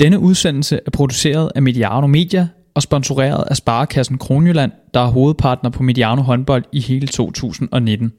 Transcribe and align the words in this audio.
Denne 0.00 0.18
udsendelse 0.18 0.80
er 0.86 0.90
produceret 0.90 1.52
af 1.54 1.62
Mediano 1.62 2.06
Media 2.06 2.48
og 2.74 2.82
sponsoreret 2.82 3.44
af 3.50 3.56
Sparekassen 3.56 4.18
Kronjylland, 4.18 4.72
der 4.94 5.00
er 5.00 5.06
hovedpartner 5.06 5.70
på 5.70 5.82
Mediano 5.82 6.22
håndbold 6.22 6.64
i 6.72 6.80
hele 6.80 7.06
2019. 7.06 8.12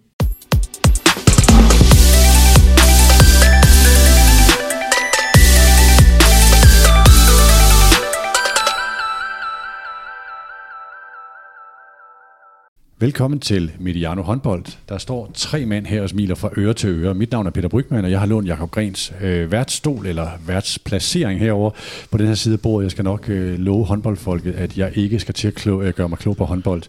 Velkommen 12.99 13.39
til 13.39 13.71
Mediano 13.79 14.21
håndbold. 14.21 14.65
Der 14.89 14.97
står 14.97 15.31
tre 15.33 15.65
mænd 15.65 15.85
her 15.85 16.01
og 16.01 16.09
smiler 16.09 16.35
fra 16.35 16.49
øre 16.57 16.73
til 16.73 16.89
øre. 16.89 17.13
Mit 17.13 17.31
navn 17.31 17.47
er 17.47 17.51
Peter 17.51 17.69
Brygman, 17.69 18.05
og 18.05 18.11
jeg 18.11 18.19
har 18.19 18.27
lånt 18.27 18.47
Jakob 18.47 18.71
Grens 18.71 19.13
øh, 19.21 19.51
værtsstol 19.51 20.05
eller 20.05 20.29
værtsplacering 20.47 21.39
herover 21.39 21.71
på 22.11 22.17
den 22.17 22.27
her 22.27 22.33
side 22.33 22.53
af 22.53 22.59
bordet. 22.59 22.83
Jeg 22.83 22.91
skal 22.91 23.03
nok 23.03 23.29
øh, 23.29 23.59
love 23.59 23.85
håndboldfolket, 23.85 24.53
at 24.53 24.77
jeg 24.77 24.97
ikke 24.97 25.19
skal 25.19 25.33
til 25.33 25.47
at 25.47 25.53
klå, 25.53 25.81
øh, 25.81 25.93
gøre 25.93 26.09
mig 26.09 26.17
klog 26.17 26.37
på 26.37 26.45
håndbold. 26.45 26.83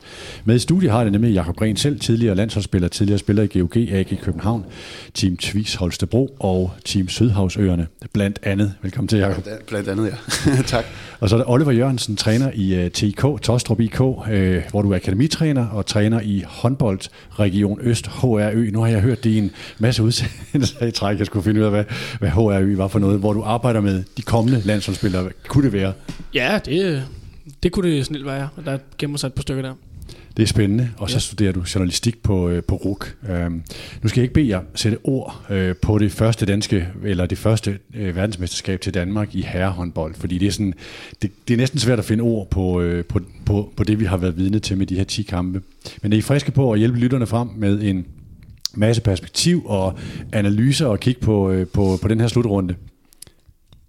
Med 0.45 0.57
i 0.57 0.59
studiet 0.59 0.93
har 0.93 1.03
jeg 1.03 1.11
nemlig 1.11 1.35
Jakob 1.35 1.57
Grens 1.57 1.81
selv, 1.81 2.01
tidligere 2.01 2.35
landsholdsspiller, 2.35 2.89
tidligere 2.89 3.19
spiller 3.19 3.43
i 3.43 3.59
GOG, 3.59 3.77
AG 3.77 4.19
København, 4.23 4.65
Team 5.15 5.37
Tvis 5.37 5.75
Holstebro 5.75 6.37
og 6.41 6.73
Team 6.85 7.09
Sydhavsøerne, 7.09 7.87
blandt 8.13 8.39
andet. 8.43 8.75
Velkommen 8.83 9.09
til, 9.09 9.19
Jakob. 9.19 9.45
Blandt, 9.67 9.89
andet, 9.89 10.15
ja. 10.47 10.63
tak. 10.77 10.85
Og 11.21 11.29
så 11.29 11.37
er 11.37 11.41
der 11.41 11.51
Oliver 11.51 11.73
Jørgensen, 11.73 12.17
træner 12.17 12.51
i 12.55 12.85
uh, 12.85 12.93
TIK, 12.93 13.21
Tostrup 13.43 13.81
IK, 13.81 14.01
uh, 14.01 14.17
hvor 14.71 14.83
du 14.83 14.91
er 14.91 14.97
akademitræner 14.97 15.67
og 15.67 15.87
træner 15.87 15.98
træner 15.99 16.21
i 16.21 16.45
håndbold 16.47 17.01
Region 17.39 17.79
Øst, 17.83 18.07
HRØ. 18.07 18.71
Nu 18.71 18.81
har 18.81 18.89
jeg 18.89 19.01
hørt 19.01 19.25
din 19.25 19.51
masse 19.79 20.03
udsendelser 20.03 20.87
i 20.87 20.91
træk. 20.91 21.19
Jeg 21.19 21.27
skulle 21.27 21.43
finde 21.43 21.61
ud 21.61 21.65
af, 21.65 21.71
hvad, 21.71 21.85
hvad 22.19 22.31
HRØ 22.31 22.77
var 22.77 22.89
for 22.89 22.99
noget, 22.99 23.19
hvor 23.19 23.33
du 23.33 23.43
arbejder 23.43 23.81
med 23.81 24.05
de 24.17 24.23
kommende 24.23 24.61
landsholdsspillere. 24.65 25.29
Kunne 25.49 25.65
det 25.65 25.73
være? 25.73 25.93
Ja, 26.35 26.59
det, 26.65 27.05
det 27.63 27.73
kunne 27.73 27.91
det 27.91 28.07
snilt 28.07 28.27
være. 28.27 28.49
Der 28.65 28.79
gemmer 28.99 29.19
sig 29.19 29.27
et 29.27 29.35
par 29.35 29.43
stykker 29.43 29.63
der. 29.63 29.75
Det 30.39 30.45
er 30.45 30.49
spændende, 30.49 30.91
og 30.97 31.11
så 31.11 31.17
ja. 31.17 31.21
studerer 31.21 31.53
du 31.53 31.65
journalistik 31.75 32.23
på, 32.23 32.49
øh, 32.49 32.63
på 32.63 32.75
RUK. 32.77 33.17
Øhm, 33.29 33.63
nu 34.03 34.09
skal 34.09 34.21
jeg 34.21 34.23
ikke 34.23 34.35
bede 34.35 34.49
jer 34.49 34.61
sætte 34.75 34.99
ord 35.05 35.47
øh, 35.51 35.77
på 35.83 35.99
det 35.99 36.13
første 36.13 36.47
danske, 36.47 36.89
eller 37.05 37.27
det 37.27 37.39
første 37.39 37.79
øh, 37.95 38.17
verdensmesterskab 38.17 38.81
til 38.81 38.95
Danmark 38.95 39.35
i 39.35 39.43
herrehåndbold, 39.43 40.15
fordi 40.15 40.39
det 40.39 40.49
er, 40.49 40.53
sådan, 40.53 40.75
det, 41.23 41.31
det 41.49 41.55
er 41.55 41.59
næsten 41.59 41.79
svært 41.79 41.99
at 41.99 42.05
finde 42.05 42.23
ord 42.23 42.51
på, 42.51 42.81
øh, 42.81 43.05
på, 43.05 43.21
på, 43.47 43.73
på 43.77 43.85
det, 43.85 44.01
vi 44.01 44.05
har 44.05 44.17
været 44.17 44.37
vidne 44.37 44.59
til 44.59 44.79
med 44.79 44.87
de 44.87 44.97
her 44.97 45.05
10 45.05 45.23
kampe. 45.23 45.63
Men 46.03 46.13
er 46.13 46.17
I 46.17 46.21
friske 46.21 46.53
på 46.53 46.73
at 46.73 46.79
hjælpe 46.79 46.99
lytterne 46.99 47.27
frem 47.27 47.49
med 47.57 47.83
en 47.83 48.07
masse 48.75 49.03
perspektiv 49.03 49.67
og 49.67 49.99
analyser 50.33 50.87
og 50.87 51.01
kigge 51.01 51.21
på, 51.21 51.51
øh, 51.51 51.67
på, 51.67 51.99
på 52.03 52.09
den 52.09 52.21
her 52.21 52.29
slutrunde? 52.29 52.75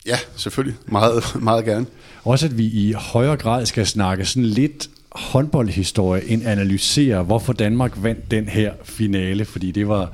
Ja, 0.06 0.18
selvfølgelig. 0.36 0.78
Meget, 0.86 1.24
meget 1.42 1.66
gerne. 1.66 1.86
Også 2.24 2.46
at 2.46 2.58
vi 2.58 2.66
i 2.66 2.94
højere 2.94 3.38
grad 3.38 3.66
skal 3.66 3.88
snakke 3.88 4.26
sådan 4.26 4.46
lidt 4.46 4.90
håndboldhistorie 5.12 6.30
end 6.30 6.44
analysere, 6.46 7.24
hvorfor 7.24 7.54
Danmark 7.54 7.94
vandt 8.04 8.32
den 8.32 8.48
her 8.48 8.74
finale, 8.84 9.46
fordi 9.46 9.72
det 9.72 9.88
var, 9.88 10.14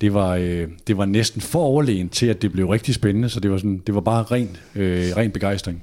det 0.00 0.14
var, 0.14 0.34
øh, 0.34 0.68
det 0.86 0.96
var 0.96 1.04
næsten 1.04 1.40
for 1.40 1.60
overlegen 1.60 2.08
til, 2.08 2.26
at 2.26 2.42
det 2.42 2.52
blev 2.52 2.68
rigtig 2.68 2.94
spændende, 2.94 3.28
så 3.28 3.40
det 3.40 3.50
var, 3.50 3.56
sådan, 3.56 3.82
det 3.86 3.94
var 3.94 4.00
bare 4.00 4.22
ren, 4.22 4.56
øh, 4.74 5.16
ren 5.16 5.30
begejstring. 5.30 5.82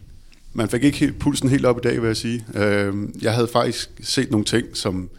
Man 0.53 0.70
fik 0.70 0.83
ikke 0.83 0.97
helt, 0.97 1.20
pulsen 1.20 1.50
helt 1.50 1.66
op 1.66 1.78
i 1.78 1.81
dag, 1.81 2.02
vil 2.02 2.08
jeg 2.08 2.17
sige. 2.17 2.45
Øh, 2.55 2.94
jeg 3.22 3.33
havde 3.33 3.47
faktisk 3.47 3.89
set 4.02 4.31
nogle 4.31 4.45
ting, 4.45 4.67
som 4.73 5.09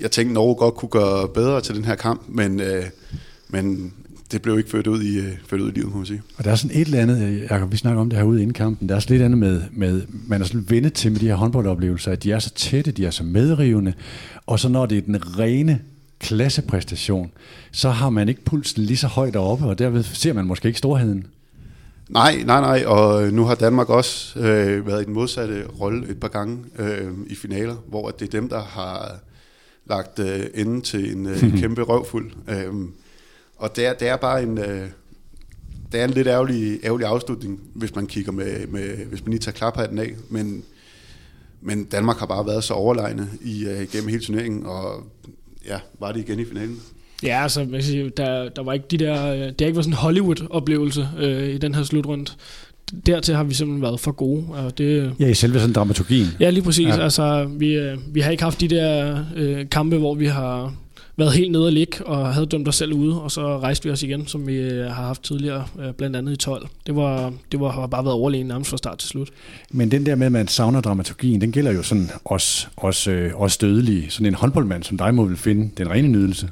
jeg 0.00 0.10
tænkte, 0.10 0.34
Norge 0.34 0.54
godt 0.54 0.74
kunne 0.74 0.88
gøre 0.88 1.28
bedre 1.28 1.60
til 1.60 1.74
den 1.74 1.84
her 1.84 1.94
kamp, 1.94 2.22
men, 2.28 2.60
øh, 2.60 2.84
men 3.48 3.92
det 4.32 4.42
blev 4.42 4.58
ikke 4.58 4.70
ført 4.70 4.86
ud 4.86 5.02
i, 5.02 5.18
øh, 5.18 5.32
ført 5.46 5.60
ud 5.60 5.68
i 5.70 5.74
livet, 5.74 5.90
må 5.90 5.96
man 5.96 6.06
sige. 6.06 6.22
Og 6.36 6.44
der 6.44 6.50
er 6.50 6.54
sådan 6.54 6.76
et 6.76 6.86
eller 6.86 7.00
andet, 7.00 7.22
øh, 7.22 7.40
Jacob, 7.40 7.72
vi 7.72 7.76
snakker 7.76 8.00
om 8.00 8.10
det 8.10 8.18
her 8.18 8.24
ude 8.24 8.42
inden 8.42 8.54
kampen, 8.54 8.88
der 8.88 8.96
er 8.96 9.00
sådan 9.00 9.14
lidt 9.14 9.24
andet 9.24 9.38
med, 9.38 9.62
med 9.72 10.02
man 10.26 10.40
er 10.40 10.46
sådan 10.46 10.66
vendet 10.68 10.92
til 10.92 11.12
med 11.12 11.20
de 11.20 11.26
her 11.26 11.34
håndboldoplevelser, 11.34 12.12
at 12.12 12.22
de 12.22 12.32
er 12.32 12.38
så 12.38 12.50
tætte, 12.50 12.90
de 12.90 13.06
er 13.06 13.10
så 13.10 13.24
medrivende, 13.24 13.92
og 14.46 14.60
så 14.60 14.68
når 14.68 14.86
det 14.86 14.98
er 14.98 15.02
den 15.02 15.38
rene 15.38 15.80
klassepræstation, 16.20 17.32
så 17.72 17.90
har 17.90 18.10
man 18.10 18.28
ikke 18.28 18.44
pulsen 18.44 18.82
lige 18.82 18.96
så 18.96 19.06
højt 19.06 19.36
oppe, 19.36 19.64
og 19.64 19.78
derved 19.78 20.02
ser 20.02 20.32
man 20.32 20.44
måske 20.44 20.68
ikke 20.68 20.78
storheden. 20.78 21.26
Nej, 22.08 22.42
nej, 22.46 22.60
nej, 22.60 22.84
og 22.86 23.32
nu 23.32 23.44
har 23.44 23.54
Danmark 23.54 23.88
også 23.88 24.38
øh, 24.38 24.86
været 24.86 25.02
i 25.02 25.04
den 25.04 25.14
modsatte 25.14 25.64
rolle 25.80 26.10
et 26.10 26.20
par 26.20 26.28
gange 26.28 26.58
øh, 26.78 27.10
i 27.26 27.34
finaler, 27.34 27.76
hvor 27.88 28.10
det 28.10 28.26
er 28.26 28.30
dem, 28.30 28.48
der 28.48 28.62
har 28.62 29.16
lagt 29.86 30.18
øh, 30.18 30.40
enden 30.54 30.82
til 30.82 31.16
en, 31.16 31.26
øh, 31.26 31.58
kæmpe 31.60 31.82
røvfuld. 31.82 32.30
Øh, 32.48 32.74
og 33.60 33.76
det 33.76 33.86
er, 33.86 33.92
det 33.92 34.08
er 34.08 34.16
bare 34.16 34.42
en, 34.42 34.58
øh, 34.58 34.88
det 35.92 36.00
er 36.00 36.04
en 36.04 36.10
lidt 36.10 36.26
ærgerlig, 36.26 36.78
ærgerlig 36.84 37.06
afslutning, 37.06 37.60
hvis 37.74 37.94
man 37.94 38.06
kigger 38.06 38.32
med, 38.32 38.66
med 38.66 39.06
hvis 39.06 39.24
man 39.24 39.30
lige 39.30 39.40
tager 39.40 39.54
klaphatten 39.54 39.98
af, 39.98 40.14
men, 40.28 40.62
men 41.60 41.84
Danmark 41.84 42.18
har 42.18 42.26
bare 42.26 42.46
været 42.46 42.64
så 42.64 42.74
overlegne 42.74 43.28
i, 43.44 43.66
uh, 43.66 43.92
gennem 43.92 44.08
hele 44.08 44.22
turneringen, 44.22 44.66
og 44.66 45.06
ja, 45.66 45.78
var 46.00 46.12
det 46.12 46.20
igen 46.20 46.40
i 46.40 46.44
finalen. 46.44 46.80
Ja, 47.22 47.42
altså, 47.42 47.66
jeg 47.72 47.84
sige, 47.84 48.10
der, 48.16 48.48
der 48.48 48.62
var 48.62 48.72
ikke 48.72 48.86
de 48.90 48.96
der, 48.96 49.32
det 49.32 49.60
har 49.60 49.66
ikke 49.66 49.76
været 49.76 49.84
sådan 49.84 49.92
en 49.92 49.96
Hollywood-oplevelse 49.96 51.08
øh, 51.18 51.48
i 51.48 51.58
den 51.58 51.74
her 51.74 51.82
slutrunde. 51.82 52.32
Dertil 53.06 53.34
har 53.34 53.44
vi 53.44 53.54
simpelthen 53.54 53.82
været 53.82 54.00
for 54.00 54.12
gode. 54.12 54.44
Og 54.48 54.78
det, 54.78 55.14
ja, 55.20 55.26
i 55.26 55.34
selve 55.34 55.60
sådan 55.60 55.72
dramaturgien. 55.72 56.26
Ja, 56.40 56.50
lige 56.50 56.64
præcis. 56.64 56.86
Ja. 56.86 57.02
Altså, 57.02 57.50
vi, 57.58 57.74
øh, 57.74 57.98
vi 58.14 58.20
har 58.20 58.30
ikke 58.30 58.42
haft 58.42 58.60
de 58.60 58.68
der 58.68 59.24
øh, 59.36 59.70
kampe, 59.70 59.98
hvor 59.98 60.14
vi 60.14 60.26
har 60.26 60.74
været 61.20 61.32
helt 61.32 61.52
nede 61.52 61.66
og 61.66 61.72
ligge 61.72 62.06
og 62.06 62.34
havde 62.34 62.46
dømt 62.46 62.68
os 62.68 62.76
selv 62.76 62.92
ude, 62.92 63.22
og 63.22 63.30
så 63.30 63.58
rejste 63.58 63.84
vi 63.84 63.90
os 63.90 64.02
igen, 64.02 64.26
som 64.26 64.46
vi 64.46 64.56
øh, 64.56 64.86
har 64.86 65.06
haft 65.06 65.22
tidligere, 65.22 65.66
øh, 65.80 65.92
blandt 65.92 66.16
andet 66.16 66.32
i 66.32 66.36
12. 66.36 66.68
Det 66.86 66.96
var, 66.96 67.32
det 67.52 67.60
var, 67.60 67.70
har 67.70 67.86
bare 67.86 68.04
været 68.04 68.14
overlegen 68.14 68.46
nærmest 68.46 68.70
fra 68.70 68.76
start 68.76 68.98
til 68.98 69.08
slut. 69.08 69.28
Men 69.70 69.90
den 69.90 70.06
der 70.06 70.14
med, 70.14 70.26
at 70.26 70.32
man 70.32 70.48
savner 70.48 70.80
dramaturgien, 70.80 71.40
den 71.40 71.52
gælder 71.52 71.72
jo 71.72 71.82
sådan 71.82 72.10
os, 72.24 72.68
os, 72.76 73.06
øh, 73.06 73.40
os 73.40 73.58
dødelige. 73.58 74.10
Sådan 74.10 74.26
en 74.26 74.34
håndboldmand 74.34 74.82
som 74.82 74.98
dig 74.98 75.14
må 75.14 75.24
vel 75.24 75.36
finde 75.36 75.70
den 75.76 75.90
rene 75.90 76.08
nydelse. 76.08 76.50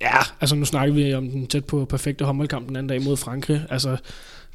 Ja, 0.00 0.18
altså 0.40 0.56
nu 0.56 0.64
snakker 0.64 0.94
vi 0.94 1.14
om 1.14 1.30
den 1.30 1.46
tæt 1.46 1.64
på 1.64 1.84
perfekte 1.84 2.24
håndboldkamp 2.24 2.68
den 2.68 2.76
anden 2.76 2.88
dag 2.88 3.02
mod 3.02 3.16
Frankrig. 3.16 3.62
Altså, 3.70 3.96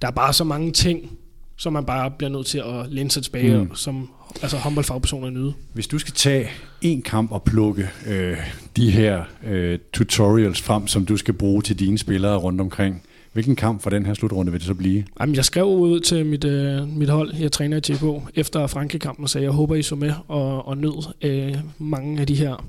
der 0.02 0.08
er 0.08 0.12
bare 0.12 0.34
så 0.34 0.44
mange 0.44 0.72
ting, 0.72 1.18
som 1.58 1.74
man 1.74 1.86
bare 1.86 2.12
bliver 2.12 2.32
nødt 2.32 2.46
til 2.46 2.58
at 2.58 2.90
læne 2.90 3.12
sig 3.12 3.24
tilbage, 3.24 3.58
mm. 3.58 3.76
som 3.76 4.09
altså 4.42 4.58
håndboldfagpersoner 4.58 5.30
nyde. 5.30 5.54
Hvis 5.74 5.88
du 5.88 6.00
skal 6.00 6.14
tage 6.14 6.50
en 6.82 7.02
kamp 7.02 7.32
og 7.32 7.44
plukke 7.44 7.90
øh, 8.08 8.38
de 8.78 8.92
her 8.92 9.24
øh, 9.48 9.80
tutorials 9.94 10.62
frem, 10.62 10.88
som 10.88 11.06
du 11.06 11.18
skal 11.18 11.34
bruge 11.34 11.62
til 11.62 11.80
dine 11.80 11.98
spillere 11.98 12.36
rundt 12.36 12.62
omkring, 12.62 13.04
hvilken 13.34 13.56
kamp 13.56 13.82
for 13.82 13.90
den 13.90 14.06
her 14.06 14.14
slutrunde 14.14 14.52
vil 14.52 14.60
det 14.60 14.68
så 14.68 14.74
blive? 14.74 15.04
Jamen, 15.20 15.36
jeg 15.36 15.46
skrev 15.46 15.66
ud 15.66 16.00
til 16.00 16.26
mit, 16.26 16.44
øh, 16.44 16.88
mit 16.88 17.10
hold, 17.10 17.36
jeg 17.36 17.52
træner 17.52 17.78
i 17.78 17.82
TK, 17.82 18.04
efter 18.36 18.68
Frankrig-kampen 18.68 19.24
og 19.24 19.30
sagde, 19.30 19.46
jeg 19.46 19.52
håber, 19.52 19.76
I 19.76 19.82
så 19.82 19.96
med 19.96 20.14
og, 20.28 20.68
og 20.68 20.78
nød 20.78 21.14
øh, 21.22 21.56
mange 21.78 22.22
af 22.22 22.28
de 22.28 22.36
her 22.36 22.66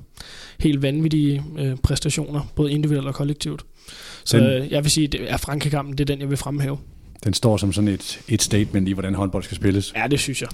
helt 0.59 0.81
vanvittige 0.81 1.43
øh, 1.59 1.75
præstationer, 1.83 2.51
både 2.55 2.71
individuelt 2.71 3.07
og 3.07 3.15
kollektivt. 3.15 3.65
Så 4.23 4.37
øh, 4.37 4.71
jeg 4.71 4.83
vil 4.83 4.91
sige, 4.91 5.29
at 5.29 5.39
Frankrig-kampen, 5.39 5.97
det 5.97 5.99
er 5.99 6.05
den, 6.05 6.19
jeg 6.19 6.29
vil 6.29 6.37
fremhæve. 6.37 6.77
Den 7.23 7.33
står 7.33 7.57
som 7.57 7.73
sådan 7.73 7.87
et, 7.87 8.19
et 8.27 8.41
statement 8.41 8.87
i, 8.87 8.91
hvordan 8.91 9.15
håndbold 9.15 9.43
skal 9.43 9.55
spilles. 9.55 9.93
Ja, 9.95 10.07
det 10.07 10.19
synes 10.19 10.41
jeg. 10.41 10.49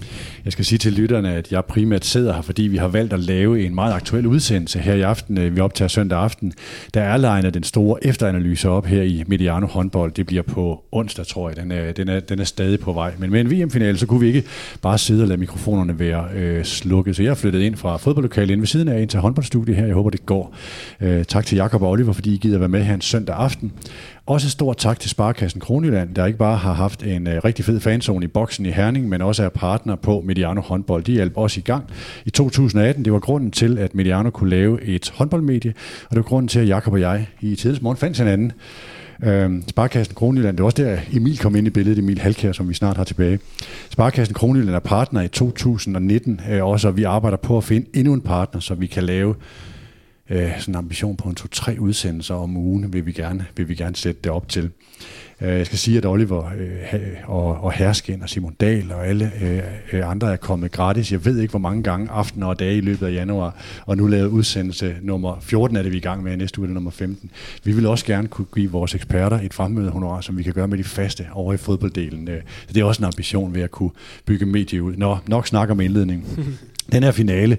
Jeg 0.46 0.54
skal 0.54 0.66
sige 0.66 0.80
til 0.80 0.94
lytterne, 0.94 1.34
at 1.34 1.52
jeg 1.52 1.66
primært 1.66 2.06
sidder 2.06 2.34
her, 2.34 2.42
fordi 2.42 2.64
vi 2.64 2.78
har 2.78 2.88
valgt 2.88 3.14
at 3.14 3.20
lave 3.20 3.66
en 3.66 3.76
meget 3.76 3.94
aktuel 3.94 4.28
udsendelse 4.28 4.80
her 4.80 4.94
i 4.94 5.02
aften. 5.02 5.38
Øh, 5.38 5.56
vi 5.56 5.62
optager 5.62 5.90
søndag 5.90 6.20
aften. 6.20 6.54
Der 6.94 7.02
er 7.02 7.18
legnet 7.18 7.54
den 7.54 7.64
store 7.64 8.06
efteranalyse 8.06 8.70
op 8.70 8.86
her 8.86 9.02
i 9.02 9.24
Mediano 9.28 9.68
håndbold. 9.68 10.12
Det 10.12 10.26
bliver 10.28 10.44
på 10.44 10.84
onsdag, 10.92 11.28
tror 11.28 11.50
jeg. 11.50 11.58
Den 11.58 11.72
er, 11.72 11.92
den 11.92 12.08
er, 12.08 12.20
den 12.20 12.40
er 12.40 12.44
stadig 12.44 12.80
på 12.80 12.94
vej. 12.94 13.14
Men 13.18 13.32
med 13.32 13.42
en 13.42 13.52
VM-finale, 13.52 13.98
så 13.98 14.06
kunne 14.06 14.20
vi 14.20 14.28
ikke 14.28 14.44
bare 14.82 14.98
sidde 14.98 15.24
og 15.24 15.28
lade 15.28 15.40
mikrofonerne 15.40 16.00
være 16.00 16.26
øh, 16.36 16.66
slukket. 16.66 17.16
Så 17.16 17.24
jeg 17.24 17.30
har 17.30 17.36
flyttet 17.36 17.62
ind 17.62 17.76
fra 17.76 17.98
fodboldlokalet 17.98 18.52
ind 18.52 18.62
ved 18.62 18.68
siden 18.68 18.88
af 18.88 19.02
ind 19.02 19.10
til 19.10 19.20
håndboldstudiet 19.20 19.78
her. 19.78 19.86
Jeg 19.86 19.96
håber, 19.96 20.10
det 20.10 20.26
går. 20.26 20.56
Øh, 21.02 21.26
tak 21.26 21.46
til 21.46 21.56
Jakob 21.56 21.82
og 21.82 21.90
Oliver, 21.90 22.14
fordi 22.14 22.34
I 22.34 22.38
gider 22.38 22.60
være 22.60 22.70
med 22.70 22.84
her 22.84 22.94
en 22.94 23.02
søndag 23.02 23.36
aften. 23.36 23.72
Også 24.26 24.50
stor 24.50 24.74
tak 24.74 25.00
til 25.00 25.10
Sparkassen 25.10 25.62
Kronjylland, 25.62 26.16
der 26.16 26.26
ikke 26.26 26.40
bare 26.40 26.58
har 26.58 26.74
haft 26.74 27.04
en 27.04 27.28
øh, 27.28 27.42
rigtig 27.46 27.66
fed 27.66 27.80
fanzone 27.80 28.26
i 28.26 28.28
boksen 28.28 28.66
i 28.66 28.70
Herning, 28.70 29.10
men 29.10 29.22
også 29.22 29.44
er 29.44 29.50
partner 29.50 29.96
på 29.96 30.22
Mediano 30.26 30.62
håndbold. 30.62 31.04
De 31.04 31.12
hjalp 31.12 31.38
også 31.38 31.60
i 31.60 31.64
gang 31.64 31.84
i 32.26 32.30
2018. 32.30 33.06
Det 33.06 33.14
var 33.14 33.20
grunden 33.20 33.52
til, 33.52 33.78
at 33.78 33.96
Mediano 33.96 34.30
kunne 34.30 34.50
lave 34.50 34.82
et 34.82 35.12
håndboldmedie, 35.16 35.74
og 36.04 36.10
det 36.10 36.18
var 36.18 36.24
grunden 36.24 36.48
til, 36.48 36.60
at 36.60 36.68
Jakob 36.68 36.94
og 36.94 37.00
jeg 37.00 37.28
i 37.42 37.56
tidens 37.56 37.82
morgen 37.82 37.98
fandt 37.98 38.18
hinanden. 38.18 38.52
Uh, 39.28 39.62
Sparkassen 39.68 40.16
Kronjylland, 40.16 40.58
det 40.58 40.64
var 40.64 40.66
også 40.66 40.84
der 40.84 40.98
Emil 41.14 41.38
kom 41.38 41.56
ind 41.56 41.68
i 41.68 41.70
billedet, 41.70 42.00
Emil 42.00 42.20
Halkær, 42.20 42.52
som 42.52 42.70
vi 42.70 42.74
snart 42.74 42.98
har 42.98 43.04
tilbage. 43.04 43.40
Sparkassen 43.90 44.34
Kronjylland 44.34 44.76
er 44.76 44.80
partner 44.80 45.22
i 45.22 45.28
2019 45.28 46.42
øh, 46.52 46.66
også, 46.66 46.88
og 46.88 46.98
vi 46.98 47.04
arbejder 47.04 47.38
på 47.38 47.58
at 47.58 47.64
finde 47.64 47.88
endnu 47.94 48.14
en 48.14 48.22
partner, 48.22 48.62
så 48.62 48.76
vi 48.76 48.88
kan 48.88 49.04
lave 49.04 49.36
øh, 50.30 50.60
sådan 50.60 50.72
en 50.72 50.78
ambition 50.78 51.18
på 51.18 51.30
en 51.30 51.36
to-tre 51.36 51.76
udsendelser 51.80 52.36
om 52.36 52.58
ugen, 52.58 52.94
vil 52.94 53.06
vi 53.06 53.12
gerne, 53.12 53.46
vil 53.56 53.70
vi 53.70 53.76
gerne 53.76 53.96
sætte 53.96 54.22
det 54.24 54.32
op 54.32 54.50
til. 54.50 54.72
Øh, 55.42 55.58
jeg 55.58 55.66
skal 55.66 55.78
sige, 55.78 55.98
at 55.98 56.06
Oliver 56.06 56.46
øh, 56.46 57.00
og, 57.26 57.64
og 57.64 57.72
Hersken 57.72 58.22
og 58.22 58.30
Simon 58.30 58.54
Dahl 58.54 58.92
og 58.92 59.08
alle 59.08 59.32
øh, 59.94 60.10
andre 60.10 60.32
er 60.32 60.36
kommet 60.36 60.72
gratis. 60.72 61.12
Jeg 61.12 61.26
ved 61.26 61.40
ikke, 61.40 61.52
hvor 61.52 61.60
mange 61.60 61.84
gange 61.84 62.12
aftener 62.12 62.48
og 62.48 62.60
dage 62.60 62.78
i 62.78 62.82
løbet 62.82 63.08
af 63.08 63.14
januar, 63.14 63.56
og 63.86 63.98
nu 63.98 64.08
lavet 64.08 64.28
udsendelse 64.28 64.96
nummer 65.02 65.40
14 65.42 65.78
er 65.78 65.84
det, 65.84 65.92
vi 65.92 65.98
er 65.98 66.02
i 66.02 66.04
gang 66.04 66.24
med, 66.24 66.38
næste 66.38 66.60
uge 66.60 66.70
er 66.70 66.74
nummer 66.74 66.92
15. 66.92 67.32
Vi 67.64 67.72
vil 67.72 67.86
også 67.86 68.06
gerne 68.06 68.28
kunne 68.28 68.48
give 68.56 68.72
vores 68.72 68.96
eksperter 68.96 69.40
et 69.40 69.54
fremmøde 69.54 69.90
honorar, 69.90 70.22
som 70.22 70.38
vi 70.38 70.44
kan 70.44 70.54
gøre 70.54 70.68
med 70.68 70.78
de 70.78 70.84
faste 70.84 71.28
over 71.32 71.54
i 71.54 71.58
fodbolddelen. 71.58 72.28
Det 72.74 72.78
er 72.78 72.84
også 72.84 73.02
en 73.02 73.06
ambition 73.06 73.56
ved 73.56 73.62
at 73.62 73.72
kunne 73.72 73.92
bygge 74.26 74.46
medie 74.46 74.84
ud. 74.84 74.94
Nå, 74.96 75.18
nok 75.28 75.48
snakker 75.48 75.74
om 75.76 75.82
indledning. 75.82 76.26
Den 76.92 77.04
her 77.04 77.12
finale, 77.12 77.58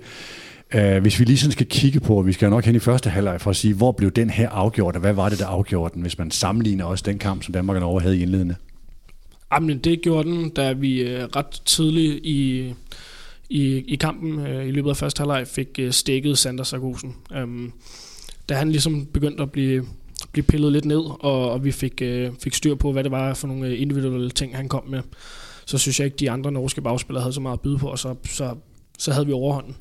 Uh, 0.74 0.96
hvis 1.02 1.20
vi 1.20 1.24
lige 1.24 1.38
sådan 1.38 1.52
skal 1.52 1.66
kigge 1.66 2.00
på, 2.00 2.16
og 2.16 2.26
vi 2.26 2.32
skal 2.32 2.50
nok 2.50 2.64
hen 2.64 2.74
i 2.74 2.78
første 2.78 3.10
halvleg 3.10 3.40
for 3.40 3.50
at 3.50 3.56
sige, 3.56 3.74
hvor 3.74 3.92
blev 3.92 4.10
den 4.10 4.30
her 4.30 4.48
afgjort, 4.48 4.94
og 4.94 5.00
hvad 5.00 5.12
var 5.12 5.28
det, 5.28 5.38
der 5.38 5.46
afgjorde 5.46 5.94
den, 5.94 6.02
hvis 6.02 6.18
man 6.18 6.30
sammenligner 6.30 6.84
også 6.84 7.04
den 7.06 7.18
kamp, 7.18 7.42
som 7.42 7.52
Danmark 7.52 7.74
og 7.74 7.80
Norge 7.80 8.00
havde 8.00 8.18
i 8.18 8.22
indledende? 8.22 8.54
Jamen, 9.52 9.78
det 9.78 10.02
gjorde 10.02 10.28
den, 10.28 10.50
da 10.50 10.72
vi 10.72 11.00
øh, 11.00 11.24
ret 11.24 11.62
tidligt 11.64 12.26
i, 12.26 12.74
i, 13.50 13.64
i 13.64 13.96
kampen 13.96 14.46
øh, 14.46 14.68
i 14.68 14.70
løbet 14.70 14.90
af 14.90 14.96
første 14.96 15.20
halvleg 15.20 15.46
fik 15.46 15.68
uh, 15.82 15.90
stikket 15.90 16.38
Sander 16.38 16.64
Sargosen. 16.64 17.14
Øhm, 17.34 17.72
da 18.48 18.54
han 18.54 18.70
ligesom 18.70 19.06
begyndte 19.06 19.42
at 19.42 19.52
blive, 19.52 19.84
blive 20.32 20.44
pillet 20.44 20.72
lidt 20.72 20.84
ned, 20.84 21.02
og, 21.20 21.50
og 21.50 21.64
vi 21.64 21.72
fik, 21.72 22.02
øh, 22.02 22.30
fik 22.42 22.54
styr 22.54 22.74
på, 22.74 22.92
hvad 22.92 23.04
det 23.04 23.10
var 23.10 23.34
for 23.34 23.48
nogle 23.48 23.76
individuelle 23.76 24.30
ting, 24.30 24.56
han 24.56 24.68
kom 24.68 24.84
med, 24.88 25.02
så 25.66 25.78
synes 25.78 26.00
jeg 26.00 26.04
ikke, 26.04 26.16
de 26.16 26.30
andre 26.30 26.52
norske 26.52 26.82
bagspillere 26.82 27.22
havde 27.22 27.34
så 27.34 27.40
meget 27.40 27.56
at 27.56 27.60
byde 27.60 27.78
på, 27.78 27.88
og 27.88 27.98
så, 27.98 28.14
så, 28.24 28.54
så 28.98 29.12
havde 29.12 29.26
vi 29.26 29.32
overhånden 29.32 29.76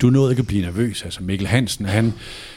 du 0.00 0.10
nåede 0.10 0.32
ikke 0.32 0.40
at 0.40 0.46
blive 0.46 0.62
nervøs. 0.62 1.02
Altså 1.02 1.22
Mikkel 1.22 1.46
Hansen, 1.46 1.84
han 1.84 2.12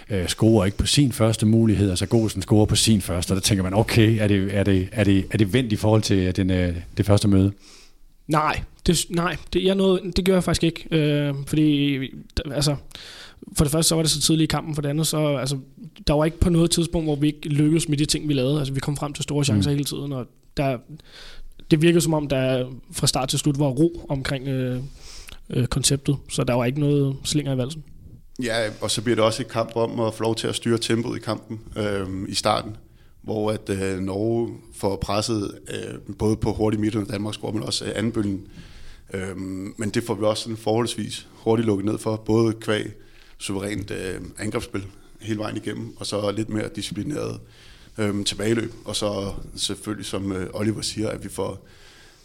øh, 0.10 0.28
scorer 0.28 0.66
ikke 0.66 0.78
på 0.78 0.86
sin 0.86 1.12
første 1.12 1.46
mulighed, 1.46 1.90
altså 1.90 2.06
Gosen 2.06 2.42
scorer 2.42 2.66
på 2.66 2.76
sin 2.76 3.02
første, 3.02 3.32
og 3.32 3.36
der 3.36 3.42
tænker 3.42 3.64
man, 3.64 3.74
okay, 3.74 4.18
er 4.20 4.28
det, 4.28 4.50
er 4.52 4.64
det, 4.64 4.90
er 4.92 5.04
det, 5.04 5.26
er 5.32 5.38
det 5.38 5.54
vendt 5.54 5.74
i 5.74 5.76
forhold 5.76 6.02
til 6.02 6.36
den, 6.36 6.52
øh, 6.52 6.76
det 6.98 7.06
første 7.06 7.28
møde? 7.28 7.52
Nej, 8.28 8.62
det, 8.88 9.06
nej 9.10 9.38
det, 9.54 9.64
jeg 9.64 9.76
nåede, 9.76 10.12
det 10.16 10.26
gør 10.26 10.34
jeg 10.34 10.44
faktisk 10.44 10.64
ikke, 10.64 10.88
øh, 10.92 11.34
fordi 11.48 11.98
altså, 12.52 12.76
for 13.58 13.66
det 13.66 13.72
første 13.72 13.90
så 13.90 13.96
var 13.96 14.02
det 14.02 14.12
så 14.12 14.22
tidligt 14.22 14.52
i 14.52 14.56
kampen, 14.56 14.76
for 14.76 14.82
det 14.82 14.90
andet 14.90 15.08
så, 15.08 15.36
altså, 15.36 15.58
der 16.08 16.14
var 16.14 16.26
ikke 16.26 16.40
på 16.40 16.50
noget 16.50 16.72
tidspunkt, 16.72 17.08
hvor 17.08 17.16
vi 17.16 17.28
ikke 17.28 17.50
lykkedes 17.50 17.90
med 17.90 17.98
de 17.98 18.06
ting, 18.06 18.28
vi 18.28 18.34
lavede. 18.34 18.60
Altså, 18.60 18.74
vi 18.74 18.80
kom 18.80 18.98
frem 18.98 19.14
til 19.14 19.24
store 19.24 19.46
chancer 19.46 19.70
mm. 19.72 19.76
hele 19.76 19.86
tiden, 19.86 20.14
og 20.14 20.26
der, 20.58 20.78
det 21.72 21.82
virkede 21.82 22.02
som 22.02 22.14
om, 22.14 22.28
der 22.28 22.66
fra 22.92 23.08
start 23.08 23.30
til 23.30 23.40
slut 23.40 23.60
var 23.60 23.68
ro 23.68 24.06
omkring 24.10 24.48
øh, 24.48 24.80
øh, 25.50 25.68
konceptet, 25.68 26.18
så 26.30 26.44
der 26.44 26.54
var 26.54 26.66
ikke 26.66 26.80
noget 26.80 27.16
slinger 27.24 27.54
i 27.54 27.58
valsen. 27.58 27.84
Ja, 28.44 28.70
og 28.82 28.92
så 28.92 29.02
bliver 29.02 29.16
det 29.16 29.26
også 29.26 29.44
et 29.44 29.48
kamp 29.48 29.76
om 29.76 30.00
at 30.00 30.14
få 30.14 30.24
lov 30.24 30.36
til 30.36 30.48
at 30.48 30.56
styre 30.56 30.78
tempoet 30.78 31.18
i 31.18 31.22
kampen 31.22 31.60
øh, 31.78 32.08
i 32.28 32.34
starten, 32.34 32.78
hvor 33.22 33.52
at 33.52 33.70
øh, 33.70 34.00
Norge 34.00 34.54
får 34.76 34.96
presset 34.96 35.60
øh, 35.70 36.16
både 36.18 36.36
på 36.36 36.54
hurtig 36.54 36.80
midten 36.80 37.02
af 37.02 37.08
Danmark 37.08 37.34
score, 37.34 37.54
men 37.54 37.64
også 37.64 37.86
øh, 37.86 37.92
anden 37.96 38.12
bølgen. 38.12 38.48
Øh, 39.14 39.38
men 39.78 39.90
det 39.94 40.04
får 40.04 40.14
vi 40.14 40.26
også 40.26 40.44
sådan 40.44 40.58
forholdsvis 40.58 41.28
hurtigt 41.32 41.66
lukket 41.66 41.86
ned 41.86 41.98
for, 41.98 42.16
både 42.16 42.54
kvæg 42.54 42.92
suverænt 43.38 43.92
øh, 43.92 44.22
angrebsspil 44.38 44.84
hele 45.22 45.40
vejen 45.40 45.58
igennem, 45.58 45.98
og 45.98 46.06
så 46.06 46.32
lidt 46.32 46.50
mere 46.50 46.70
disciplineret 46.76 47.40
øh, 47.98 48.26
tilbageløb, 48.26 48.74
og 48.86 48.96
så 48.96 49.34
selvfølgelig, 49.56 50.06
som 50.06 50.32
øh, 50.32 50.50
Oliver 50.54 50.82
siger, 50.82 51.10
at 51.10 51.24
vi 51.24 51.30
får, 51.30 51.68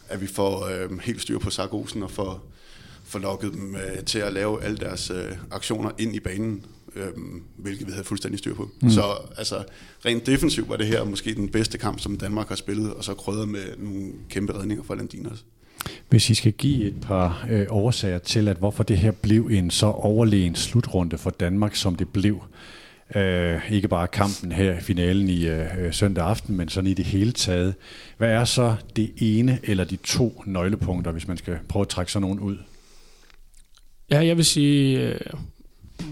at 0.09 0.21
vi 0.21 0.26
får 0.26 0.67
øh, 0.67 0.99
helt 0.99 1.23
styr 1.23 1.38
på 1.38 1.50
Sargosen 1.50 2.03
og 2.03 2.11
får 2.11 2.44
få 3.09 3.19
lukket 3.19 3.53
dem 3.53 3.75
øh, 3.75 4.05
til 4.05 4.19
at 4.19 4.33
lave 4.33 4.63
alle 4.63 4.77
deres 4.77 5.11
øh, 5.11 5.37
aktioner 5.51 5.91
ind 5.99 6.15
i 6.15 6.21
banen, 6.21 6.67
øh, 6.97 7.07
hvilket 7.57 7.87
vi 7.87 7.93
havde 7.93 8.05
fuldstændig 8.05 8.39
styr 8.39 8.55
på. 8.55 8.71
Mm. 8.83 8.91
Så 8.91 9.03
altså, 9.37 9.65
rent 10.07 10.27
defensivt 10.27 10.69
var 10.69 10.77
det 10.77 10.87
her 10.87 11.05
måske 11.05 11.35
den 11.35 11.49
bedste 11.49 11.79
kamp, 11.79 12.01
som 12.01 12.17
Danmark 12.17 12.49
har 12.49 12.57
spillet, 12.57 12.95
og 12.95 13.05
så 13.05 13.15
krydret 13.15 13.49
med 13.49 13.77
nogle 13.79 14.13
kæmpe 14.31 14.59
redninger 14.59 14.85
fra 14.85 14.95
Landinas. 14.95 15.45
Hvis 16.09 16.31
I 16.31 16.35
skal 16.35 16.53
give 16.53 16.85
et 16.85 17.01
par 17.01 17.47
øh, 17.51 17.67
årsager 17.71 18.19
til, 18.19 18.49
at 18.49 18.57
hvorfor 18.57 18.83
det 18.83 18.99
her 18.99 19.11
blev 19.11 19.47
en 19.47 19.71
så 19.71 19.87
overlegen 19.87 20.55
slutrunde 20.55 21.19
for 21.19 21.31
Danmark, 21.31 21.77
som 21.77 21.95
det 21.95 22.09
blev, 22.09 22.43
Øh, 23.15 23.73
ikke 23.73 23.89
bare 23.89 24.09
kampen 24.09 24.53
her 24.53 24.79
i 24.79 24.81
finalen 24.81 25.29
i 25.29 25.47
øh, 25.47 25.67
øh, 25.79 25.93
søndag 25.93 26.25
aften, 26.25 26.57
men 26.57 26.69
sådan 26.69 26.91
i 26.91 26.95
det 26.95 27.05
hele 27.05 27.33
taget. 27.33 27.75
Hvad 28.19 28.31
er 28.31 28.45
så 28.45 28.77
det 28.97 29.13
ene 29.17 29.59
eller 29.63 29.85
de 29.85 29.97
to 29.97 30.43
nøglepunkter, 30.47 31.13
hvis 31.13 31.29
man 31.29 31.37
skal 31.37 31.59
prøve 31.69 31.81
at 31.81 31.89
trække 31.89 32.13
sådan 32.13 32.23
nogen 32.23 32.41
ud? 32.41 32.57
Ja, 34.11 34.27
jeg 34.27 34.37
vil 34.37 34.45
sige, 34.45 35.01
øh, 35.01 35.21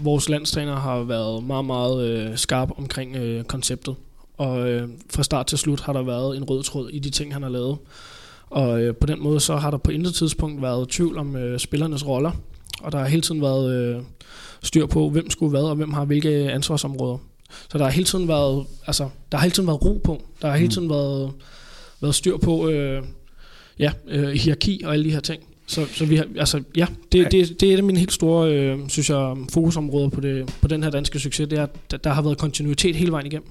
vores 0.03 0.29
landstræner 0.29 0.75
har 0.75 1.03
været 1.03 1.43
meget, 1.43 1.65
meget 1.65 2.07
øh, 2.07 2.37
skarp 2.37 2.71
omkring 2.77 3.15
øh, 3.15 3.43
konceptet. 3.43 3.95
Og 4.37 4.69
øh, 4.69 4.89
fra 5.09 5.23
start 5.23 5.45
til 5.45 5.57
slut 5.57 5.81
har 5.81 5.93
der 5.93 6.03
været 6.03 6.37
en 6.37 6.43
rød 6.43 6.63
tråd 6.63 6.89
i 6.89 6.99
de 6.99 7.09
ting, 7.09 7.33
han 7.33 7.43
har 7.43 7.49
lavet. 7.49 7.77
Og 8.49 8.81
øh, 8.81 8.95
på 8.95 9.07
den 9.07 9.23
måde 9.23 9.39
så 9.39 9.55
har 9.55 9.71
der 9.71 9.77
på 9.77 9.91
intet 9.91 10.15
tidspunkt 10.15 10.61
været 10.61 10.89
tvivl 10.89 11.17
om 11.17 11.35
øh, 11.35 11.59
spillernes 11.59 12.07
roller. 12.07 12.31
Og 12.81 12.91
der 12.91 12.97
har 12.97 13.07
hele 13.07 13.21
tiden 13.21 13.41
været 13.41 13.73
øh, 13.73 14.01
styr 14.63 14.85
på, 14.85 15.09
hvem 15.09 15.29
skulle 15.29 15.49
hvad, 15.49 15.63
og 15.63 15.75
hvem 15.75 15.93
har 15.93 16.05
hvilke 16.05 16.51
ansvarsområder. 16.51 17.17
Så 17.69 17.77
der 17.77 17.83
har 17.83 17.91
hele 17.91 18.05
tiden 18.05 18.27
været, 18.27 18.65
altså, 18.87 19.09
der 19.31 19.37
har 19.37 19.43
hele 19.43 19.53
tiden 19.53 19.67
været 19.67 19.85
ro 19.85 20.01
på. 20.03 20.21
Der 20.41 20.47
har 20.47 20.55
hele 20.55 20.67
mm. 20.67 20.71
tiden 20.71 20.89
været, 20.89 21.31
været 22.01 22.15
styr 22.15 22.37
på 22.37 22.69
øh, 22.69 23.03
ja, 23.79 23.91
øh, 24.07 24.29
hierarki 24.29 24.81
og 24.85 24.93
alle 24.93 25.05
de 25.05 25.11
her 25.11 25.19
ting. 25.19 25.43
Så, 25.67 25.85
så 25.85 26.05
vi 26.05 26.15
har, 26.15 26.25
altså, 26.39 26.63
ja, 26.75 26.87
det, 27.11 27.31
det, 27.31 27.61
det 27.61 27.69
er 27.69 27.73
et 27.73 27.77
af 27.77 27.83
mine 27.83 27.99
helt 27.99 28.13
store, 28.13 28.53
øh, 28.53 28.79
synes 28.87 29.09
jeg, 29.09 29.35
fokusområder 29.53 30.09
på, 30.09 30.21
det, 30.21 30.55
på 30.61 30.67
den 30.67 30.83
her 30.83 30.89
danske 30.89 31.19
succes, 31.19 31.47
det 31.47 31.59
er, 31.59 31.67
at 31.93 32.03
der 32.03 32.09
har 32.09 32.21
været 32.21 32.37
kontinuitet 32.37 32.95
hele 32.95 33.11
vejen 33.11 33.25
igennem. 33.25 33.47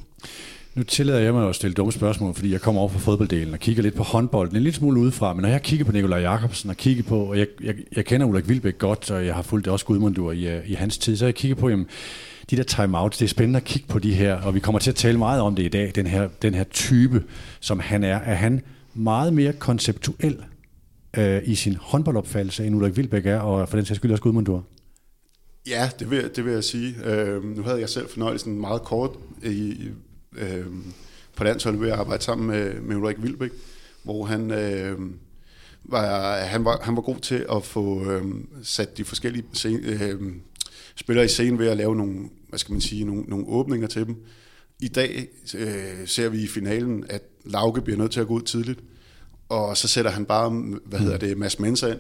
Nu 0.75 0.83
tillader 0.83 1.21
jeg 1.21 1.35
mig 1.35 1.49
at 1.49 1.55
stille 1.55 1.75
dumme 1.75 1.93
spørgsmål, 1.93 2.35
fordi 2.35 2.53
jeg 2.53 2.61
kommer 2.61 2.81
over 2.81 2.91
fra 2.91 2.99
fodbolddelen 2.99 3.53
og 3.53 3.61
kigger 3.61 3.83
lidt 3.83 3.95
på 3.95 4.03
håndbolden, 4.03 4.57
en 4.57 4.63
lille 4.63 4.77
smule 4.77 5.01
udefra, 5.01 5.35
men 5.35 5.43
når 5.43 5.49
jeg 5.49 5.63
kigger 5.63 5.85
på 5.85 5.93
Nikolaj 5.93 6.21
Jakobsen 6.21 6.71
og 6.71 6.77
kigger 6.77 7.03
på, 7.03 7.19
og 7.19 7.39
jeg, 7.39 7.47
jeg, 7.65 7.75
jeg 7.97 8.05
kender 8.05 8.27
Ulrik 8.27 8.49
Vilbæk 8.49 8.79
godt, 8.79 9.11
og 9.11 9.27
jeg 9.27 9.35
har 9.35 9.43
fulgt 9.43 9.65
det 9.65 9.73
også 9.73 9.85
Gudmundur 9.85 10.33
i, 10.33 10.49
øh, 10.49 10.71
i 10.71 10.75
hans 10.75 10.99
tid, 10.99 11.17
så 11.17 11.25
jeg 11.25 11.35
kigger 11.35 11.55
på, 11.55 11.69
jamen, 11.69 11.87
de 12.51 12.57
der 12.57 12.63
timeouts, 12.63 13.19
det 13.19 13.25
er 13.25 13.29
spændende 13.29 13.57
at 13.57 13.65
kigge 13.65 13.89
på 13.89 13.99
de 13.99 14.15
her, 14.15 14.35
og 14.35 14.55
vi 14.55 14.61
kommer 14.61 14.79
til 14.79 14.91
at 14.91 14.97
tale 14.97 15.19
meget 15.19 15.41
om 15.41 15.55
det 15.55 15.63
i 15.63 15.69
dag, 15.69 15.93
den 15.95 16.07
her, 16.07 16.29
den 16.43 16.55
her 16.55 16.65
type, 16.65 17.23
som 17.61 17.81
han 17.81 18.05
er. 18.05 18.17
Er 18.17 18.35
han 18.35 18.63
meget 18.95 19.33
mere 19.33 19.53
konceptuel 19.53 20.37
øh, 21.17 21.43
i 21.45 21.55
sin 21.55 21.77
håndboldopfattelse, 21.77 22.67
end 22.67 22.77
Ulrik 22.77 22.97
Vilbæk 22.97 23.27
er, 23.27 23.39
og 23.39 23.69
for 23.69 23.77
den 23.77 23.87
sags 23.87 23.97
skyld 23.97 24.11
også 24.11 24.23
Gudmundur? 24.23 24.65
Ja, 25.67 25.91
det 25.99 26.11
vil, 26.11 26.31
det 26.37 26.45
vil 26.45 26.53
jeg 26.53 26.65
sige. 26.65 26.95
Øh, 27.05 27.45
nu 27.45 27.63
havde 27.63 27.81
jeg 27.81 27.89
selv 27.89 28.09
fornøjelsen 28.09 28.61
meget 28.61 28.83
kort 28.83 29.11
i, 29.45 29.89
øh, 30.39 30.67
på 31.37 31.45
landsholdet 31.45 31.81
ved 31.81 31.89
at 31.89 31.99
arbejde 31.99 32.23
sammen 32.23 32.47
med, 32.47 32.81
med 32.81 32.97
Ulrik 32.97 33.23
Vilbæk, 33.23 33.51
hvor 34.03 34.25
han, 34.25 34.51
øh, 34.51 34.99
var, 35.85 36.37
han, 36.37 36.65
var, 36.65 36.81
han 36.83 36.97
var 36.97 37.03
god 37.03 37.17
til 37.17 37.47
at 37.53 37.65
få 37.65 38.11
øh, 38.11 38.25
sat 38.63 38.99
de 38.99 39.05
forskellige 39.05 39.45
scene, 39.53 39.87
øh, 39.87 40.21
spillere 40.97 41.25
i 41.25 41.29
scenen 41.29 41.59
ved 41.59 41.69
at 41.69 41.77
lave 41.77 41.97
nogle, 41.97 42.29
hvad 42.49 42.59
skal 42.59 42.73
man 42.73 42.81
sige, 42.81 43.05
nogle, 43.05 43.23
nogle 43.23 43.47
åbninger 43.49 43.87
til 43.89 44.07
dem. 44.07 44.17
I 44.81 44.89
dag 44.89 45.27
øh, 45.59 46.07
ser 46.07 46.29
vi 46.29 46.43
i 46.43 46.47
finalen, 46.47 47.05
at 47.09 47.23
Lauke 47.45 47.81
bliver 47.81 47.99
nødt 47.99 48.11
til 48.11 48.21
at 48.21 48.27
gå 48.27 48.35
ud 48.35 48.43
tidligt 48.43 48.81
og 49.49 49.77
så 49.77 49.89
sætter 49.89 50.11
han 50.11 50.25
bare, 50.25 50.51
hvad 50.85 50.99
hedder 50.99 51.19
det, 51.19 51.39
Mads 51.39 51.59
Mensa 51.59 51.87
ind, 51.87 51.99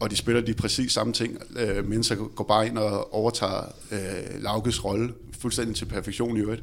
og 0.00 0.10
de 0.10 0.16
spiller 0.16 0.42
de 0.42 0.54
præcis 0.54 0.92
samme 0.92 1.12
ting. 1.12 1.38
Øh, 1.56 1.88
Mensa 1.88 2.14
går 2.14 2.44
bare 2.44 2.66
ind 2.66 2.78
og 2.78 3.14
overtager 3.14 3.72
øh, 3.92 4.42
Laukes 4.42 4.84
rolle 4.84 5.12
fuldstændig 5.38 5.76
til 5.76 5.84
perfektion 5.84 6.36
i 6.36 6.40
øvrigt. 6.40 6.62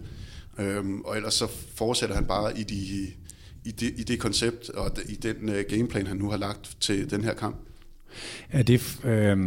Øhm, 0.60 1.01
og 1.01 1.15
ellers 1.15 1.34
så 1.34 1.48
fortsætter 1.75 2.15
han 2.15 2.25
bare 2.25 2.60
i, 2.60 2.63
de, 2.63 2.75
i, 3.65 3.72
det, 3.72 3.93
i 3.98 4.03
det 4.03 4.19
koncept 4.19 4.69
og 4.69 4.91
i 5.10 5.15
den 5.15 5.50
øh, 5.50 5.65
gameplan, 5.69 6.07
han 6.07 6.17
nu 6.17 6.29
har 6.29 6.38
lagt 6.38 6.77
til 6.79 7.10
den 7.12 7.24
her 7.24 7.34
kamp. 7.34 7.55
Er 8.50 8.63
det, 8.63 9.00
øh, 9.03 9.38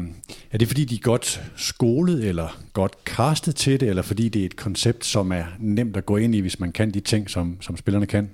er 0.50 0.58
det 0.58 0.68
fordi, 0.68 0.84
de 0.84 0.94
er 0.94 0.98
godt 0.98 1.42
skolet 1.56 2.24
eller 2.24 2.62
godt 2.72 2.96
castet 3.04 3.56
til 3.56 3.80
det, 3.80 3.88
eller 3.88 4.02
fordi 4.02 4.28
det 4.28 4.42
er 4.42 4.46
et 4.46 4.56
koncept, 4.56 5.04
som 5.04 5.32
er 5.32 5.44
nemt 5.58 5.96
at 5.96 6.06
gå 6.06 6.16
ind 6.16 6.34
i, 6.34 6.40
hvis 6.40 6.60
man 6.60 6.72
kan 6.72 6.90
de 6.90 7.00
ting, 7.00 7.30
som, 7.30 7.56
som 7.60 7.76
spillerne 7.76 8.06
kan? 8.06 8.30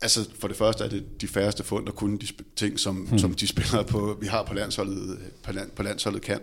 Altså 0.00 0.30
for 0.38 0.48
det 0.48 0.56
første 0.56 0.84
er 0.84 0.88
det 0.88 1.20
de 1.20 1.28
færreste 1.28 1.64
fund, 1.64 1.86
der 1.86 1.92
kunne 1.92 2.18
de 2.18 2.26
ting, 2.56 2.80
som, 2.80 2.96
hmm. 2.96 3.18
som 3.18 3.34
de 3.34 3.46
spillere 3.54 3.84
på, 3.84 4.16
vi 4.20 4.26
har 4.26 4.42
på 4.42 4.54
landsholdet, 4.54 5.18
på, 5.42 5.52
land, 5.52 5.70
på 5.70 5.82
landsholdet 5.82 6.22
kan. 6.22 6.40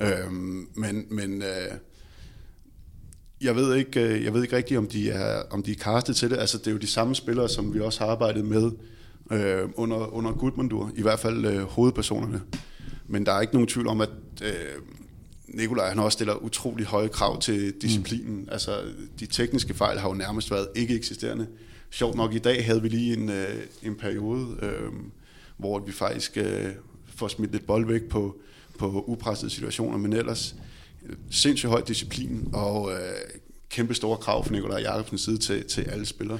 Øhm, 0.00 0.68
men 0.74 1.06
men 1.10 1.42
øh, 1.42 1.78
jeg 3.40 3.56
ved 3.56 3.74
ikke, 3.74 4.00
øh, 4.00 4.24
jeg 4.24 4.34
ved 4.34 4.42
ikke 4.42 4.56
rigtigt, 4.56 4.78
om 4.78 4.86
de 4.86 5.10
er, 5.10 5.42
om 5.50 5.62
de 5.62 5.70
er 5.70 5.76
castet 5.76 6.16
til 6.16 6.30
det. 6.30 6.38
Altså 6.38 6.58
det 6.58 6.66
er 6.66 6.70
jo 6.70 6.76
de 6.76 6.86
samme 6.86 7.14
spillere, 7.14 7.48
som 7.48 7.74
vi 7.74 7.80
også 7.80 8.00
har 8.00 8.06
arbejdet 8.06 8.44
med 8.44 8.70
øh, 9.30 9.68
under, 9.74 10.14
under 10.14 10.32
Gudmundur, 10.32 10.90
i 10.96 11.02
hvert 11.02 11.18
fald 11.18 11.44
øh, 11.44 11.62
hovedpersonerne. 11.62 12.40
Men 13.06 13.26
der 13.26 13.32
er 13.32 13.40
ikke 13.40 13.54
nogen 13.54 13.68
tvivl 13.68 13.88
om, 13.88 14.00
at 14.00 14.10
øh, 14.42 14.52
Nikolaj 15.48 15.88
han 15.88 15.98
også 15.98 16.16
stiller 16.16 16.34
utrolig 16.34 16.86
høje 16.86 17.08
krav 17.08 17.40
til 17.40 17.74
disciplinen. 17.82 18.36
Mm. 18.36 18.48
Altså 18.52 18.80
de 19.20 19.26
tekniske 19.26 19.74
fejl 19.74 19.98
har 19.98 20.08
jo 20.08 20.14
nærmest 20.14 20.50
været 20.50 20.68
ikke 20.74 20.94
eksisterende 20.94 21.46
sjovt 21.94 22.16
nok 22.16 22.34
i 22.34 22.38
dag 22.38 22.64
havde 22.64 22.82
vi 22.82 22.88
lige 22.88 23.16
en, 23.16 23.30
øh, 23.30 23.62
en 23.82 23.94
periode, 23.94 24.56
øh, 24.62 24.92
hvor 25.56 25.78
vi 25.78 25.92
faktisk 25.92 26.36
øh, 26.36 26.70
får 27.06 27.28
smidt 27.28 27.52
lidt 27.52 27.66
bold 27.66 27.86
væk 27.86 28.02
på, 28.02 28.36
på 28.78 29.04
upressede 29.06 29.50
situationer, 29.50 29.98
men 29.98 30.12
ellers 30.12 30.54
øh, 31.06 31.16
sindssygt 31.30 31.70
høj 31.70 31.80
disciplin 31.80 32.48
og 32.52 32.92
øh, 32.92 32.98
kæmpe 33.70 33.94
store 33.94 34.16
krav 34.16 34.44
fra 34.44 34.52
Nikolaj 34.52 34.80
Jacobsens 34.80 35.20
side 35.20 35.38
til, 35.38 35.64
til 35.64 35.82
alle 35.82 36.06
spillere. 36.06 36.38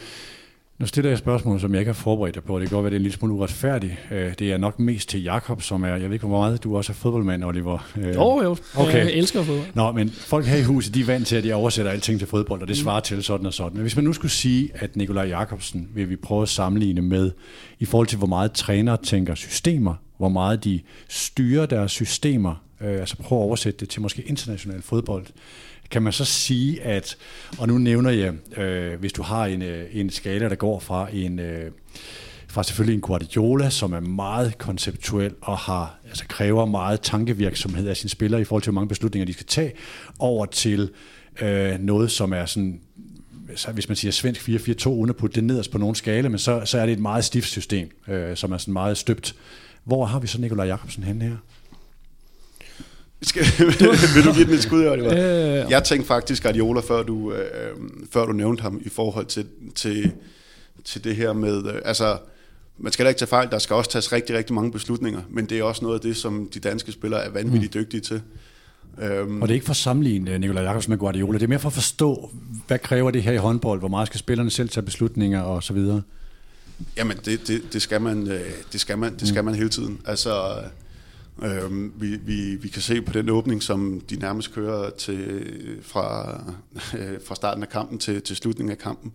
Nu 0.78 0.86
stiller 0.86 1.10
jeg 1.10 1.14
et 1.14 1.18
spørgsmål, 1.18 1.60
som 1.60 1.72
jeg 1.72 1.80
ikke 1.80 1.88
har 1.88 1.94
forberedt 1.94 2.34
dig 2.34 2.44
på. 2.44 2.60
Det 2.60 2.68
kan 2.68 2.76
godt 2.76 2.84
være, 2.84 2.90
det 2.90 2.96
er 2.96 2.98
en 2.98 3.02
lille 3.02 3.16
smule 3.16 3.34
uretfærdigt. 3.34 3.92
Øh, 4.10 4.32
det 4.38 4.52
er 4.52 4.58
nok 4.58 4.78
mest 4.78 5.08
til 5.08 5.22
Jakob, 5.22 5.62
som 5.62 5.82
er, 5.82 5.88
jeg 5.88 6.00
ved 6.00 6.12
ikke, 6.12 6.26
hvor 6.26 6.38
meget 6.38 6.64
du 6.64 6.76
også 6.76 6.92
er 6.92 6.94
fodboldmand, 6.94 7.44
Oliver. 7.44 7.88
Øh, 7.96 8.14
jo, 8.14 8.42
jo. 8.42 8.56
Okay. 8.76 9.04
Jeg 9.04 9.12
elsker 9.12 9.42
fodbold. 9.42 9.66
Nå, 9.74 9.92
men 9.92 10.10
folk 10.10 10.46
her 10.46 10.56
i 10.56 10.62
huset, 10.62 10.94
de 10.94 11.00
er 11.00 11.04
vant 11.04 11.26
til, 11.26 11.36
at 11.36 11.44
de 11.44 11.52
oversætter 11.52 11.92
alting 11.92 12.18
til 12.18 12.28
fodbold, 12.28 12.62
og 12.62 12.68
det 12.68 12.76
mm. 12.76 12.82
svarer 12.82 13.00
til 13.00 13.22
sådan 13.22 13.46
og 13.46 13.54
sådan. 13.54 13.72
Men 13.72 13.82
hvis 13.82 13.96
man 13.96 14.04
nu 14.04 14.12
skulle 14.12 14.32
sige, 14.32 14.70
at 14.74 14.96
Nikolaj 14.96 15.24
Jakobsen 15.24 15.88
vil 15.94 16.10
vi 16.10 16.16
prøve 16.16 16.42
at 16.42 16.48
sammenligne 16.48 17.02
med, 17.02 17.30
i 17.78 17.84
forhold 17.84 18.06
til, 18.06 18.18
hvor 18.18 18.26
meget 18.26 18.52
trænere 18.52 18.96
tænker 18.96 19.34
systemer, 19.34 19.94
hvor 20.18 20.28
meget 20.28 20.64
de 20.64 20.80
styrer 21.08 21.66
deres 21.66 21.92
systemer, 21.92 22.54
øh, 22.80 23.00
altså 23.00 23.16
prøve 23.16 23.40
at 23.40 23.44
oversætte 23.44 23.80
det 23.80 23.88
til 23.88 24.02
måske 24.02 24.22
international 24.22 24.82
fodbold, 24.82 25.26
kan 25.90 26.02
man 26.02 26.12
så 26.12 26.24
sige, 26.24 26.82
at, 26.82 27.16
og 27.58 27.68
nu 27.68 27.78
nævner 27.78 28.10
jeg, 28.10 28.58
øh, 28.58 29.00
hvis 29.00 29.12
du 29.12 29.22
har 29.22 29.46
en, 29.46 29.62
øh, 29.62 29.86
en 29.92 30.10
skala, 30.10 30.48
der 30.48 30.54
går 30.54 30.80
fra 30.80 31.08
en... 31.12 31.38
Øh, 31.38 31.70
fra 32.48 32.62
selvfølgelig 32.62 32.94
en 32.94 33.00
Guardiola, 33.00 33.70
som 33.70 33.92
er 33.92 34.00
meget 34.00 34.58
konceptuel 34.58 35.34
og 35.40 35.58
har, 35.58 35.98
altså 36.08 36.24
kræver 36.28 36.66
meget 36.66 37.00
tankevirksomhed 37.00 37.88
af 37.88 37.96
sine 37.96 38.10
spillere 38.10 38.40
i 38.40 38.44
forhold 38.44 38.62
til, 38.62 38.70
hvor 38.70 38.80
mange 38.80 38.88
beslutninger 38.88 39.26
de 39.26 39.32
skal 39.32 39.46
tage, 39.46 39.72
over 40.18 40.46
til 40.46 40.90
øh, 41.40 41.78
noget, 41.80 42.10
som 42.10 42.32
er 42.32 42.46
sådan 42.46 42.80
så 43.56 43.72
hvis 43.72 43.88
man 43.88 43.96
siger 43.96 44.12
svensk 44.12 44.48
4-4-2, 44.48 44.88
uden 44.88 45.10
at 45.10 45.16
putte 45.16 45.34
det 45.34 45.44
nederst 45.44 45.70
på 45.70 45.78
nogen 45.78 45.94
skala, 45.94 46.28
men 46.28 46.38
så, 46.38 46.62
så 46.64 46.78
er 46.78 46.86
det 46.86 46.92
et 46.92 46.98
meget 46.98 47.24
stift 47.24 47.48
system, 47.48 47.90
øh, 48.08 48.36
som 48.36 48.52
er 48.52 48.58
sådan 48.58 48.72
meget 48.72 48.98
støbt. 48.98 49.34
Hvor 49.84 50.04
har 50.04 50.18
vi 50.18 50.26
så 50.26 50.40
Nikolaj 50.40 50.66
Jakobsen 50.66 51.02
henne 51.02 51.24
her? 51.24 51.36
Skal, 53.24 53.44
vil 54.14 54.24
du 54.24 54.32
give 54.32 54.44
den 54.44 54.54
et 54.54 54.62
skud, 54.62 54.86
Oliver? 54.86 55.12
Øh, 55.12 55.70
jeg 55.70 55.84
tænkte 55.84 56.06
faktisk 56.06 56.42
Guardiola, 56.42 56.80
før 56.80 57.02
du, 57.02 57.32
øh, 57.32 57.76
før 58.12 58.26
du 58.26 58.32
nævnte 58.32 58.62
ham, 58.62 58.80
i 58.84 58.88
forhold 58.88 59.26
til, 59.26 59.46
til, 59.74 60.12
til 60.84 61.04
det 61.04 61.16
her 61.16 61.32
med... 61.32 61.66
Øh, 61.66 61.80
altså, 61.84 62.18
man 62.78 62.92
skal 62.92 63.04
da 63.04 63.08
ikke 63.08 63.18
tage 63.18 63.28
fejl, 63.28 63.50
der 63.50 63.58
skal 63.58 63.76
også 63.76 63.90
tages 63.90 64.12
rigtig, 64.12 64.36
rigtig 64.36 64.54
mange 64.54 64.72
beslutninger, 64.72 65.20
men 65.30 65.46
det 65.46 65.58
er 65.58 65.62
også 65.62 65.84
noget 65.84 65.94
af 65.94 66.00
det, 66.00 66.16
som 66.16 66.48
de 66.54 66.60
danske 66.60 66.92
spillere 66.92 67.24
er 67.24 67.30
vanvittigt 67.30 67.74
mm. 67.74 67.80
dygtige 67.80 68.00
til. 68.00 68.22
Um, 69.22 69.42
og 69.42 69.48
det 69.48 69.52
er 69.52 69.54
ikke 69.54 69.66
for 69.66 69.72
at 69.72 69.76
sammenligne 69.76 70.30
øh, 70.30 70.40
Nikolaj 70.40 70.62
Jakobsen 70.62 70.90
med 70.90 70.98
Guardiola, 70.98 71.38
det 71.38 71.44
er 71.44 71.48
mere 71.48 71.58
for 71.58 71.68
at 71.68 71.72
forstå, 71.72 72.30
hvad 72.66 72.78
kræver 72.78 73.10
det 73.10 73.22
her 73.22 73.32
i 73.32 73.36
håndbold, 73.36 73.78
hvor 73.78 73.88
meget 73.88 74.06
skal 74.06 74.18
spillerne 74.18 74.50
selv 74.50 74.68
tage 74.68 74.84
beslutninger 74.84 75.40
og 75.40 75.62
så 75.62 75.72
videre? 75.72 76.02
Jamen, 76.96 77.16
det, 77.24 77.48
det, 77.48 77.62
det, 77.72 77.82
skal, 77.82 78.00
man, 78.00 78.28
øh, 78.28 78.40
det, 78.72 78.80
skal, 78.80 78.98
man, 78.98 79.16
det 79.16 79.28
skal 79.28 79.42
mm. 79.42 79.44
man 79.44 79.54
hele 79.54 79.68
tiden. 79.68 80.00
Altså, 80.06 80.54
Øhm, 81.42 81.92
vi, 81.96 82.16
vi, 82.16 82.54
vi 82.54 82.68
kan 82.68 82.82
se 82.82 83.02
på 83.02 83.12
den 83.12 83.28
åbning, 83.28 83.62
som 83.62 84.00
de 84.00 84.16
nærmest 84.16 84.54
kører 84.54 84.90
til, 84.90 85.52
fra, 85.82 86.38
øh, 86.98 87.18
fra 87.26 87.34
starten 87.34 87.62
af 87.62 87.68
kampen 87.68 87.98
til, 87.98 88.22
til 88.22 88.36
slutningen 88.36 88.70
af 88.70 88.78
kampen. 88.78 89.12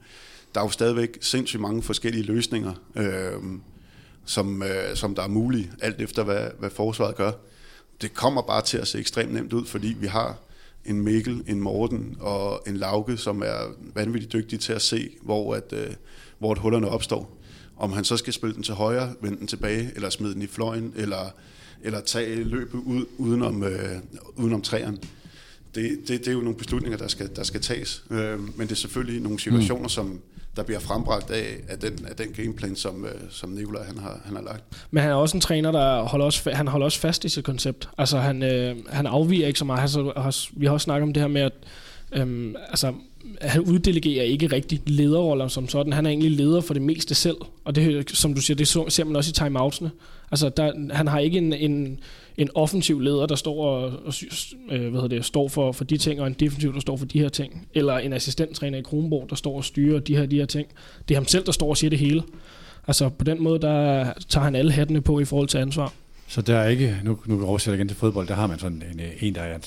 Der 0.55 0.61
er 0.61 0.65
jo 0.65 0.69
stadigvæk 0.69 1.17
sindssygt 1.21 1.61
mange 1.61 1.81
forskellige 1.81 2.23
løsninger, 2.23 2.73
øh, 2.95 3.41
som, 4.25 4.63
øh, 4.63 4.95
som 4.95 5.15
der 5.15 5.23
er 5.23 5.27
mulige, 5.27 5.71
alt 5.81 6.01
efter 6.01 6.23
hvad, 6.23 6.47
hvad 6.59 6.69
forsvaret 6.69 7.15
gør. 7.15 7.31
Det 8.01 8.13
kommer 8.13 8.41
bare 8.41 8.61
til 8.61 8.77
at 8.77 8.87
se 8.87 8.99
ekstremt 8.99 9.33
nemt 9.33 9.53
ud, 9.53 9.65
fordi 9.65 9.95
vi 9.99 10.07
har 10.07 10.37
en 10.85 11.01
Mikkel, 11.01 11.43
en 11.47 11.59
Morten 11.59 12.17
og 12.19 12.63
en 12.67 12.77
Lauke, 12.77 13.17
som 13.17 13.41
er 13.41 13.75
vanvittigt 13.95 14.33
dygtige 14.33 14.59
til 14.59 14.73
at 14.73 14.81
se, 14.81 15.09
hvor, 15.21 15.55
at, 15.55 15.73
øh, 15.73 15.93
hvor 16.39 16.51
at 16.51 16.57
hullerne 16.57 16.89
opstår. 16.89 17.37
Om 17.77 17.91
han 17.91 18.03
så 18.03 18.17
skal 18.17 18.33
spille 18.33 18.55
den 18.55 18.63
til 18.63 18.73
højre, 18.73 19.13
vende 19.21 19.37
den 19.37 19.47
tilbage, 19.47 19.91
eller 19.95 20.09
smide 20.09 20.33
den 20.33 20.41
i 20.41 20.47
fløjen, 20.47 20.93
eller 20.95 21.31
eller 21.83 22.01
tage 22.01 22.43
løbet 22.43 22.79
ud, 22.79 23.05
udenom, 23.17 23.63
øh, 23.63 23.99
udenom 24.35 24.61
træerne. 24.61 24.97
Det, 25.75 25.99
det, 26.07 26.19
det 26.19 26.27
er 26.27 26.31
jo 26.31 26.41
nogle 26.41 26.57
beslutninger, 26.57 26.97
der 26.97 27.07
skal, 27.07 27.35
der 27.35 27.43
skal 27.43 27.61
tages. 27.61 28.03
Øh, 28.11 28.39
men 28.39 28.67
det 28.67 28.71
er 28.71 28.75
selvfølgelig 28.75 29.21
nogle 29.21 29.39
situationer, 29.39 29.83
mm. 29.83 29.89
som 29.89 30.21
der 30.55 30.63
bliver 30.63 30.79
frembragt 30.79 31.31
af, 31.31 31.57
af, 31.67 31.79
den, 31.79 32.05
af 32.05 32.15
den 32.15 32.27
gameplan, 32.27 32.75
som, 32.75 33.05
øh, 33.05 33.11
som 33.29 33.49
Nikolaj 33.49 33.83
han 33.83 33.97
har, 33.97 34.21
han 34.25 34.35
har 34.35 34.43
lagt. 34.43 34.63
Men 34.91 35.03
han 35.03 35.11
er 35.11 35.15
også 35.15 35.37
en 35.37 35.41
træner, 35.41 35.71
der 35.71 36.03
holder 36.03 36.25
også, 36.25 36.51
han 36.51 36.67
holder 36.67 36.85
også 36.85 36.99
fast 36.99 37.25
i 37.25 37.29
sit 37.29 37.43
koncept. 37.43 37.89
Altså 37.97 38.17
han, 38.17 38.43
øh, 38.43 38.75
han 38.89 39.05
afviger 39.05 39.47
ikke 39.47 39.59
så 39.59 39.65
meget. 39.65 39.81
Altså, 39.81 40.49
vi 40.53 40.65
har 40.65 40.73
også 40.73 40.83
snakket 40.83 41.03
om 41.03 41.13
det 41.13 41.21
her 41.21 41.27
med, 41.27 41.41
at 41.41 41.53
øh, 42.11 42.55
altså, 42.69 42.93
han 43.41 43.61
uddelegerer 43.61 44.23
ikke 44.23 44.47
rigtig 44.47 44.81
lederroller 44.85 45.47
som 45.47 45.67
sådan. 45.67 45.93
Han 45.93 46.05
er 46.05 46.09
egentlig 46.09 46.31
leder 46.31 46.61
for 46.61 46.73
det 46.73 46.83
meste 46.83 47.15
selv. 47.15 47.37
Og 47.63 47.75
det, 47.75 48.09
som 48.09 48.33
du 48.33 48.41
siger, 48.41 48.57
det 48.57 48.67
ser 48.67 49.03
man 49.03 49.15
også 49.15 49.29
i 49.29 49.33
timeoutsene. 49.33 49.91
Altså, 50.31 50.49
der, 50.49 50.93
han 50.93 51.07
har 51.07 51.19
ikke 51.19 51.37
en, 51.37 51.53
en, 51.53 51.99
en 52.37 52.49
offensiv 52.55 52.99
leder, 52.99 53.25
der 53.25 53.35
står, 53.35 53.65
og, 53.65 53.81
og 54.05 54.13
øh, 54.71 54.81
hvad 54.81 55.01
hedder 55.01 55.07
det, 55.07 55.25
står 55.25 55.47
for, 55.47 55.71
for 55.71 55.83
de 55.83 55.97
ting, 55.97 56.21
og 56.21 56.27
en 56.27 56.33
defensiv, 56.33 56.73
der 56.73 56.79
står 56.79 56.97
for 56.97 57.05
de 57.05 57.19
her 57.19 57.29
ting. 57.29 57.67
Eller 57.73 57.97
en 57.97 58.13
assistenttræner 58.13 58.77
i 58.77 58.81
Kronborg, 58.81 59.29
der 59.29 59.35
står 59.35 59.55
og 59.55 59.65
styrer 59.65 59.99
de 59.99 60.17
her, 60.17 60.25
de 60.25 60.35
her 60.35 60.45
ting. 60.45 60.67
Det 61.07 61.15
er 61.15 61.19
ham 61.19 61.27
selv, 61.27 61.45
der 61.45 61.51
står 61.51 61.69
og 61.69 61.77
siger 61.77 61.89
det 61.89 61.99
hele. 61.99 62.23
Altså, 62.87 63.09
på 63.09 63.23
den 63.23 63.43
måde, 63.43 63.59
der 63.59 64.05
tager 64.29 64.43
han 64.43 64.55
alle 64.55 64.71
hattene 64.71 65.01
på 65.01 65.19
i 65.19 65.25
forhold 65.25 65.47
til 65.47 65.57
ansvar. 65.57 65.93
Så 66.29 66.41
der 66.41 66.57
er 66.57 66.67
ikke, 66.67 66.97
nu, 67.03 67.19
nu 67.25 67.45
oversætter 67.45 67.73
jeg 67.73 67.79
igen 67.79 67.87
til 67.87 67.97
fodbold, 67.97 68.27
der 68.27 68.33
har 68.33 68.47
man 68.47 68.59
sådan 68.59 68.83
en, 68.93 68.99
øh, 68.99 69.23
en, 69.23 69.35
der 69.35 69.41
er 69.41 69.57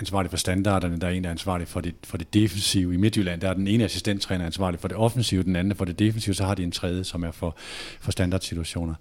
ansvarlig 0.00 0.30
for 0.30 0.36
standarderne, 0.36 1.00
der 1.00 1.06
er 1.06 1.10
en, 1.10 1.22
der 1.22 1.28
er 1.28 1.32
ansvarlig 1.32 1.68
for 1.68 1.80
det, 1.80 1.94
for 2.04 2.16
det 2.16 2.34
defensive. 2.34 2.94
I 2.94 2.96
Midtjylland, 2.96 3.40
der 3.40 3.48
er 3.48 3.54
den 3.54 3.68
ene 3.68 3.84
assistenttræner 3.84 4.46
ansvarlig 4.46 4.80
for 4.80 4.88
det 4.88 4.96
offensive, 4.96 5.42
den 5.42 5.56
anden 5.56 5.76
for 5.76 5.84
det 5.84 5.98
defensive, 5.98 6.34
så 6.34 6.44
har 6.44 6.54
de 6.54 6.62
en 6.62 6.72
tredje, 6.72 7.04
som 7.04 7.22
er 7.22 7.30
for, 7.30 7.56
for 8.00 8.10
standardsituationer. 8.10 8.94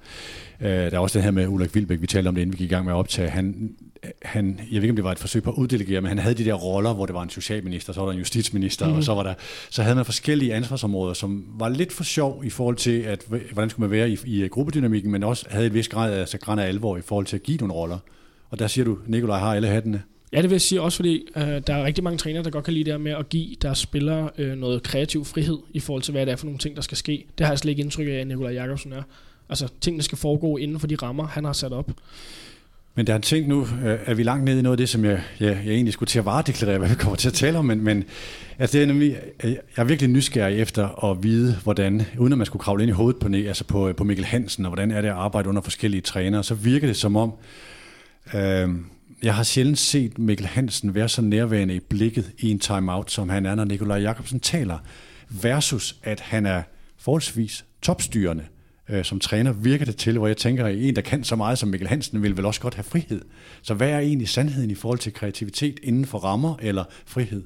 Uh, 0.60 0.66
der 0.68 0.92
er 0.92 1.00
også 1.00 1.20
det 1.20 1.24
her 1.24 1.32
med 1.32 1.48
Ulrik 1.48 1.76
Vilbæk, 1.76 2.02
vi 2.02 2.08
talte 2.08 2.28
om 2.28 2.36
det, 2.36 2.42
inden 2.42 2.54
vi 2.54 2.58
gik 2.58 2.72
i 2.72 2.74
gang 2.74 2.86
med 2.86 2.94
at 2.94 2.98
optage. 2.98 3.30
Han, 3.30 3.76
han, 4.22 4.60
jeg 4.72 4.76
ved 4.76 4.84
ikke, 4.84 4.90
om 4.90 4.96
det 4.96 5.04
var 5.04 5.12
et 5.12 5.20
forsøg 5.20 5.44
på 5.44 5.50
at 5.50 5.56
uddelegere, 5.56 6.02
men 6.02 6.10
han 6.10 6.18
havde 6.18 6.36
de 6.36 6.46
der 6.46 6.54
roller, 6.54 6.94
hvor 6.94 7.06
det 7.06 7.16
var 7.16 7.24
en 7.24 7.30
socialminister, 7.30 7.94
så 7.94 8.00
var 8.00 8.08
der 8.08 8.14
en 8.14 8.20
justitsminister, 8.20 8.88
mm. 8.88 8.94
og 8.94 9.04
så 9.04 9.14
var 9.14 9.24
der, 9.24 9.34
så 9.70 9.84
havde 9.84 9.96
man 9.96 10.06
forskellige 10.06 10.54
ansvarsområder, 10.54 11.14
som 11.14 11.46
var 11.58 11.70
lidt 11.70 11.94
for 11.94 12.04
sjov 12.04 12.42
i 12.46 12.50
forhold 12.50 12.76
til, 12.76 13.00
at, 13.02 13.26
hvordan 13.54 13.70
skulle 13.70 13.90
man 13.90 13.92
være 13.92 14.10
i, 14.10 14.18
i 14.26 14.48
gruppedynamikken, 14.48 15.12
men 15.12 15.24
også 15.24 15.46
havde 15.50 15.66
et 15.66 15.74
vis 15.74 15.88
grad 15.88 16.14
af, 16.14 16.20
altså, 16.20 16.38
grad 16.38 16.60
af 16.60 16.68
alvor 16.68 16.98
i 16.98 17.02
forhold 17.02 17.26
til 17.26 17.36
at 17.36 17.44
give 17.44 17.58
nogle 17.58 17.74
roller. 17.74 17.98
Og 18.50 18.60
der 18.60 18.68
siger 18.68 18.86
du, 18.86 18.98
Nikolaj 19.08 19.40
har 19.40 19.56
alle 19.56 19.68
hattene. 19.68 20.04
Ja, 20.34 20.38
det 20.38 20.50
vil 20.50 20.56
jeg 20.56 20.62
sige 20.62 20.82
også, 20.82 20.96
fordi 20.96 21.28
øh, 21.36 21.44
der 21.44 21.74
er 21.74 21.84
rigtig 21.84 22.04
mange 22.04 22.18
trænere, 22.18 22.44
der 22.44 22.50
godt 22.50 22.66
kan 22.66 22.74
lide 22.74 22.84
det 22.84 22.94
her 22.94 22.98
med 22.98 23.12
at 23.12 23.30
give 23.30 23.56
deres 23.62 23.78
spillere 23.78 24.30
øh, 24.38 24.58
noget 24.58 24.84
kreativ 24.84 25.26
frihed 25.26 25.58
i 25.74 25.80
forhold 25.80 26.04
til, 26.04 26.12
hvad 26.12 26.26
det 26.26 26.32
er 26.32 26.36
for 26.36 26.46
nogle 26.46 26.60
ting, 26.60 26.76
der 26.76 26.82
skal 26.82 26.98
ske. 26.98 27.26
Det 27.38 27.46
har 27.46 27.54
jeg 27.54 27.60
slet 27.60 27.70
ikke 27.70 27.82
indtryk 27.82 28.08
af, 28.08 28.12
at 28.12 28.28
Nikolaj 28.28 28.54
Jakobsen 28.54 28.94
er. 28.94 29.04
Altså, 29.50 29.68
tingene 29.82 30.04
skal 30.04 30.18
foregå 30.18 30.58
inden 30.58 30.80
for 30.80 30.88
de 30.88 30.96
rammer, 30.96 31.28
han 31.28 31.46
har 31.46 31.54
sat 31.54 31.74
op. 31.74 31.92
Men 33.00 33.08
der 33.08 33.14
er 33.14 33.16
en 33.16 33.22
ting 33.22 33.48
nu, 33.48 33.68
at 33.84 34.00
er 34.06 34.14
vi 34.14 34.24
langt 34.24 34.46
nede 34.46 34.60
i 34.60 34.62
noget 34.62 34.74
af 34.74 34.78
det, 34.78 34.90
som 34.90 35.06
jeg, 35.06 35.22
jeg, 35.40 35.62
jeg 35.66 35.74
egentlig 35.74 35.94
skulle 35.94 36.08
til 36.08 36.20
at 36.20 36.26
varedeklarere, 36.26 36.78
hvad 36.80 36.90
vi 36.90 36.96
kommer 36.96 37.16
til 37.16 37.28
at 37.28 37.34
tale 37.34 37.58
om, 37.58 37.66
men, 37.66 37.84
men 37.84 38.04
altså 38.58 38.78
det 38.78 38.84
er 38.84 38.88
nemlig, 38.88 39.18
øh, 39.44 39.52
jeg 39.52 39.60
er 39.76 39.84
virkelig 39.84 40.10
nysgerrig 40.10 40.60
efter 40.60 41.06
at 41.12 41.24
vide, 41.24 41.56
hvordan, 41.64 42.06
uden 42.18 42.34
at 42.34 42.38
man 42.38 42.46
skulle 42.46 42.64
kravle 42.64 42.84
ind 42.84 42.90
i 42.90 42.94
hovedet 42.94 43.22
på, 43.22 43.28
altså 43.34 43.64
på, 43.64 43.90
øh, 43.90 43.96
på 43.96 44.04
Mikkel 44.04 44.26
Hansen, 44.26 44.66
og 44.66 44.70
hvordan 44.70 44.92
er 44.92 45.02
det 45.02 45.08
at 45.08 45.14
arbejde 45.14 45.50
under 45.50 45.62
forskellige 45.62 46.02
trænere, 46.02 46.44
så 46.44 46.54
virker 46.56 46.88
det 46.88 46.96
som 46.96 47.16
om, 47.16 47.34
øh, 48.34 48.70
jeg 49.24 49.36
har 49.36 49.44
sjældent 49.44 49.80
set 49.80 50.18
Mikkel 50.18 50.46
Hansen 50.46 50.96
være 50.96 51.10
så 51.10 51.22
nærværende 51.22 51.76
i 51.76 51.80
blikket 51.80 52.32
i 52.40 52.52
en 52.52 52.60
timeout, 52.60 53.12
som 53.12 53.30
han 53.30 53.46
er, 53.46 53.56
når 53.56 53.66
Nikolaj 53.66 53.98
Jakobsen 53.98 54.40
taler, 54.40 54.78
versus 55.30 55.96
at 56.04 56.20
han 56.20 56.46
er 56.46 56.62
forholdsvis 56.98 57.66
topstyrende 57.82 58.44
øh, 58.90 59.06
som 59.06 59.20
træner 59.20 59.54
virker 59.54 59.86
det 59.86 59.96
til, 59.96 60.18
hvor 60.18 60.28
jeg 60.28 60.38
tænker, 60.38 60.66
at 60.66 60.78
en, 60.78 60.96
der 60.96 61.02
kan 61.02 61.24
så 61.24 61.36
meget 61.36 61.58
som 61.58 61.70
Mikkel 61.70 61.88
Hansen, 61.88 62.22
vil 62.22 62.38
vel 62.38 62.46
også 62.46 62.62
godt 62.62 62.76
have 62.76 62.84
frihed. 62.84 63.22
Så 63.62 63.74
hvad 63.74 63.90
er 63.90 64.00
egentlig 64.00 64.30
sandheden 64.30 64.72
i 64.72 64.76
forhold 64.76 65.00
til 65.00 65.14
kreativitet 65.14 65.80
inden 65.84 66.06
for 66.06 66.18
rammer 66.18 66.56
eller 66.62 66.84
frihed? 67.06 67.44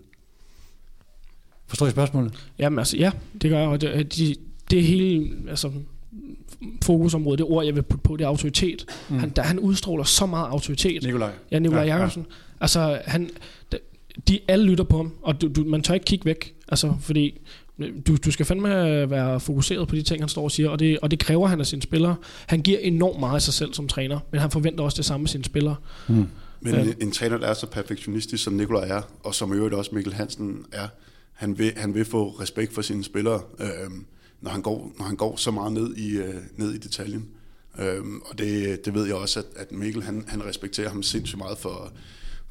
Forstår 1.67 1.87
I 1.87 1.91
spørgsmålet? 1.91 2.33
Jamen 2.59 2.79
altså, 2.79 2.97
ja, 2.97 3.11
det 3.41 3.49
gør 3.49 3.59
jeg. 3.59 3.67
Og 3.67 3.81
det, 3.81 4.17
de, 4.17 4.35
det 4.71 4.79
er 4.79 4.83
hele 4.83 5.29
altså, 5.49 5.71
fokusområdet, 6.83 7.39
det 7.39 7.47
ord, 7.47 7.65
jeg 7.65 7.75
vil 7.75 7.81
putte 7.81 8.03
på, 8.03 8.17
det 8.17 8.23
er 8.23 8.27
autoritet. 8.27 8.85
Mm. 9.09 9.19
Han, 9.19 9.29
der, 9.29 9.41
han 9.41 9.59
udstråler 9.59 10.03
så 10.03 10.25
meget 10.25 10.47
autoritet. 10.47 11.03
Nikolaj. 11.03 11.31
Ja, 11.51 11.59
Nikolaj 11.59 11.83
ja, 11.83 11.95
Jakobsen. 11.95 12.25
Ja. 12.29 12.35
Altså, 12.59 13.01
han, 13.05 13.29
de 14.27 14.39
alle 14.47 14.65
lytter 14.65 14.83
på 14.83 14.97
ham, 14.97 15.13
og 15.21 15.41
du, 15.41 15.47
du, 15.47 15.63
man 15.63 15.81
tør 15.81 15.93
ikke 15.93 16.05
kigge 16.05 16.25
væk. 16.25 16.53
Altså, 16.67 16.93
fordi 16.99 17.41
du, 17.79 18.15
du 18.15 18.31
skal 18.31 18.45
fandme 18.45 18.69
være 19.09 19.39
fokuseret 19.39 19.87
på 19.87 19.95
de 19.95 20.01
ting, 20.01 20.21
han 20.21 20.29
står 20.29 20.43
og 20.43 20.51
siger, 20.51 20.69
og 20.69 20.79
det, 20.79 20.99
og 20.99 21.11
det 21.11 21.19
kræver 21.19 21.47
han 21.47 21.59
af 21.59 21.65
sine 21.65 21.81
spillere. 21.81 22.15
Han 22.47 22.61
giver 22.61 22.79
enormt 22.79 23.19
meget 23.19 23.35
af 23.35 23.41
sig 23.41 23.53
selv 23.53 23.73
som 23.73 23.87
træner, 23.87 24.19
men 24.31 24.41
han 24.41 24.51
forventer 24.51 24.83
også 24.83 24.97
det 24.97 25.05
samme 25.05 25.23
af 25.23 25.29
sine 25.29 25.43
spillere. 25.43 25.75
Mm. 26.07 26.27
Men 26.61 26.73
ja. 26.73 26.81
en, 26.81 26.93
en 27.01 27.11
træner, 27.11 27.37
der 27.37 27.47
er 27.47 27.53
så 27.53 27.67
perfektionistisk, 27.67 28.43
som 28.43 28.53
Nikolaj 28.53 28.87
er, 28.87 29.01
og 29.23 29.35
som 29.35 29.53
i 29.53 29.55
øvrigt 29.55 29.75
også 29.75 29.91
Mikkel 29.93 30.13
Hansen 30.13 30.65
er, 30.71 30.87
han 31.33 31.57
vil, 31.57 31.73
han 31.77 31.93
vil 31.93 32.05
få 32.05 32.29
respekt 32.29 32.73
for 32.73 32.81
sine 32.81 33.03
spillere, 33.03 33.41
øh, 33.59 33.67
når, 34.41 34.51
han 34.51 34.61
går, 34.61 34.93
når 34.97 35.05
han 35.05 35.15
går 35.15 35.35
så 35.35 35.51
meget 35.51 35.73
ned 35.73 35.95
i, 35.95 36.17
øh, 36.17 36.35
ned 36.57 36.73
i 36.73 36.77
detaljen. 36.77 37.27
Øh, 37.79 38.01
og 38.25 38.37
det, 38.37 38.85
det 38.85 38.93
ved 38.93 39.05
jeg 39.05 39.15
også, 39.15 39.39
at, 39.39 39.45
at 39.55 39.71
Mikkel 39.71 40.03
han, 40.03 40.25
han 40.27 40.45
respekterer 40.45 40.89
ham 40.89 41.03
sindssygt 41.03 41.37
meget 41.37 41.57
for, 41.57 41.91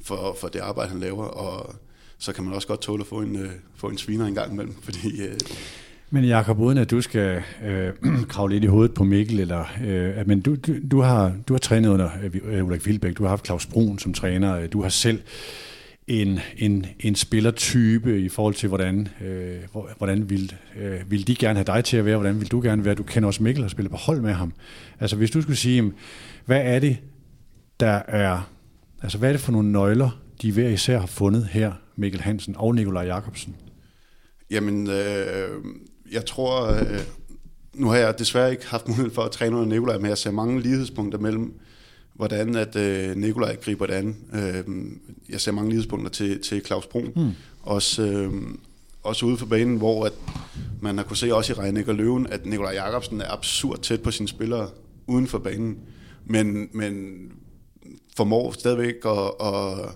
for, 0.01 0.37
for 0.39 0.47
det 0.47 0.59
arbejde, 0.59 0.89
han 0.89 0.99
laver, 0.99 1.25
og 1.25 1.75
så 2.23 2.33
kan 2.33 2.43
man 2.43 2.53
også 2.53 2.67
godt 2.67 2.81
tåle 2.81 3.01
at 3.01 3.07
få 3.07 3.21
en, 3.21 3.35
øh, 3.35 3.49
få 3.75 3.87
en 3.87 3.97
sviner 3.97 4.25
en 4.25 4.35
gang 4.35 4.51
imellem, 4.51 4.75
fordi... 4.81 5.21
Øh, 5.21 5.39
men 6.09 6.25
Jakob, 6.25 6.59
uden 6.59 6.77
at 6.77 6.91
du 6.91 7.01
skal 7.01 7.43
øh, 7.65 7.93
kravle 8.29 8.53
lidt 8.55 8.63
i 8.63 8.67
hovedet 8.67 8.93
på 8.93 9.03
Mikkel, 9.03 9.39
eller, 9.39 9.65
øh, 9.85 10.27
men 10.27 10.41
du, 10.41 10.55
du, 10.55 10.75
du, 10.91 11.01
har, 11.01 11.33
du 11.47 11.53
har 11.53 11.59
trænet 11.59 11.89
under 11.89 12.09
øh, 12.43 12.65
Ulrik 12.65 12.87
Vilbæk, 12.87 13.17
du 13.17 13.23
har 13.23 13.29
haft 13.29 13.45
Claus 13.45 13.65
Brun 13.65 13.99
som 13.99 14.13
træner, 14.13 14.55
øh, 14.55 14.71
du 14.73 14.81
har 14.81 14.89
selv 14.89 15.21
en, 16.07 16.39
en, 16.57 16.85
en 16.99 17.15
spillertype 17.15 18.21
i 18.21 18.29
forhold 18.29 18.53
til, 18.53 18.69
hvordan, 18.69 19.07
øh, 19.25 19.59
hvordan 19.97 20.29
vil, 20.29 20.53
øh, 20.79 21.11
vil 21.11 21.27
de 21.27 21.35
gerne 21.35 21.55
have 21.55 21.77
dig 21.77 21.85
til 21.85 21.97
at 21.97 22.05
være, 22.05 22.15
hvordan 22.17 22.39
vil 22.39 22.51
du 22.51 22.61
gerne 22.61 22.85
være. 22.85 22.95
Du 22.95 23.03
kender 23.03 23.27
også 23.27 23.43
Mikkel 23.43 23.63
og 23.63 23.69
spiller 23.69 23.89
på 23.89 23.97
hold 23.97 24.21
med 24.21 24.33
ham. 24.33 24.53
Altså 24.99 25.15
hvis 25.15 25.31
du 25.31 25.41
skulle 25.41 25.57
sige, 25.57 25.91
hvad 26.45 26.61
er 26.63 26.79
det, 26.79 26.97
der 27.79 28.01
er, 28.07 28.49
altså 29.01 29.17
hvad 29.17 29.29
er 29.29 29.33
det 29.33 29.41
for 29.41 29.51
nogle 29.51 29.71
nøgler, 29.71 30.19
de 30.41 30.51
hver 30.51 30.69
især 30.69 30.99
har 30.99 31.07
fundet 31.07 31.47
her, 31.51 31.71
Mikkel 31.95 32.21
Hansen 32.21 32.55
og 32.57 32.75
Nikolaj 32.75 33.05
Jakobsen? 33.05 33.55
Jamen, 34.51 34.89
øh, 34.89 35.63
jeg 36.11 36.25
tror, 36.25 36.65
øh, 36.65 36.99
nu 37.73 37.87
har 37.87 37.95
jeg 37.95 38.19
desværre 38.19 38.51
ikke 38.51 38.67
haft 38.67 38.87
mulighed 38.87 39.11
for 39.11 39.21
at 39.21 39.31
træne 39.31 39.55
under 39.55 39.69
Nikolaj, 39.69 39.97
men 39.97 40.09
jeg 40.09 40.17
ser 40.17 40.31
mange 40.31 40.61
lighedspunkter 40.61 41.19
mellem, 41.19 41.53
hvordan 42.13 42.55
at 42.55 42.75
øh, 42.75 43.15
Nikolaj 43.15 43.55
griber 43.55 43.85
det 43.85 43.93
an. 43.93 44.15
Øh, 44.33 44.63
jeg 45.29 45.41
ser 45.41 45.51
mange 45.51 45.69
lighedspunkter 45.69 46.09
til, 46.09 46.41
til 46.41 46.65
Claus 46.65 46.87
Brun. 46.87 47.11
Mm. 47.15 47.31
Også, 47.61 48.03
øh, 48.03 48.33
også 49.03 49.25
ude 49.25 49.37
for 49.37 49.45
banen, 49.45 49.77
hvor 49.77 50.05
at 50.05 50.13
man 50.81 50.97
har 50.97 51.03
kunne 51.03 51.17
se 51.17 51.35
også 51.35 51.53
i 51.53 51.55
Reinik 51.55 51.87
og 51.87 51.95
Løven, 51.95 52.27
at 52.27 52.45
Nikolaj 52.45 52.73
Jakobsen 52.73 53.21
er 53.21 53.31
absurd 53.31 53.79
tæt 53.79 54.01
på 54.01 54.11
sine 54.11 54.27
spillere 54.27 54.69
uden 55.07 55.27
for 55.27 55.37
banen. 55.37 55.77
Men, 56.25 56.69
men 56.73 57.17
formår 58.17 58.51
stadigvæk 58.51 58.95
at, 59.05 59.47
at, 59.47 59.95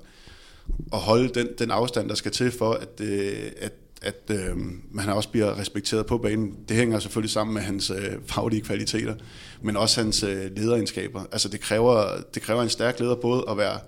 at 0.94 1.00
holde 1.00 1.30
den, 1.30 1.48
den 1.60 1.72
afstand, 1.72 2.10
der 2.10 2.16
skal 2.16 2.32
til 2.32 2.52
for, 2.52 2.72
at, 2.72 3.02
øh, 3.02 3.52
at 3.58 3.74
at 4.02 4.32
øh, 4.32 4.58
man 4.92 5.10
også 5.10 5.30
bliver 5.30 5.60
respekteret 5.60 6.06
på 6.06 6.18
banen. 6.18 6.56
Det 6.70 6.78
hænger 6.78 7.00
selvfølgelig 7.00 7.32
sammen 7.32 7.54
med 7.54 7.62
hans 7.62 7.90
øh, 7.90 8.12
faglige 8.26 8.62
kvaliteter, 8.62 9.16
men 9.62 9.78
også 9.78 10.02
hans 10.02 10.24
øh, 10.24 10.52
lederegenskaber. 10.56 11.24
Altså 11.32 11.50
det 11.50 11.60
kræver, 11.60 12.22
det 12.34 12.42
kræver 12.42 12.64
en 12.64 12.70
stærk 12.70 13.00
leder 13.00 13.16
både 13.16 13.46
at 13.50 13.58
være 13.58 13.80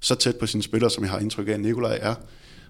så 0.00 0.14
tæt 0.14 0.36
på 0.36 0.46
sine 0.46 0.62
spillere, 0.62 0.90
som 0.90 1.04
jeg 1.04 1.10
har 1.10 1.18
indtryk 1.18 1.48
af, 1.48 1.52
at 1.52 1.60
Nikolaj 1.60 1.98
er, 2.02 2.14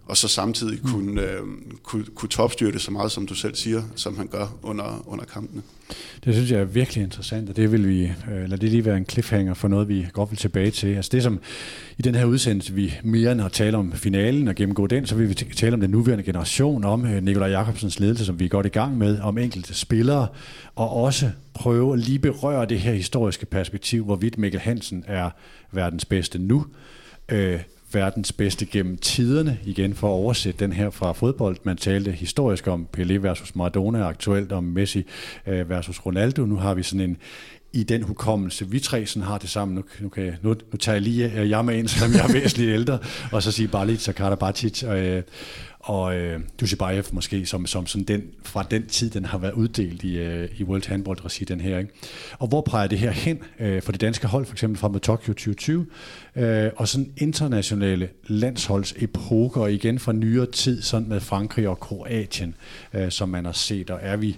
og 0.06 0.16
så 0.16 0.28
samtidig 0.28 0.78
mm. 0.82 0.90
kunne, 0.90 1.22
øh, 1.22 1.40
kunne, 1.82 2.04
kunne 2.14 2.28
topstyre 2.28 2.72
det 2.72 2.80
så 2.80 2.90
meget, 2.90 3.12
som 3.12 3.26
du 3.26 3.34
selv 3.34 3.54
siger, 3.54 3.82
som 3.96 4.16
han 4.16 4.26
gør 4.26 4.56
under, 4.62 5.04
under 5.06 5.24
kampene. 5.24 5.62
Det 6.24 6.34
synes 6.34 6.50
jeg 6.50 6.60
er 6.60 6.64
virkelig 6.64 7.04
interessant, 7.04 7.50
og 7.50 7.56
det 7.56 7.72
vil 7.72 7.88
vi 7.88 8.02
øh, 8.04 8.48
lade 8.48 8.60
det 8.60 8.70
lige 8.70 8.84
være 8.84 8.96
en 8.96 9.06
cliffhanger 9.10 9.54
for 9.54 9.68
noget, 9.68 9.88
vi 9.88 10.06
godt 10.12 10.30
vil 10.30 10.38
tilbage 10.38 10.70
til. 10.70 10.94
Altså 10.94 11.10
det, 11.12 11.22
som 11.22 11.40
i 11.98 12.02
den 12.02 12.14
her 12.14 12.24
udsendelse, 12.24 12.72
vi 12.72 12.94
mere 13.02 13.32
end 13.32 13.40
har 13.40 13.48
talt 13.48 13.74
om 13.74 13.92
finalen 13.92 14.48
og 14.48 14.54
gennemgå 14.54 14.86
den, 14.86 15.06
så 15.06 15.14
vil 15.14 15.28
vi 15.28 15.34
tale 15.34 15.74
om 15.74 15.80
den 15.80 15.90
nuværende 15.90 16.24
generation, 16.24 16.84
om 16.84 17.06
øh, 17.06 17.22
Nikolaj 17.22 17.48
Jakobsens 17.48 18.00
ledelse, 18.00 18.24
som 18.24 18.40
vi 18.40 18.44
er 18.44 18.48
godt 18.48 18.66
i 18.66 18.68
gang 18.68 18.98
med, 18.98 19.20
om 19.20 19.38
enkelte 19.38 19.74
spillere, 19.74 20.28
og 20.74 20.92
også 20.92 21.30
prøve 21.54 21.92
at 21.92 21.98
lige 21.98 22.18
berøre 22.18 22.66
det 22.66 22.80
her 22.80 22.92
historiske 22.92 23.46
perspektiv, 23.46 24.04
hvorvidt 24.04 24.38
Mikkel 24.38 24.60
Hansen 24.60 25.04
er 25.06 25.30
verdens 25.72 26.04
bedste 26.04 26.38
nu, 26.38 26.66
øh, 27.28 27.60
verdens 27.94 28.32
bedste 28.32 28.66
gennem 28.66 28.98
tiderne, 28.98 29.58
igen 29.64 29.94
for 29.94 30.08
at 30.08 30.12
oversætte 30.12 30.64
den 30.64 30.72
her 30.72 30.90
fra 30.90 31.12
fodbold. 31.12 31.56
Man 31.62 31.76
talte 31.76 32.12
historisk 32.12 32.66
om 32.66 32.86
Pelé 32.96 33.12
versus 33.12 33.56
Maradona, 33.56 34.06
aktuelt 34.06 34.52
om 34.52 34.64
Messi 34.64 35.06
øh, 35.46 35.70
versus 35.70 36.06
Ronaldo. 36.06 36.46
Nu 36.46 36.56
har 36.56 36.74
vi 36.74 36.82
sådan 36.82 37.10
en 37.10 37.16
i 37.72 37.82
den 37.82 38.02
hukommelse, 38.02 38.70
vi 38.70 38.80
tre 38.80 39.06
sådan 39.06 39.26
har 39.26 39.38
det 39.38 39.50
sammen. 39.50 39.74
Nu, 39.74 39.84
nu, 40.00 40.08
kan 40.08 40.24
jeg, 40.24 40.36
nu, 40.42 40.54
nu 40.72 40.78
tager 40.78 40.94
jeg 40.94 41.02
lige 41.02 41.40
øh, 41.40 41.50
jeg 41.50 41.64
med 41.64 41.76
ind, 41.78 41.88
selvom 41.88 42.12
jeg 42.12 42.28
er 42.28 42.32
væsentligt 42.32 42.70
ældre, 42.70 42.98
og 43.32 43.42
så 43.42 43.52
siger 43.52 43.68
Balic 43.68 44.08
og 44.08 44.14
Karabatic. 44.14 44.82
Øh, 44.84 45.22
og 45.84 46.16
øh, 46.16 46.40
Dushibayev 46.60 47.04
måske 47.12 47.46
som, 47.46 47.66
som 47.66 47.86
sådan 47.86 48.04
den, 48.04 48.22
fra 48.42 48.62
den 48.62 48.86
tid, 48.86 49.10
den 49.10 49.24
har 49.24 49.38
været 49.38 49.52
uddelt 49.52 50.02
i, 50.02 50.18
øh, 50.18 50.48
i 50.58 50.64
World 50.64 50.88
Handball 50.88 51.18
Regi, 51.18 51.44
den 51.44 51.60
her. 51.60 51.78
Ikke? 51.78 51.90
Og 52.38 52.48
hvor 52.48 52.60
peger 52.60 52.86
det 52.86 52.98
her 52.98 53.10
hen 53.10 53.38
øh, 53.60 53.82
for 53.82 53.92
det 53.92 54.00
danske 54.00 54.26
hold, 54.26 54.46
for 54.46 54.52
eksempel 54.52 54.78
fra 54.78 54.88
mod 54.88 55.00
Tokyo 55.00 55.32
2020, 55.32 55.86
øh, 56.36 56.70
og 56.76 56.88
sådan 56.88 57.12
internationale 57.16 58.08
landsholdsepoker, 58.26 59.66
igen 59.66 59.98
fra 59.98 60.12
nyere 60.12 60.46
tid, 60.46 60.82
sådan 60.82 61.08
med 61.08 61.20
Frankrig 61.20 61.68
og 61.68 61.80
Kroatien, 61.80 62.54
øh, 62.94 63.10
som 63.10 63.28
man 63.28 63.44
har 63.44 63.52
set, 63.52 63.90
og 63.90 63.98
er 64.02 64.16
vi 64.16 64.36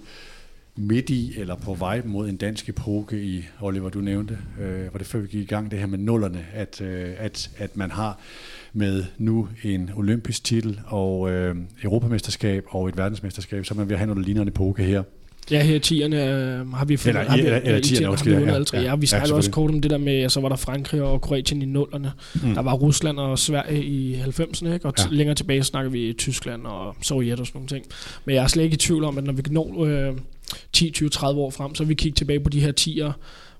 midt 0.77 1.09
i 1.09 1.39
eller 1.39 1.55
på 1.55 1.73
vej 1.73 2.01
mod 2.05 2.29
en 2.29 2.37
dansk 2.37 2.69
epoke 2.69 3.23
i, 3.23 3.45
Oliver, 3.61 3.89
du 3.89 3.99
nævnte, 3.99 4.37
øh, 4.61 4.93
var 4.93 4.97
det 4.97 5.07
før 5.07 5.19
vi 5.19 5.27
gik 5.27 5.41
i 5.41 5.45
gang, 5.45 5.71
det 5.71 5.79
her 5.79 5.85
med 5.85 5.97
nullerne, 5.97 6.45
at, 6.53 6.81
øh, 6.81 7.13
at, 7.17 7.49
at 7.57 7.77
man 7.77 7.91
har 7.91 8.19
med 8.73 9.03
nu 9.17 9.49
en 9.63 9.91
olympisk 9.95 10.43
titel 10.43 10.81
og 10.85 11.31
øh, 11.31 11.55
europamesterskab 11.83 12.65
og 12.67 12.87
et 12.87 12.97
verdensmesterskab, 12.97 13.65
så 13.65 13.73
man 13.73 13.89
vil 13.89 13.97
have 13.97 14.07
noget, 14.07 14.17
der 14.17 14.23
ligner 14.23 14.41
en 14.41 14.47
epoke 14.47 14.83
her. 14.83 15.03
Ja, 15.51 15.63
her 15.63 15.75
i 15.75 15.79
tierne 15.79 16.23
øh, 16.23 16.73
har 16.73 16.85
vi 16.85 16.97
fundet... 16.97 17.19
Eller, 17.19 17.29
har 17.29 17.37
vi, 17.37 17.43
eller, 17.43 17.59
eller 17.63 17.81
tierne, 17.81 18.17
har 18.17 18.23
vi 18.23 18.31
ja, 18.31 18.63
ja, 18.73 18.89
ja, 18.89 18.95
vi 18.95 19.05
snakkede 19.05 19.33
ja, 19.33 19.37
også 19.37 19.51
kort 19.51 19.69
om 19.69 19.81
det 19.81 19.91
der 19.91 19.97
med, 19.97 20.29
så 20.29 20.41
var 20.41 20.49
der 20.49 20.55
Frankrig 20.55 21.01
og 21.01 21.21
Kroatien 21.21 21.61
i 21.61 21.65
nullerne. 21.65 22.11
Mm. 22.43 22.53
Der 22.53 22.61
var 22.61 22.73
Rusland 22.73 23.19
og 23.19 23.39
Sverige 23.39 23.83
i 23.83 24.15
90'erne, 24.15 24.67
ikke? 24.67 24.85
og 24.85 24.93
ja. 24.97 25.03
længere 25.11 25.35
tilbage 25.35 25.63
snakker 25.63 25.91
vi 25.91 26.13
Tyskland 26.13 26.65
og 26.65 26.95
Sovjet 27.01 27.39
og 27.39 27.47
sådan 27.47 27.57
nogle 27.57 27.67
ting. 27.67 27.85
Men 28.25 28.35
jeg 28.35 28.43
er 28.43 28.47
slet 28.47 28.63
ikke 28.63 28.73
i 28.73 28.77
tvivl 28.77 29.03
om, 29.03 29.17
at 29.17 29.23
når 29.23 29.33
vi 29.33 29.41
når 29.49 29.85
øh, 29.85 30.15
10, 30.73 30.91
20, 30.91 31.09
30 31.09 31.41
år 31.41 31.49
frem, 31.49 31.75
så 31.75 31.83
vil 31.83 31.89
vi 31.89 31.95
kigge 31.95 32.15
tilbage 32.15 32.39
på 32.39 32.49
de 32.49 32.59
her 32.59 32.71
tiger 32.71 33.11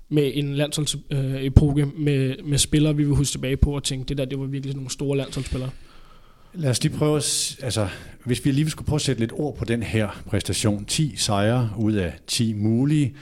med 0.08 0.30
en 0.34 0.54
landsholdsepoke 0.54 1.82
øh, 1.82 2.00
med, 2.00 2.34
med 2.44 2.58
spillere, 2.58 2.96
vi 2.96 3.04
vil 3.04 3.14
huske 3.14 3.32
tilbage 3.32 3.56
på 3.56 3.70
og 3.70 3.84
tænke, 3.84 4.08
det 4.08 4.18
der, 4.18 4.24
det 4.24 4.38
var 4.38 4.46
virkelig 4.46 4.74
nogle 4.74 4.90
store 4.90 5.16
landsholdsspillere. 5.16 5.70
Lad 6.54 6.70
os 6.70 6.82
lige 6.82 6.96
prøve 6.96 7.16
at, 7.16 7.56
altså, 7.62 7.88
hvis 8.24 8.44
vi 8.44 8.50
lige 8.50 8.70
skulle 8.70 8.86
prøve 8.86 8.96
at 8.96 9.02
sætte 9.02 9.20
lidt 9.20 9.32
ord 9.32 9.56
på 9.56 9.64
den 9.64 9.82
her 9.82 10.22
præstation. 10.26 10.84
10 10.84 11.16
sejre 11.16 11.70
ud 11.76 11.92
af 11.92 12.12
10 12.26 12.52
mulige. 12.52 13.14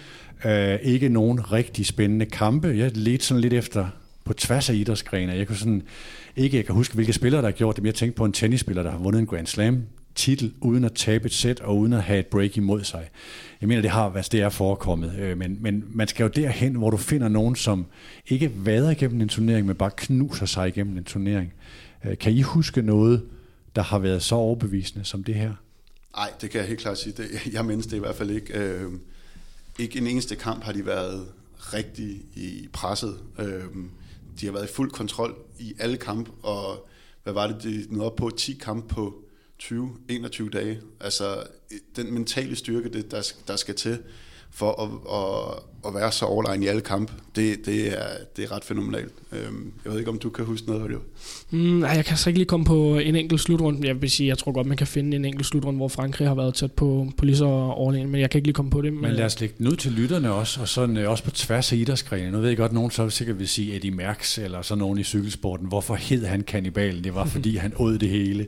Uh, 0.45 0.75
ikke 0.83 1.09
nogen 1.09 1.53
rigtig 1.53 1.87
spændende 1.87 2.27
kampe. 2.27 2.69
Jeg 2.69 2.97
ledte 2.97 3.25
sådan 3.25 3.41
lidt 3.41 3.53
efter 3.53 3.87
på 4.25 4.33
tværs 4.33 4.71
af 4.71 4.75
idrætsgrene. 4.75 5.33
Jeg 5.33 5.47
kunne 5.47 5.57
sådan, 5.57 5.83
ikke 6.37 6.57
jeg 6.57 6.65
kan 6.65 6.75
huske, 6.75 6.95
hvilke 6.95 7.13
spillere, 7.13 7.43
der 7.43 7.49
har 7.49 7.53
gjort 7.53 7.77
det, 7.77 7.83
men 7.83 7.87
jeg 7.87 7.95
tænkte 7.95 8.17
på 8.17 8.25
en 8.25 8.33
tennisspiller, 8.33 8.83
der 8.83 8.91
har 8.91 8.99
vundet 8.99 9.21
en 9.21 9.27
Grand 9.27 9.47
Slam 9.47 9.83
titel, 10.15 10.53
uden 10.61 10.85
at 10.85 10.93
tabe 10.93 11.27
et 11.27 11.33
sæt 11.33 11.61
og 11.61 11.79
uden 11.79 11.93
at 11.93 12.03
have 12.03 12.19
et 12.19 12.27
break 12.27 12.57
imod 12.57 12.85
sig. 12.85 13.09
Jeg 13.61 13.69
mener, 13.69 13.83
det 13.83 13.91
har 13.91 14.09
hvad 14.09 14.23
det 14.23 14.41
er 14.41 14.49
forekommet, 14.49 15.15
øh, 15.19 15.39
men, 15.39 15.59
men 15.61 15.85
man 15.89 16.09
skal 16.09 16.25
jo 16.25 16.29
derhen, 16.29 16.75
hvor 16.75 16.91
du 16.91 16.97
finder 16.97 17.29
nogen, 17.29 17.57
som 17.57 17.87
ikke 18.29 18.51
vader 18.57 18.91
igennem 18.91 19.21
en 19.21 19.29
turnering, 19.29 19.67
men 19.67 19.77
bare 19.77 19.91
knuser 19.97 20.47
sig 20.47 20.69
igennem 20.69 20.99
en 20.99 21.05
turnering. 21.05 21.53
Øh, 21.53 21.86
Øh, 22.07 22.19
kan 22.19 22.33
I 22.33 22.43
huske 22.43 22.83
noget, 22.83 23.29
der 23.77 23.83
har 23.83 23.99
været 23.99 24.23
så 24.23 24.35
overbevisende 24.35 25.05
som 25.05 25.25
det 25.25 25.35
her? 25.35 25.55
Nej, 26.17 26.33
det 26.41 26.51
kan 26.51 26.61
jeg 26.61 26.69
helt 26.69 26.81
klart 26.81 26.99
sige. 26.99 27.13
Det, 27.13 27.53
jeg 27.53 27.65
mindes 27.65 27.87
det 27.87 27.97
i 27.97 28.01
hvert 28.01 28.15
fald 28.15 28.31
ikke. 28.31 28.59
Øh, 28.59 28.93
ikke 29.79 29.99
en 29.99 30.07
eneste 30.07 30.37
kamp 30.37 30.65
har 30.65 30.73
de 30.73 30.87
været 30.87 31.29
rigtig 31.59 32.11
i 32.35 32.69
presset. 32.73 33.19
Øh, 33.39 33.65
de 34.41 34.47
har 34.47 34.53
været 34.53 34.65
i 34.65 34.73
fuld 34.73 34.91
kontrol 34.91 35.35
i 35.59 35.75
alle 35.79 35.97
kampe, 35.97 36.31
og 36.43 36.89
hvad 37.23 37.33
var 37.33 37.47
det, 37.47 37.63
de 37.63 37.87
nåede 37.91 38.11
op 38.11 38.17
på? 38.17 38.31
10 38.31 38.53
kampe 38.53 38.95
på 38.95 39.15
20-21 39.63 40.51
dage. 40.51 40.81
Altså 41.01 41.43
den 41.97 42.15
mentale 42.15 42.57
styrke, 42.57 42.89
det, 42.89 43.11
der, 43.11 43.33
der 43.49 43.57
skal 43.57 43.75
til 43.75 43.99
for 44.51 44.73
at, 44.83 44.91
at, 45.15 45.63
at 45.87 45.95
være 45.95 46.13
så 46.13 46.25
overlegen 46.25 46.63
i 46.63 46.67
alle 46.67 46.81
kampe, 46.81 47.13
det, 47.37 47.67
det, 47.67 47.93
er, 47.93 48.07
det 48.37 48.45
er 48.45 48.53
ret 48.53 48.65
fænomenalt. 48.65 49.13
Øhm, 49.33 49.73
jeg 49.85 49.93
ved 49.93 49.99
ikke, 49.99 50.11
om 50.11 50.19
du 50.19 50.31
kan 50.31 50.45
huske 50.45 50.67
noget 50.67 50.83
af 50.83 50.89
det. 50.89 50.99
Mm, 51.51 51.59
nej, 51.59 51.91
jeg 51.91 52.05
kan 52.05 52.17
så 52.17 52.31
ikke 52.31 52.39
lige 52.39 52.49
komme 52.49 52.67
på 52.67 52.99
en 52.99 53.17
enkelt 53.17 53.41
slutrunde. 53.41 53.89
Jeg 53.89 54.03
vil 54.03 54.11
sige, 54.11 54.29
jeg 54.29 54.39
tror 54.39 54.53
godt, 54.53 54.67
man 54.67 54.77
kan 54.77 54.87
finde 54.87 55.17
en 55.17 55.25
enkelt 55.25 55.47
slutrunde, 55.47 55.77
hvor 55.77 55.89
Frankrig 55.89 56.29
har 56.29 56.35
været 56.35 56.55
tæt 56.55 56.73
på, 56.73 57.09
på 57.17 57.25
lige 57.25 57.37
så 57.37 57.45
overlegen, 57.47 58.11
men 58.11 58.21
jeg 58.21 58.31
kan 58.31 58.39
ikke 58.39 58.47
lige 58.47 58.55
komme 58.55 58.71
på 58.71 58.83
det. 58.83 58.93
Men, 58.93 59.03
men 59.03 59.13
lad 59.13 59.25
os 59.25 59.41
lægge 59.41 59.55
den 59.59 59.69
ud 59.69 59.77
til 59.77 59.93
lytterne 59.93 60.33
også, 60.33 60.61
og 60.61 60.69
sådan, 60.69 60.97
øh, 60.97 61.11
også 61.11 61.25
på 61.25 61.31
tværs 61.31 61.73
af 61.73 61.77
idrætsgrene. 61.77 62.31
Nu 62.31 62.39
ved 62.39 62.49
jeg 62.49 62.57
godt, 62.57 62.71
at 62.71 62.75
nogen 62.75 62.91
så 62.91 63.11
sikkert 63.11 63.39
vil 63.39 63.49
sige 63.49 63.77
Eddie 63.77 63.91
Merckx, 63.91 64.39
eller 64.39 64.63
så 64.63 64.75
nogen 64.75 64.99
i 64.99 65.05
cykelsporten. 65.05 65.67
Hvorfor 65.67 65.95
hed 65.95 66.25
han 66.25 66.43
kannibalen? 66.43 67.05
Det 67.05 67.15
var, 67.15 67.25
fordi 67.37 67.57
han 67.57 67.73
åd 67.77 67.99
det 67.99 68.09
hele. 68.09 68.47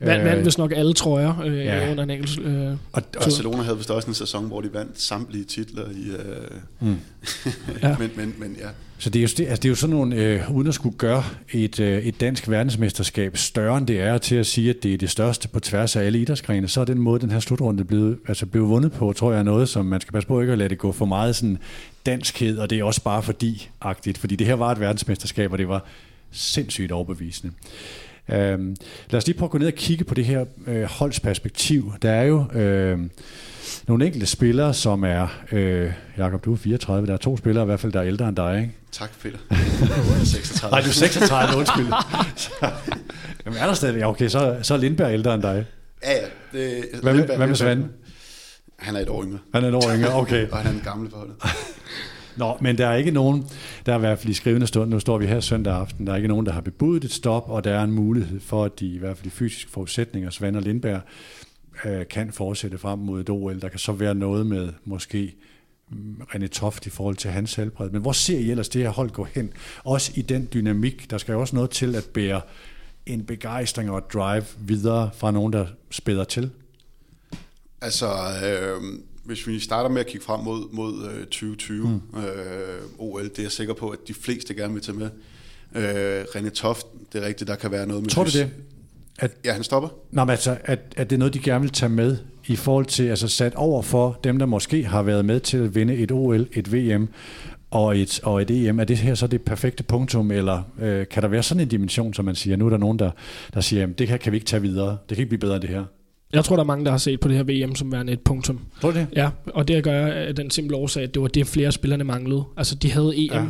Vand, 0.00 0.22
vand 0.22 0.42
hvis 0.42 0.58
nok 0.58 0.72
alle 0.72 0.94
trøjer 0.94 1.40
øh, 1.40 1.58
ja. 1.58 1.90
under 1.90 2.04
en 2.04 2.10
enkelt 2.10 2.38
øh, 2.40 2.66
og, 2.66 2.76
og 2.92 3.02
Barcelona 3.12 3.62
havde 3.62 3.76
vist 3.76 3.90
også 3.90 4.08
en 4.08 4.14
sæson, 4.14 4.46
hvor 4.46 4.60
de 4.60 4.72
vandt 4.72 5.00
samtlige 5.00 5.44
titler 5.44 5.90
i... 5.90 6.10
Øh, 6.10 6.60
mm. 6.80 6.96
ja. 7.82 7.96
men, 8.00 8.10
men, 8.16 8.34
men 8.38 8.56
ja. 8.60 8.68
Så 8.98 9.10
det 9.10 9.18
er 9.18 9.22
jo, 9.22 9.28
det, 9.36 9.46
altså 9.46 9.60
det 9.60 9.64
er 9.64 9.68
jo 9.68 9.74
sådan 9.74 9.96
nogle, 9.96 10.16
øh, 10.16 10.50
uden 10.54 10.68
at 10.68 10.74
skulle 10.74 10.96
gøre 10.98 11.24
et, 11.52 11.80
øh, 11.80 12.02
et 12.02 12.20
dansk 12.20 12.48
verdensmesterskab 12.48 13.36
større 13.36 13.78
end 13.78 13.86
det 13.86 14.00
er 14.00 14.18
til 14.18 14.36
at 14.36 14.46
sige, 14.46 14.70
at 14.70 14.76
det 14.82 14.94
er 14.94 14.98
det 14.98 15.10
største 15.10 15.48
på 15.48 15.60
tværs 15.60 15.96
af 15.96 16.02
alle 16.02 16.18
idrætsgrene, 16.18 16.68
så 16.68 16.80
er 16.80 16.84
den 16.84 16.98
måde, 16.98 17.20
den 17.20 17.30
her 17.30 17.40
slutrunde 17.40 17.84
blevet, 17.84 18.18
altså 18.28 18.46
blevet 18.46 18.68
vundet 18.68 18.92
på, 18.92 19.12
tror 19.12 19.30
jeg 19.32 19.38
er 19.38 19.42
noget, 19.42 19.68
som 19.68 19.86
man 19.86 20.00
skal 20.00 20.12
passe 20.12 20.26
på 20.26 20.40
ikke 20.40 20.52
at 20.52 20.58
lade 20.58 20.68
det 20.68 20.78
gå 20.78 20.92
for 20.92 21.04
meget 21.04 21.36
sådan 21.36 21.58
danskhed, 22.06 22.58
og 22.58 22.70
det 22.70 22.78
er 22.78 22.84
også 22.84 23.02
bare 23.02 23.22
fordi-agtigt, 23.22 24.18
fordi 24.18 24.36
det 24.36 24.46
her 24.46 24.54
var 24.54 24.72
et 24.72 24.80
verdensmesterskab, 24.80 25.52
og 25.52 25.58
det 25.58 25.68
var 25.68 25.84
sindssygt 26.30 26.92
overbevisende. 26.92 27.52
Øhm, 28.28 28.76
lad 29.10 29.18
os 29.18 29.26
lige 29.26 29.38
prøve 29.38 29.46
at 29.46 29.50
gå 29.50 29.58
ned 29.58 29.66
og 29.66 29.72
kigge 29.72 30.04
på 30.04 30.14
det 30.14 30.24
her 30.24 30.44
øh, 30.66 30.82
holdsperspektiv. 30.82 31.92
Der 32.02 32.10
er 32.10 32.24
jo 32.24 32.44
øh, 32.52 32.98
nogle 33.88 34.06
enkelte 34.06 34.26
spillere, 34.26 34.74
som 34.74 35.04
er... 35.04 35.26
Øh, 35.52 35.92
Jakob, 36.16 36.44
du 36.44 36.52
er 36.52 36.56
34. 36.56 37.06
Der 37.06 37.12
er 37.12 37.16
to 37.16 37.36
spillere 37.36 37.64
i 37.64 37.66
hvert 37.66 37.80
fald, 37.80 37.92
der 37.92 38.00
er 38.00 38.06
ældre 38.06 38.28
end 38.28 38.36
dig, 38.36 38.60
ikke? 38.60 38.72
Tak, 38.92 39.10
Peter. 39.22 39.38
Jeg 39.50 39.58
er 40.20 40.24
36. 40.24 40.70
Nej, 40.70 40.80
du 40.80 40.88
er 40.88 40.92
36, 40.92 41.58
undskyld. 41.58 41.86
Jamen 43.46 43.58
er 43.58 43.66
der 43.66 43.74
stadig... 43.74 43.98
Ja, 43.98 44.08
okay, 44.08 44.28
så, 44.28 44.56
så 44.62 44.74
er 44.74 44.78
Lindberg 44.78 45.12
ældre 45.12 45.34
end 45.34 45.42
dig. 45.42 45.66
Ja, 46.04 46.12
ja. 46.12 46.26
Det, 46.58 46.84
hvad, 47.02 47.14
med, 47.14 47.36
hvad 47.36 47.46
med 47.46 47.54
Svend? 47.56 47.84
Han 48.78 48.96
er 48.96 49.00
et 49.00 49.08
år 49.08 49.24
yngre. 49.24 49.38
Han 49.54 49.64
er 49.64 49.68
et 49.68 49.74
år 49.74 49.94
yngre, 49.94 50.14
okay. 50.14 50.48
og 50.52 50.58
han 50.58 50.66
er 50.66 50.70
en 50.70 50.84
gammel 50.84 51.10
for 51.10 51.20
det. 51.20 51.50
Nå, 52.36 52.56
men 52.60 52.78
der 52.78 52.86
er 52.86 52.94
ikke 52.94 53.10
nogen, 53.10 53.46
der 53.86 53.92
er 53.92 53.96
i 53.96 54.00
hvert 54.00 54.18
fald 54.18 54.30
i 54.30 54.34
skrivende 54.34 54.66
stund, 54.66 54.90
nu 54.90 55.00
står 55.00 55.18
vi 55.18 55.26
her 55.26 55.40
søndag 55.40 55.74
aften, 55.74 56.06
der 56.06 56.12
er 56.12 56.16
ikke 56.16 56.28
nogen, 56.28 56.46
der 56.46 56.52
har 56.52 56.60
bebudet 56.60 57.04
et 57.04 57.12
stop, 57.12 57.50
og 57.50 57.64
der 57.64 57.74
er 57.74 57.84
en 57.84 57.90
mulighed 57.90 58.40
for, 58.40 58.64
at 58.64 58.80
de 58.80 58.86
i 58.86 58.98
hvert 58.98 59.16
fald 59.16 59.24
de 59.24 59.30
fysiske 59.30 59.70
forudsætninger, 59.70 60.30
Svend 60.30 60.56
og 60.56 60.62
Lindberg, 60.62 61.00
øh, 61.84 62.08
kan 62.10 62.32
fortsætte 62.32 62.78
frem 62.78 62.98
mod 62.98 63.20
et 63.20 63.30
OL. 63.30 63.60
Der 63.60 63.68
kan 63.68 63.78
så 63.78 63.92
være 63.92 64.14
noget 64.14 64.46
med 64.46 64.72
måske 64.84 65.34
mm, 65.90 66.22
René 66.22 66.46
Toft 66.46 66.86
i 66.86 66.90
forhold 66.90 67.16
til 67.16 67.30
hans 67.30 67.54
helbred. 67.54 67.90
Men 67.90 68.02
hvor 68.02 68.12
ser 68.12 68.38
I 68.38 68.50
ellers 68.50 68.68
det 68.68 68.82
her 68.82 68.90
hold 68.90 69.10
gå 69.10 69.24
hen? 69.24 69.52
Også 69.84 70.12
i 70.14 70.22
den 70.22 70.48
dynamik, 70.54 71.10
der 71.10 71.18
skal 71.18 71.32
jo 71.32 71.40
også 71.40 71.56
noget 71.56 71.70
til 71.70 71.94
at 71.94 72.04
bære 72.04 72.40
en 73.06 73.24
begejstring 73.24 73.90
og 73.90 73.98
et 73.98 74.12
drive 74.12 74.44
videre 74.58 75.10
fra 75.14 75.30
nogen, 75.30 75.52
der 75.52 75.66
spæder 75.90 76.24
til. 76.24 76.50
Altså, 77.80 78.06
øh, 78.44 78.82
hvis 79.24 79.46
vi 79.46 79.58
starter 79.58 79.90
med 79.90 80.00
at 80.00 80.06
kigge 80.06 80.24
frem 80.24 80.40
mod, 80.40 80.72
mod 80.72 81.10
øh, 81.10 81.24
2020 81.24 81.88
mm. 81.88 82.18
øh, 82.20 82.82
OL, 82.98 83.24
det 83.24 83.38
er 83.38 83.42
jeg 83.42 83.52
sikker 83.52 83.74
på, 83.74 83.88
at 83.88 83.98
de 84.08 84.14
fleste 84.14 84.54
gerne 84.54 84.74
vil 84.74 84.82
tage 84.82 84.98
med. 84.98 85.10
Øh, 85.74 86.22
René 86.22 86.50
Toft, 86.50 86.86
det 87.12 87.22
er 87.22 87.26
rigtigt, 87.26 87.48
der 87.48 87.56
kan 87.56 87.70
være 87.70 87.86
noget 87.86 88.02
med... 88.02 88.10
Tror 88.10 88.24
du 88.24 88.30
det? 88.30 88.50
At, 89.18 89.32
ja, 89.44 89.52
han 89.52 89.62
stopper. 89.62 89.88
Nå, 90.10 90.24
men 90.24 90.30
altså, 90.30 90.56
at, 90.64 90.78
at 90.96 91.10
det 91.10 91.16
er 91.16 91.18
noget, 91.18 91.34
de 91.34 91.38
gerne 91.38 91.60
vil 91.60 91.70
tage 91.70 91.90
med 91.90 92.16
i 92.46 92.56
forhold 92.56 92.86
til, 92.86 93.04
altså 93.04 93.28
sat 93.28 93.54
over 93.54 93.82
for 93.82 94.20
dem, 94.24 94.38
der 94.38 94.46
måske 94.46 94.84
har 94.84 95.02
været 95.02 95.24
med 95.24 95.40
til 95.40 95.56
at 95.56 95.74
vinde 95.74 95.94
et 95.94 96.12
OL, 96.12 96.46
et 96.52 96.72
VM 96.72 97.08
og 97.70 97.98
et, 97.98 98.20
og 98.22 98.42
et 98.42 98.50
EM. 98.50 98.80
Er 98.80 98.84
det 98.84 98.96
her 98.96 99.14
så 99.14 99.26
det 99.26 99.42
perfekte 99.42 99.82
punktum, 99.82 100.30
eller 100.30 100.62
øh, 100.80 101.06
kan 101.10 101.22
der 101.22 101.28
være 101.28 101.42
sådan 101.42 101.60
en 101.60 101.68
dimension, 101.68 102.14
som 102.14 102.24
man 102.24 102.34
siger, 102.34 102.56
nu 102.56 102.66
er 102.66 102.70
der 102.70 102.76
nogen, 102.76 102.98
der, 102.98 103.10
der 103.54 103.60
siger, 103.60 103.80
jamen, 103.80 103.94
det 103.98 104.08
her 104.08 104.16
kan 104.16 104.32
vi 104.32 104.36
ikke 104.36 104.46
tage 104.46 104.62
videre, 104.62 104.90
det 105.08 105.16
kan 105.16 105.18
ikke 105.18 105.28
blive 105.28 105.40
bedre 105.40 105.54
end 105.54 105.62
det 105.62 105.70
her? 105.70 105.84
Jeg 106.32 106.44
tror, 106.44 106.56
der 106.56 106.62
er 106.62 106.66
mange, 106.66 106.84
der 106.84 106.90
har 106.90 106.98
set 106.98 107.20
på 107.20 107.28
det 107.28 107.36
her 107.36 107.66
VM 107.66 107.74
som 107.74 107.92
værende 107.92 108.12
et 108.12 108.20
punktum. 108.20 108.60
Tror 108.80 108.90
du 108.90 108.98
det? 108.98 109.06
Ja, 109.16 109.30
og 109.46 109.68
det 109.68 109.84
gør 109.84 109.92
jeg 109.92 110.14
af 110.14 110.34
den 110.34 110.50
simple 110.50 110.76
årsag, 110.76 111.02
at 111.02 111.14
det 111.14 111.22
var 111.22 111.28
det, 111.28 111.46
flere 111.46 111.72
spillerne 111.72 112.04
manglede. 112.04 112.44
Altså, 112.56 112.74
de 112.74 112.92
havde 112.92 113.12
EM, 113.16 113.32
ja 113.32 113.44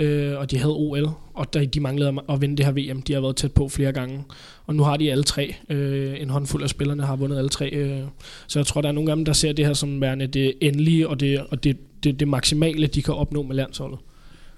øh, 0.00 0.38
og 0.38 0.50
de 0.50 0.58
havde 0.58 0.74
OL, 0.76 1.10
og 1.34 1.52
der, 1.52 1.66
de 1.66 1.80
manglede 1.80 2.22
at 2.28 2.40
vinde 2.40 2.56
det 2.56 2.66
her 2.66 2.72
VM. 2.72 3.02
De 3.02 3.12
har 3.12 3.20
været 3.20 3.36
tæt 3.36 3.52
på 3.52 3.68
flere 3.68 3.92
gange. 3.92 4.24
Og 4.66 4.74
nu 4.74 4.82
har 4.82 4.96
de 4.96 5.10
alle 5.10 5.24
tre. 5.24 5.54
Øh, 5.68 6.20
en 6.20 6.30
håndfuld 6.30 6.62
af 6.62 6.70
spillerne 6.70 7.02
har 7.02 7.16
vundet 7.16 7.38
alle 7.38 7.48
tre. 7.48 7.70
Øh. 7.70 8.02
Så 8.46 8.58
jeg 8.58 8.66
tror, 8.66 8.80
der 8.80 8.88
er 8.88 8.92
nogle 8.92 9.10
af 9.10 9.16
dem, 9.16 9.24
der 9.24 9.32
ser 9.32 9.52
det 9.52 9.66
her 9.66 9.74
som 9.74 10.00
værende 10.00 10.26
det 10.26 10.54
endelige, 10.60 11.08
og 11.08 11.20
det, 11.20 11.40
og 11.50 11.64
det, 11.64 11.76
det, 12.04 12.20
det 12.20 12.28
maksimale, 12.28 12.86
de 12.86 13.02
kan 13.02 13.14
opnå 13.14 13.42
med 13.42 13.56
landsholdet. 13.56 13.98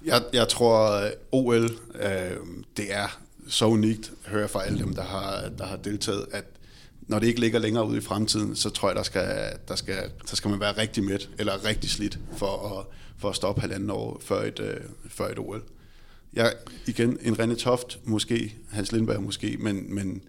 Jeg, 0.07 0.23
jeg 0.33 0.49
tror, 0.49 1.05
øh, 1.05 1.11
OL, 1.33 1.65
øh, 1.65 1.71
det 2.77 2.85
er 2.91 3.19
så 3.49 3.67
unikt, 3.67 4.13
hører 4.27 4.43
jeg 4.43 4.51
fra 4.51 4.65
alle 4.67 4.79
dem, 4.79 4.95
der 4.95 5.03
har, 5.03 5.51
der 5.59 5.65
har 5.65 5.77
deltaget, 5.77 6.27
at 6.33 6.45
når 7.09 7.19
det 7.19 7.27
ikke 7.27 7.41
ligger 7.41 7.59
længere 7.59 7.87
ude 7.87 7.99
i 7.99 8.01
fremtiden, 8.01 8.57
så 8.57 8.71
tror 8.71 8.89
jeg, 8.89 8.97
der 8.97 9.03
skal, 9.03 9.29
der 9.69 9.75
skal, 9.75 9.97
der 10.31 10.37
skal 10.37 10.51
man 10.51 10.61
være 10.61 10.79
rigtig 10.79 11.05
midt, 11.05 11.31
eller 11.39 11.65
rigtig 11.65 11.91
slidt, 11.91 12.19
for 12.37 12.79
at, 12.79 12.87
for 13.23 13.29
at 13.29 13.37
stoppe 13.37 13.61
halvanden 13.61 13.91
år 13.91 14.21
før 14.25 14.43
et, 14.43 14.61
øh, 14.61 14.81
før 15.09 15.29
et 15.29 15.39
OL. 15.39 15.63
Jeg, 16.33 16.53
igen, 16.87 17.19
en 17.23 17.35
René 17.35 17.55
Toft 17.55 17.99
måske, 18.05 18.55
Hans 18.71 18.93
Lindberg 18.93 19.23
måske, 19.23 19.57
men, 19.61 19.95
men 19.95 20.23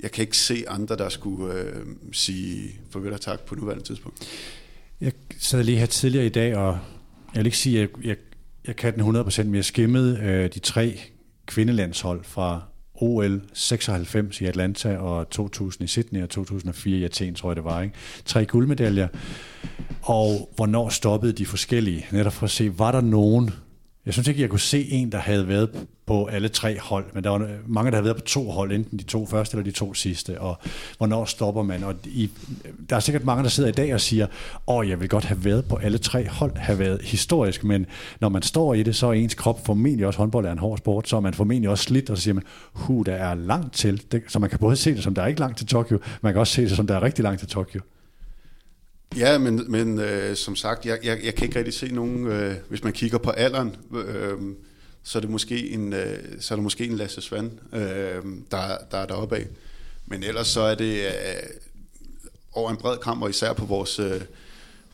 jeg 0.00 0.10
kan 0.10 0.22
ikke 0.22 0.36
se 0.36 0.64
andre, 0.68 0.96
der 0.96 1.08
skulle 1.08 1.54
øh, 1.54 1.86
sige 2.12 2.80
farvel 2.90 3.12
og 3.12 3.20
tak 3.20 3.40
på 3.40 3.54
nuværende 3.54 3.84
tidspunkt. 3.84 4.28
Jeg 5.00 5.12
sad 5.38 5.64
lige 5.64 5.78
her 5.78 5.86
tidligere 5.86 6.26
i 6.26 6.28
dag, 6.28 6.56
og 6.56 6.78
jeg 7.34 7.38
vil 7.38 7.46
ikke 7.46 7.58
sige, 7.58 7.82
at 7.82 7.90
jeg, 7.98 8.06
jeg, 8.06 8.16
jeg 8.66 8.76
kan 8.76 8.94
den 8.94 9.16
100%, 9.16 9.42
men 9.42 9.54
jeg 9.54 9.64
skimmede 9.64 10.20
øh, 10.22 10.54
de 10.54 10.58
tre 10.58 11.00
kvindelandshold 11.46 12.24
fra 12.24 12.62
OL 12.94 13.40
96 13.52 14.40
i 14.40 14.44
Atlanta 14.44 14.96
og 14.96 15.30
2000 15.30 15.84
i 15.84 15.86
Sydney 15.86 16.22
og 16.22 16.30
2004 16.30 16.98
i 16.98 17.04
Athen, 17.04 17.34
tror 17.34 17.50
jeg 17.50 17.56
det 17.56 17.64
var. 17.64 17.82
Ikke? 17.82 17.94
Tre 18.24 18.46
guldmedaljer. 18.46 19.08
Og 20.02 20.50
hvornår 20.56 20.88
stoppede 20.88 21.32
de 21.32 21.46
forskellige? 21.46 22.06
Netop 22.12 22.32
for 22.32 22.44
at 22.44 22.50
se, 22.50 22.78
var 22.78 22.92
der 22.92 23.00
nogen, 23.00 23.50
jeg 24.06 24.14
synes 24.14 24.28
ikke, 24.28 24.40
jeg 24.40 24.50
kunne 24.50 24.60
se 24.60 24.90
en, 24.90 25.12
der 25.12 25.18
havde 25.18 25.48
været 25.48 25.70
på 26.06 26.26
alle 26.26 26.48
tre 26.48 26.78
hold, 26.80 27.04
men 27.14 27.24
der 27.24 27.30
var 27.30 27.48
mange, 27.66 27.90
der 27.90 27.96
havde 27.96 28.04
været 28.04 28.16
på 28.16 28.22
to 28.22 28.50
hold, 28.50 28.72
enten 28.72 28.98
de 28.98 29.04
to 29.04 29.26
første 29.26 29.56
eller 29.56 29.64
de 29.64 29.76
to 29.76 29.94
sidste, 29.94 30.40
og 30.40 30.58
hvornår 30.98 31.24
stopper 31.24 31.62
man? 31.62 31.84
Og 31.84 31.94
i, 32.04 32.30
der 32.90 32.96
er 32.96 33.00
sikkert 33.00 33.24
mange, 33.24 33.42
der 33.42 33.48
sidder 33.48 33.68
i 33.68 33.72
dag 33.72 33.94
og 33.94 34.00
siger, 34.00 34.26
åh, 34.66 34.88
jeg 34.88 35.00
vil 35.00 35.08
godt 35.08 35.24
have 35.24 35.44
været 35.44 35.64
på 35.64 35.76
alle 35.76 35.98
tre 35.98 36.28
hold, 36.28 36.56
have 36.56 36.78
været 36.78 37.02
historisk, 37.02 37.64
men 37.64 37.86
når 38.20 38.28
man 38.28 38.42
står 38.42 38.74
i 38.74 38.82
det, 38.82 38.96
så 38.96 39.06
er 39.06 39.12
ens 39.12 39.34
krop 39.34 39.66
formentlig 39.66 40.06
også, 40.06 40.18
håndbold 40.18 40.46
er 40.46 40.52
en 40.52 40.58
hård 40.58 40.78
sport, 40.78 41.08
så 41.08 41.16
er 41.16 41.20
man 41.20 41.34
formentlig 41.34 41.70
også 41.70 41.84
slidt, 41.84 42.10
og 42.10 42.16
så 42.16 42.22
siger 42.22 42.34
man, 42.34 42.44
hu, 42.72 43.02
der 43.02 43.14
er 43.14 43.34
langt 43.34 43.74
til. 43.74 44.02
Det, 44.12 44.22
så 44.28 44.38
man 44.38 44.50
kan 44.50 44.58
både 44.58 44.76
se 44.76 44.94
det 44.94 45.02
som, 45.02 45.14
der 45.14 45.22
er 45.22 45.26
ikke 45.26 45.40
langt 45.40 45.58
til 45.58 45.66
Tokyo, 45.66 45.98
man 46.22 46.32
kan 46.32 46.40
også 46.40 46.52
se 46.52 46.62
det 46.62 46.70
som, 46.70 46.86
der 46.86 46.94
er 46.96 47.02
rigtig 47.02 47.22
langt 47.22 47.38
til 47.38 47.48
Tokyo. 47.48 47.80
Ja, 49.16 49.38
men, 49.38 49.64
men 49.68 49.98
øh, 49.98 50.36
som 50.36 50.56
sagt, 50.56 50.86
jeg, 50.86 50.98
jeg, 51.02 51.20
jeg 51.24 51.34
kan 51.34 51.46
ikke 51.46 51.58
rigtig 51.58 51.74
se 51.74 51.88
nogen, 51.88 52.26
øh, 52.26 52.54
hvis 52.68 52.84
man 52.84 52.92
kigger 52.92 53.18
på 53.18 53.30
alderen, 53.30 53.76
øh, 53.94 54.38
så 55.02 55.18
er 55.18 55.20
det 55.20 55.30
måske 55.30 55.70
en, 55.70 55.92
øh, 55.92 56.18
så 56.40 56.54
er 56.54 56.56
det 56.56 56.62
måske 56.62 56.86
en 56.86 56.96
Lasse 56.96 57.20
Svand, 57.20 57.50
øh, 57.72 58.24
der, 58.50 58.78
der 58.90 58.98
er 58.98 59.06
deroppe 59.06 59.36
af. 59.36 59.46
Men 60.06 60.22
ellers 60.22 60.46
så 60.46 60.60
er 60.60 60.74
det 60.74 61.06
øh, 61.06 61.10
over 62.52 62.70
en 62.70 62.76
bred 62.76 62.98
kamp, 62.98 63.22
og 63.22 63.30
især 63.30 63.52
på 63.52 63.64
vores, 63.64 63.98
øh, 63.98 64.20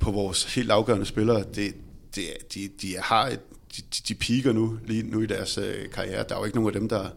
på 0.00 0.11
vores 0.11 0.54
helt 0.54 0.70
afgørende 0.70 1.06
spillere, 1.06 1.44
det, 1.54 1.74
det, 2.14 2.26
de, 2.54 2.70
de 2.83 2.96
har 2.98 3.28
et, 3.28 3.40
de, 3.76 3.83
de 4.09 4.14
piker 4.14 4.52
nu, 4.52 4.78
lige 4.87 5.02
nu 5.02 5.20
i 5.20 5.26
deres 5.26 5.59
øh, 5.59 5.90
karriere. 5.90 6.24
Der 6.28 6.35
er 6.35 6.38
jo 6.38 6.44
ikke 6.44 6.56
nogen 6.56 6.74
af 6.74 6.80
dem, 6.80 6.88
der, 6.88 7.11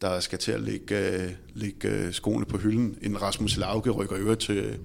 der 0.00 0.20
skal 0.20 0.38
til 0.38 0.52
at 0.52 0.60
lægge, 0.60 0.98
øh, 0.98 1.30
lægge 1.54 1.88
øh, 1.88 2.12
skoene 2.12 2.44
på 2.44 2.58
hylden. 2.58 2.98
En 3.02 3.22
Rasmus 3.22 3.56
Lauke 3.56 3.90
rykker 3.90 4.16
øvrigt 4.18 4.40
til, 4.40 4.78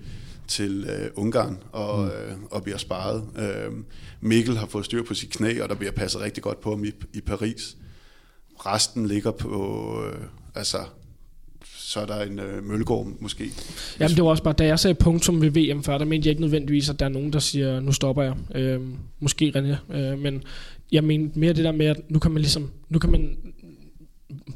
til 0.47 0.85
øh, 0.89 1.09
Ungarn 1.15 1.57
og, 1.71 2.03
mm. 2.03 2.09
øh, 2.09 2.37
og 2.51 2.63
bliver 2.63 2.77
sparet. 2.77 3.23
Øh, 3.37 3.71
Mikkel 4.21 4.57
har 4.57 4.65
fået 4.65 4.85
styr 4.85 5.03
på 5.03 5.13
sit 5.13 5.29
knæ, 5.29 5.61
og 5.61 5.69
der 5.69 5.75
bliver 5.75 5.91
passet 5.91 6.21
rigtig 6.21 6.43
godt 6.43 6.61
på 6.61 6.69
ham 6.69 6.83
i, 6.83 6.91
i 7.13 7.21
Paris. 7.21 7.77
Resten 8.65 9.07
ligger 9.07 9.31
på, 9.31 9.93
øh, 10.05 10.21
altså, 10.55 10.77
så 11.77 11.99
er 11.99 12.05
der 12.05 12.21
en 12.21 12.39
øh, 12.39 12.63
Møllegård 12.63 13.07
måske. 13.19 13.51
Jamen 13.99 14.15
det 14.15 14.23
var 14.23 14.29
også 14.29 14.43
bare, 14.43 14.53
da 14.53 14.65
jeg 14.65 14.79
sagde 14.79 14.95
punktum 14.95 15.41
ved 15.41 15.49
VM 15.49 15.83
før, 15.83 15.97
der 15.97 16.05
mente 16.05 16.27
jeg 16.27 16.31
ikke 16.31 16.41
nødvendigvis, 16.41 16.89
at 16.89 16.99
der 16.99 17.05
er 17.05 17.09
nogen, 17.09 17.33
der 17.33 17.39
siger, 17.39 17.79
nu 17.79 17.91
stopper 17.91 18.23
jeg. 18.23 18.35
Øh, 18.55 18.81
måske 19.19 19.53
René, 19.55 19.95
øh, 19.95 20.19
men 20.19 20.43
jeg 20.91 21.03
mente 21.03 21.39
mere 21.39 21.53
det 21.53 21.63
der 21.63 21.71
med, 21.71 21.85
at 21.85 21.97
nu 22.09 22.19
kan 22.19 22.31
man 22.31 22.41
ligesom, 22.41 22.71
nu 22.89 22.99
kan 22.99 23.11
man 23.11 23.37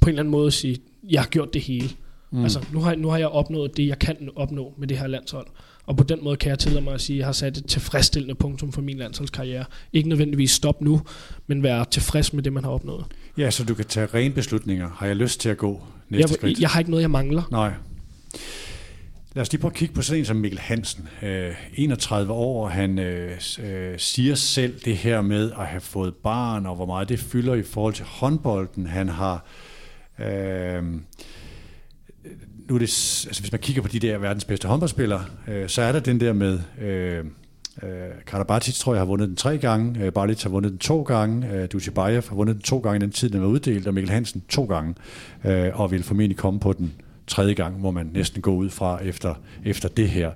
på 0.02 0.06
en 0.06 0.10
eller 0.10 0.19
anden 0.19 0.32
måde 0.32 0.52
sige, 0.52 0.78
jeg 1.10 1.21
har 1.21 1.28
gjort 1.28 1.54
det 1.54 1.62
hele. 1.62 1.89
Mm. 2.32 2.43
Altså, 2.43 2.65
nu 2.73 2.80
har, 2.80 2.95
nu 2.95 3.10
har 3.10 3.17
jeg 3.17 3.28
opnået 3.28 3.78
det, 3.78 3.88
jeg 3.88 3.99
kan 3.99 4.30
opnå 4.36 4.73
med 4.78 4.88
det 4.88 4.97
her 4.97 5.08
landshold. 5.08 5.47
Og 5.89 5.97
på 5.97 6.04
den 6.04 6.19
måde 6.23 6.38
kan 6.38 6.49
jeg 6.49 6.60
tillade 6.60 6.84
mig 6.84 6.93
at 6.93 7.02
sige, 7.02 7.15
at 7.15 7.19
jeg 7.19 7.28
har 7.28 7.32
sat 7.32 7.58
et 7.58 7.65
tilfredsstillende 7.65 8.36
punktum 8.36 8.71
for 8.71 8.82
min 8.82 8.97
landsholdskarriere. 8.97 9.65
Ikke 9.93 10.10
nødvendigvis 10.10 10.52
stop 10.52 10.82
nu, 10.82 11.02
men 11.47 11.63
være 11.63 11.86
tilfreds 11.91 12.34
med 12.34 12.43
det, 12.43 12.54
man 12.54 12.63
har 12.63 12.71
opnået. 12.71 13.06
Ja, 13.38 13.52
så 13.52 13.63
du 13.63 13.73
kan 13.73 13.86
tage 13.86 14.06
rene 14.06 14.34
beslutninger. 14.34 14.89
Har 14.89 15.06
jeg 15.06 15.15
lyst 15.15 15.39
til 15.39 15.49
at 15.49 15.58
gå 15.58 15.84
næste 16.10 16.21
jeg, 16.21 16.30
skridt? 16.30 16.60
Jeg 16.60 16.69
har 16.69 16.80
ikke 16.80 16.91
noget, 16.91 17.02
jeg 17.02 17.12
mangler. 17.12 17.43
Nej. 17.52 17.73
Lad 19.34 19.41
os 19.41 19.52
lige 19.52 19.62
prøve 19.62 19.71
at 19.71 19.75
kigge 19.78 19.93
på 19.93 20.02
sådan 20.02 20.19
en 20.19 20.25
som 20.25 20.38
Mikkel 20.38 20.60
Hansen. 20.60 21.08
Øh, 21.21 21.56
31 21.73 22.34
år, 22.34 22.67
han 22.67 22.99
øh, 22.99 23.32
øh, 23.63 23.93
siger 23.99 24.36
selv 24.36 24.80
det 24.86 24.97
her 24.97 25.21
med 25.21 25.52
at 25.52 25.65
have 25.65 25.82
fået 25.82 26.15
barn, 26.15 26.65
og 26.65 26.75
hvor 26.75 26.86
meget 26.86 27.10
det 27.10 27.19
fylder 27.19 27.54
i 27.54 27.63
forhold 27.63 27.93
til 27.93 28.06
håndbolden. 28.06 28.88
Han 28.88 29.10
har... 29.10 29.45
Øh, 30.19 30.84
nu 32.69 32.75
er 32.75 32.79
det, 32.79 33.25
altså 33.27 33.41
hvis 33.41 33.51
man 33.51 33.62
kigger 33.62 33.82
på 33.82 33.88
de 33.88 33.99
der 33.99 34.17
verdens 34.17 34.45
bedste 34.45 34.67
håndboldspillere, 34.67 35.25
øh, 35.47 35.69
så 35.69 35.82
er 35.82 35.91
der 35.91 35.99
den 35.99 36.19
der 36.19 36.34
med, 36.34 36.60
øh, 36.82 37.17
øh, 37.84 37.89
Karabatic 38.27 38.75
tror 38.75 38.93
jeg 38.93 38.99
har 38.99 39.05
vundet 39.05 39.27
den 39.27 39.36
tre 39.36 39.58
gange, 39.58 40.03
øh, 40.03 40.12
Barlic 40.12 40.43
har 40.43 40.49
vundet 40.49 40.71
den 40.71 40.79
to 40.79 41.01
gange, 41.01 41.51
øh, 41.53 41.67
Dutjebaev 41.71 42.23
har 42.29 42.36
vundet 42.36 42.55
den 42.55 42.63
to 42.63 42.79
gange 42.79 42.97
i 42.97 42.99
den 42.99 43.12
tid, 43.12 43.29
den 43.29 43.41
var 43.41 43.47
uddelt, 43.47 43.88
og 43.88 43.93
Mikkel 43.93 44.12
Hansen 44.12 44.43
to 44.49 44.65
gange, 44.65 44.95
øh, 45.45 45.79
og 45.79 45.91
vil 45.91 46.03
formentlig 46.03 46.38
komme 46.38 46.60
på 46.60 46.73
den 46.73 46.93
tredje 47.27 47.53
gang, 47.53 47.82
må 47.82 47.91
man 47.91 48.10
næsten 48.13 48.41
gå 48.41 48.55
ud 48.55 48.69
fra 48.69 49.03
efter, 49.03 49.36
efter 49.65 49.89
det 49.89 50.10
her. 50.10 50.32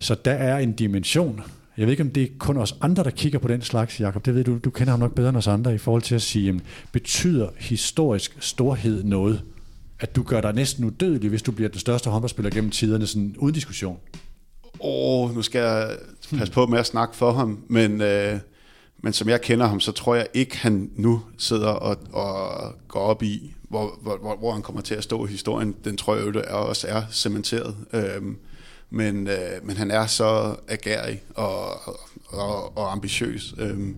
Så 0.00 0.14
der 0.24 0.32
er 0.32 0.58
en 0.58 0.72
dimension, 0.72 1.40
jeg 1.76 1.86
ved 1.86 1.90
ikke, 1.92 2.02
om 2.02 2.10
det 2.10 2.22
er 2.22 2.28
kun 2.38 2.56
os 2.56 2.76
andre, 2.80 3.04
der 3.04 3.10
kigger 3.10 3.38
på 3.38 3.48
den 3.48 3.62
slags, 3.62 4.00
Jakob. 4.00 4.26
Det 4.26 4.34
ved 4.34 4.44
du, 4.44 4.58
du 4.58 4.70
kender 4.70 4.90
ham 4.90 5.00
nok 5.00 5.14
bedre 5.14 5.28
end 5.28 5.36
os 5.36 5.46
andre 5.46 5.74
i 5.74 5.78
forhold 5.78 6.02
til 6.02 6.14
at 6.14 6.22
sige, 6.22 6.46
jamen, 6.46 6.62
betyder 6.92 7.48
historisk 7.58 8.36
storhed 8.40 9.04
noget? 9.04 9.42
At 10.00 10.16
du 10.16 10.22
gør 10.22 10.40
dig 10.40 10.52
næsten 10.52 10.84
udødelig, 10.84 11.30
hvis 11.30 11.42
du 11.42 11.52
bliver 11.52 11.68
den 11.68 11.80
største 11.80 12.10
håndboldspiller 12.10 12.50
gennem 12.50 12.70
tiderne, 12.70 13.06
sådan 13.06 13.34
uden 13.38 13.54
diskussion? 13.54 13.98
Åh, 14.80 15.30
oh, 15.30 15.34
nu 15.34 15.42
skal 15.42 15.60
jeg 15.60 15.96
passe 16.38 16.52
på 16.52 16.66
med 16.66 16.78
at 16.78 16.86
snakke 16.86 17.16
for 17.16 17.32
ham, 17.32 17.64
men, 17.68 18.00
øh, 18.00 18.38
men 19.02 19.12
som 19.12 19.28
jeg 19.28 19.40
kender 19.40 19.66
ham, 19.66 19.80
så 19.80 19.92
tror 19.92 20.14
jeg 20.14 20.26
ikke, 20.34 20.58
han 20.58 20.90
nu 20.96 21.22
sidder 21.38 21.68
og, 21.68 21.96
og 22.12 22.74
går 22.88 23.00
op 23.00 23.22
i, 23.22 23.54
hvor, 23.68 23.98
hvor, 24.02 24.36
hvor 24.36 24.52
han 24.52 24.62
kommer 24.62 24.82
til 24.82 24.94
at 24.94 25.04
stå 25.04 25.26
i 25.26 25.30
historien. 25.30 25.74
Den 25.84 25.96
tror 25.96 26.16
jeg 26.16 26.26
jo 26.26 26.68
også 26.68 26.86
er 26.88 27.02
cementeret. 27.10 27.76
Øhm, 27.92 28.36
men, 28.90 29.28
øh, 29.28 29.36
men 29.62 29.76
han 29.76 29.90
er 29.90 30.06
så 30.06 30.56
agerig 30.68 31.22
og, 31.34 31.88
og, 32.26 32.78
og 32.78 32.92
ambitiøs. 32.92 33.54
Øhm, 33.58 33.96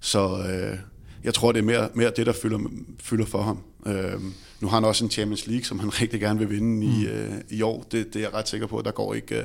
så 0.00 0.44
øh, 0.48 0.78
jeg 1.24 1.34
tror, 1.34 1.52
det 1.52 1.58
er 1.58 1.64
mere, 1.64 1.88
mere 1.94 2.12
det, 2.16 2.26
der 2.26 2.32
fylder, 2.32 2.58
fylder 3.00 3.26
for 3.26 3.42
ham. 3.42 3.58
Øhm, 3.86 4.34
nu 4.60 4.68
har 4.68 4.76
han 4.76 4.84
også 4.84 5.04
en 5.04 5.10
Champions 5.10 5.46
League, 5.46 5.64
som 5.64 5.78
han 5.78 5.88
rigtig 6.00 6.20
gerne 6.20 6.38
vil 6.38 6.50
vinde 6.50 6.86
mm. 6.86 6.92
i, 6.92 7.06
øh, 7.06 7.32
i 7.50 7.62
år. 7.62 7.86
Det, 7.92 8.06
det 8.06 8.16
er 8.16 8.20
jeg 8.20 8.34
ret 8.34 8.48
sikker 8.48 8.66
på. 8.66 8.82
Der 8.84 8.90
går 8.90 9.14
ikke, 9.14 9.38
øh, 9.38 9.44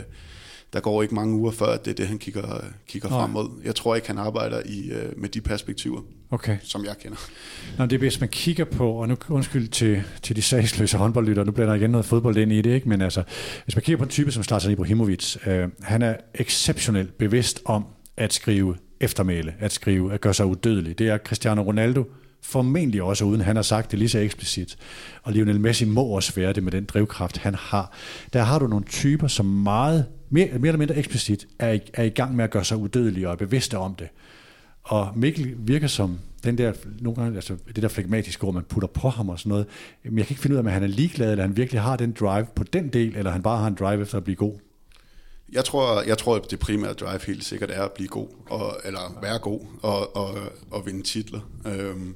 der 0.74 0.80
går 0.80 1.02
ikke 1.02 1.16
mange 1.16 1.36
uger 1.36 1.52
før, 1.52 1.66
at 1.66 1.86
det 1.86 1.92
er 1.92 1.96
det, 1.96 2.08
han 2.08 2.18
kigger, 2.18 2.62
kigger 2.88 3.10
frem 3.10 3.30
mod. 3.30 3.50
Jeg 3.64 3.76
tror 3.76 3.96
ikke, 3.96 4.08
han 4.08 4.18
arbejder 4.18 4.62
i, 4.66 4.90
øh, 4.92 5.20
med 5.20 5.30
de 5.30 5.42
perspektiver, 5.42 6.02
okay. 6.32 6.58
som 6.64 6.86
jeg 6.86 6.98
kender. 6.98 7.18
Nå, 7.78 7.86
det 7.86 7.94
er 7.94 7.98
hvis 7.98 8.20
man 8.20 8.30
kigger 8.30 8.66
på, 8.66 8.92
og 8.92 9.08
nu 9.08 9.18
undskyld 9.30 9.68
til, 9.68 10.04
til 10.22 10.36
de 10.36 10.42
sagsløse 10.42 10.98
håndboldlytter, 10.98 11.44
nu 11.44 11.52
bliver 11.52 11.68
der 11.68 11.74
igen 11.74 11.90
noget 11.90 12.06
fodbold 12.06 12.38
ind 12.38 12.52
i 12.52 12.62
det, 12.62 12.74
ikke? 12.74 12.90
men 12.90 13.02
altså, 13.02 13.24
hvis 13.64 13.76
man 13.76 13.84
kigger 13.84 13.98
på 13.98 14.04
en 14.04 14.10
type 14.10 14.32
som 14.32 14.44
Zlatan 14.44 14.72
Ibrahimovic, 14.72 15.38
øh, 15.48 15.70
han 15.82 16.02
er 16.02 16.16
exceptionelt 16.36 17.18
bevidst 17.18 17.62
om 17.66 17.86
at 18.18 18.34
skrive 18.34 18.76
eftermæle, 19.00 19.54
at 19.60 19.72
skrive, 19.72 20.14
at 20.14 20.22
gøre 20.22 20.34
sig 20.34 20.46
udødelig. 20.46 21.00
Det 21.00 21.10
er 21.10 21.18
Cristiano 21.18 21.62
Ronaldo 21.62 22.04
formentlig 22.46 23.04
også, 23.04 23.26
uden 23.26 23.42
han 23.42 23.56
har 23.56 23.64
sagt 23.64 23.92
det 23.92 24.00
lige 24.00 24.10
så 24.10 24.20
eksplicit. 24.20 24.78
Og 25.24 25.34
Lionel 25.34 25.60
Messi 25.60 25.86
må 25.86 26.04
også 26.04 26.34
være 26.36 26.54
det 26.54 26.64
med 26.64 26.72
den 26.72 26.86
drivkraft, 26.86 27.38
han 27.38 27.56
har. 27.56 27.92
Der 28.34 28.44
har 28.44 28.60
du 28.60 28.68
nogle 28.68 28.86
typer, 28.86 29.28
som 29.28 29.46
meget, 29.46 30.06
mere, 30.30 30.48
mere 30.48 30.68
eller 30.68 30.78
mindre 30.78 30.98
eksplicit, 30.98 31.48
er 31.60 31.72
i, 31.72 31.80
er 31.94 32.04
i 32.04 32.10
gang 32.10 32.36
med 32.36 32.44
at 32.44 32.52
gøre 32.52 32.66
sig 32.66 32.78
udødelige 32.78 33.28
og 33.28 33.32
er 33.32 33.38
bevidste 33.38 33.78
om 33.78 33.96
det. 33.96 34.08
Og 34.84 35.12
Mikkel 35.16 35.56
virker 35.58 35.88
som 35.88 36.20
den 36.44 36.58
der, 36.58 36.74
nogle 37.00 37.22
gange, 37.22 37.36
altså 37.36 37.56
det 37.76 37.84
der 37.84 37.88
flegmatiske 37.88 38.44
ord, 38.44 38.54
man 38.54 38.64
putter 38.64 38.88
på 38.88 39.10
ham 39.10 39.30
og 39.30 39.40
sådan 39.40 39.50
noget. 39.50 39.66
Men 40.04 40.18
jeg 40.18 40.26
kan 40.26 40.34
ikke 40.34 40.42
finde 40.42 40.54
ud 40.54 40.58
af, 40.58 40.64
om 40.64 40.68
han 40.68 40.84
er 40.84 40.88
ligeglad, 40.88 41.32
eller 41.32 41.44
han 41.44 41.58
virkelig 41.58 41.82
har 41.82 41.96
den 41.96 42.12
drive 42.20 42.48
på 42.56 42.64
den 42.64 42.90
del, 42.90 43.16
eller 43.16 43.32
han 43.32 43.42
bare 43.42 43.58
har 43.58 43.68
en 43.68 43.76
drive 43.76 44.02
efter 44.02 44.18
at 44.18 44.24
blive 44.24 44.36
god. 44.36 44.54
Jeg 45.52 45.66
tror, 45.66 46.02
jeg 46.02 46.18
tror, 46.18 46.36
at 46.36 46.52
det 46.52 46.60
primære 46.60 46.94
drive 46.94 47.20
helt 47.28 47.46
sikkert 47.46 47.72
er 47.72 47.82
at 47.82 47.92
blive 47.92 48.08
god, 48.08 48.28
og, 48.50 48.78
eller 48.86 49.20
være 49.22 49.40
god, 49.40 49.60
og, 49.82 50.16
og, 50.16 50.38
og 50.72 50.86
vinde 50.86 51.04
titler. 51.04 51.40
Øhm, 51.66 52.16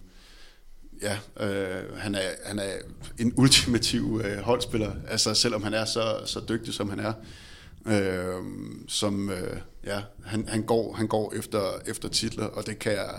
ja, 1.01 1.45
øh, 1.45 1.97
han, 1.97 2.15
er, 2.15 2.29
han 2.45 2.59
er 2.59 2.73
en 3.19 3.33
ultimativ 3.37 4.21
øh, 4.25 4.37
holdspiller, 4.37 4.91
altså 5.07 5.33
selvom 5.33 5.63
han 5.63 5.73
er 5.73 5.85
så, 5.85 6.17
så 6.25 6.39
dygtig, 6.49 6.73
som 6.73 6.89
han 6.89 6.99
er. 6.99 7.13
Øh, 7.85 8.43
som, 8.87 9.29
øh, 9.29 9.57
ja, 9.85 9.99
han, 10.25 10.45
han, 10.47 10.63
går, 10.63 10.93
han 10.93 11.07
går 11.07 11.33
efter, 11.37 11.61
efter 11.87 12.09
titler, 12.09 12.45
og 12.45 12.67
det 12.67 12.79
kan 12.79 12.91
jeg 12.91 13.09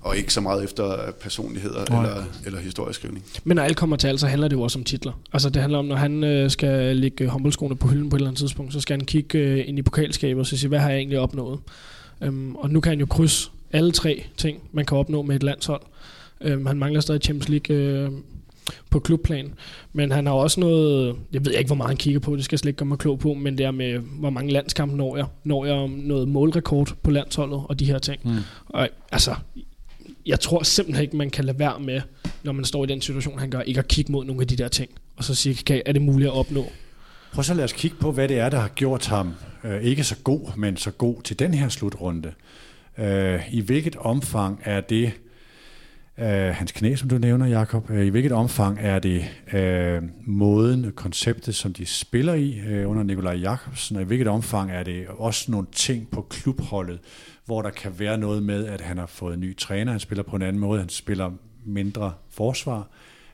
og 0.00 0.16
ikke 0.16 0.32
så 0.32 0.40
meget 0.40 0.64
efter 0.64 1.12
personligheder 1.20 1.84
Nej. 1.90 2.02
eller, 2.02 2.24
eller 2.46 2.58
historieskrivning. 2.58 3.24
Men 3.44 3.54
når 3.54 3.62
alt 3.62 3.76
kommer 3.76 3.96
til 3.96 4.08
alt, 4.08 4.20
så 4.20 4.26
handler 4.26 4.48
det 4.48 4.56
jo 4.56 4.62
også 4.62 4.78
om 4.78 4.84
titler. 4.84 5.12
Altså 5.32 5.50
det 5.50 5.62
handler 5.62 5.78
om, 5.78 5.84
når 5.84 5.96
han 5.96 6.24
øh, 6.24 6.50
skal 6.50 6.96
lægge 6.96 7.28
håndboldskoene 7.28 7.76
på 7.76 7.88
hylden 7.88 8.10
på 8.10 8.16
et 8.16 8.20
eller 8.20 8.28
andet 8.28 8.38
tidspunkt, 8.38 8.72
så 8.72 8.80
skal 8.80 8.96
han 8.98 9.06
kigge 9.06 9.38
øh, 9.38 9.68
ind 9.68 9.78
i 9.78 9.82
pokalskabet 9.82 10.40
og 10.40 10.46
så 10.46 10.56
sige, 10.56 10.68
hvad 10.68 10.78
har 10.78 10.88
jeg 10.88 10.98
egentlig 10.98 11.18
opnået? 11.18 11.60
Øhm, 12.20 12.56
og 12.56 12.70
nu 12.70 12.80
kan 12.80 12.90
han 12.90 13.00
jo 13.00 13.06
krydse 13.06 13.50
alle 13.72 13.92
tre 13.92 14.24
ting, 14.36 14.62
man 14.72 14.84
kan 14.84 14.98
opnå 14.98 15.22
med 15.22 15.36
et 15.36 15.42
landshold. 15.42 15.82
Øhm, 16.40 16.66
han 16.66 16.78
mangler 16.78 17.00
stadig 17.00 17.22
Champions 17.22 17.48
League 17.48 17.76
øh, 17.76 18.10
på 18.90 18.98
klubplan. 18.98 19.54
Men 19.92 20.12
han 20.12 20.26
har 20.26 20.32
også 20.32 20.60
noget, 20.60 21.16
jeg 21.32 21.44
ved 21.44 21.52
ikke, 21.52 21.68
hvor 21.68 21.76
meget 21.76 21.90
han 21.90 21.96
kigger 21.96 22.20
på, 22.20 22.36
det 22.36 22.44
skal 22.44 22.54
jeg 22.54 22.58
slet 22.58 22.68
ikke 22.68 22.78
gøre 22.78 22.86
mig 22.86 22.98
klog 22.98 23.18
på, 23.18 23.34
men 23.34 23.58
det 23.58 23.66
er 23.66 23.70
med, 23.70 23.98
hvor 23.98 24.30
mange 24.30 24.52
landskampe 24.52 24.96
når 24.96 25.16
jeg. 25.16 25.26
Når 25.44 25.64
jeg 25.64 25.88
noget 25.88 26.28
målrekord 26.28 26.94
på 27.02 27.10
landsholdet 27.10 27.62
og 27.68 27.80
de 27.80 27.84
her 27.84 27.98
ting. 27.98 28.20
Mm. 28.24 28.36
Og 28.66 28.88
altså, 29.12 29.34
jeg 30.26 30.40
tror 30.40 30.62
simpelthen 30.62 31.02
ikke, 31.02 31.16
man 31.16 31.30
kan 31.30 31.44
lade 31.44 31.58
være 31.58 31.80
med, 31.80 32.00
når 32.42 32.52
man 32.52 32.64
står 32.64 32.84
i 32.84 32.86
den 32.86 33.00
situation, 33.00 33.38
han 33.38 33.50
gør, 33.50 33.60
ikke 33.60 33.80
at 33.80 33.88
kigge 33.88 34.12
mod 34.12 34.24
nogle 34.24 34.42
af 34.42 34.48
de 34.48 34.56
der 34.56 34.68
ting, 34.68 34.90
og 35.16 35.24
så 35.24 35.34
sige, 35.34 35.54
kan, 35.54 35.82
er 35.86 35.92
det 35.92 36.02
muligt 36.02 36.28
at 36.28 36.34
opnå? 36.34 36.66
Prøv 37.32 37.44
så 37.44 37.54
lad 37.54 37.64
os 37.64 37.72
kigge 37.72 37.96
på, 38.00 38.12
hvad 38.12 38.28
det 38.28 38.38
er, 38.38 38.48
der 38.48 38.58
har 38.58 38.68
gjort 38.68 39.06
ham 39.06 39.34
øh, 39.64 39.82
ikke 39.82 40.04
så 40.04 40.16
god, 40.24 40.56
men 40.56 40.76
så 40.76 40.90
god 40.90 41.22
til 41.22 41.38
den 41.38 41.54
her 41.54 41.68
slutrunde. 41.68 42.32
Øh, 42.98 43.54
I 43.54 43.60
hvilket 43.60 43.96
omfang 43.96 44.60
er 44.64 44.80
det 44.80 45.12
øh, 46.20 46.54
hans 46.54 46.72
knæ, 46.72 46.94
som 46.94 47.08
du 47.08 47.18
nævner, 47.18 47.46
Jakob? 47.46 47.90
Øh, 47.90 48.06
I 48.06 48.08
hvilket 48.08 48.32
omfang 48.32 48.78
er 48.80 48.98
det 48.98 49.24
øh, 49.52 50.02
måden, 50.24 50.92
konceptet, 50.92 51.54
som 51.54 51.72
de 51.72 51.86
spiller 51.86 52.34
i 52.34 52.60
øh, 52.68 52.90
under 52.90 53.02
Nikolaj 53.02 53.34
Jakobsen? 53.34 53.96
Og 53.96 54.02
i 54.02 54.04
hvilket 54.04 54.28
omfang 54.28 54.70
er 54.70 54.82
det 54.82 55.06
også 55.08 55.50
nogle 55.50 55.66
ting 55.72 56.08
på 56.10 56.26
klubholdet, 56.30 56.98
hvor 57.44 57.62
der 57.62 57.70
kan 57.70 57.92
være 57.98 58.18
noget 58.18 58.42
med, 58.42 58.66
at 58.66 58.80
han 58.80 58.98
har 58.98 59.06
fået 59.06 59.34
en 59.34 59.40
ny 59.40 59.56
træner, 59.56 59.92
han 59.92 60.00
spiller 60.00 60.22
på 60.22 60.36
en 60.36 60.42
anden 60.42 60.60
måde, 60.60 60.80
han 60.80 60.88
spiller 60.88 61.30
mindre 61.64 62.12
forsvar. 62.30 62.88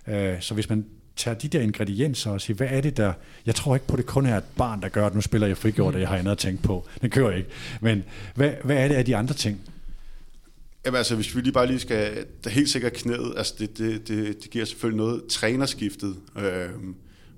Øh, 0.06 0.40
så 0.40 0.54
hvis 0.54 0.68
man 0.68 0.84
tager 1.16 1.34
de 1.34 1.48
der 1.48 1.60
ingredienser 1.60 2.30
og 2.30 2.40
siger, 2.40 2.56
hvad 2.56 2.68
er 2.70 2.80
det 2.80 2.96
der... 2.96 3.12
Jeg 3.46 3.54
tror 3.54 3.74
ikke 3.74 3.86
på, 3.86 3.92
at 3.92 3.98
det 3.98 4.06
kun 4.06 4.26
er 4.26 4.36
et 4.36 4.44
barn, 4.56 4.82
der 4.82 4.88
gør, 4.88 5.06
at 5.06 5.14
nu 5.14 5.20
spiller 5.20 5.46
jeg 5.46 5.56
frigjort, 5.56 5.94
og 5.94 6.00
jeg 6.00 6.08
har 6.08 6.16
andet 6.16 6.32
at 6.32 6.38
tænke 6.38 6.62
på. 6.62 6.86
Den 7.00 7.10
kører 7.10 7.28
jeg 7.28 7.38
ikke. 7.38 7.50
Men 7.80 8.04
hvad, 8.34 8.50
hvad 8.64 8.76
er 8.76 8.88
det 8.88 8.94
af 8.94 9.04
de 9.04 9.16
andre 9.16 9.34
ting? 9.34 9.60
Jamen 10.86 10.98
altså, 10.98 11.14
hvis 11.14 11.36
vi 11.36 11.40
lige 11.40 11.52
bare 11.52 11.66
lige 11.66 11.78
skal... 11.78 12.14
Der 12.14 12.50
er 12.50 12.54
helt 12.54 12.70
sikkert 12.70 12.92
knæet, 12.92 13.32
altså 13.36 13.54
det, 13.58 13.78
det, 13.78 14.08
det, 14.08 14.42
det 14.42 14.50
giver 14.50 14.64
selvfølgelig 14.64 14.96
noget 14.96 15.26
trænerskiftet, 15.26 16.16
øh, 16.38 16.68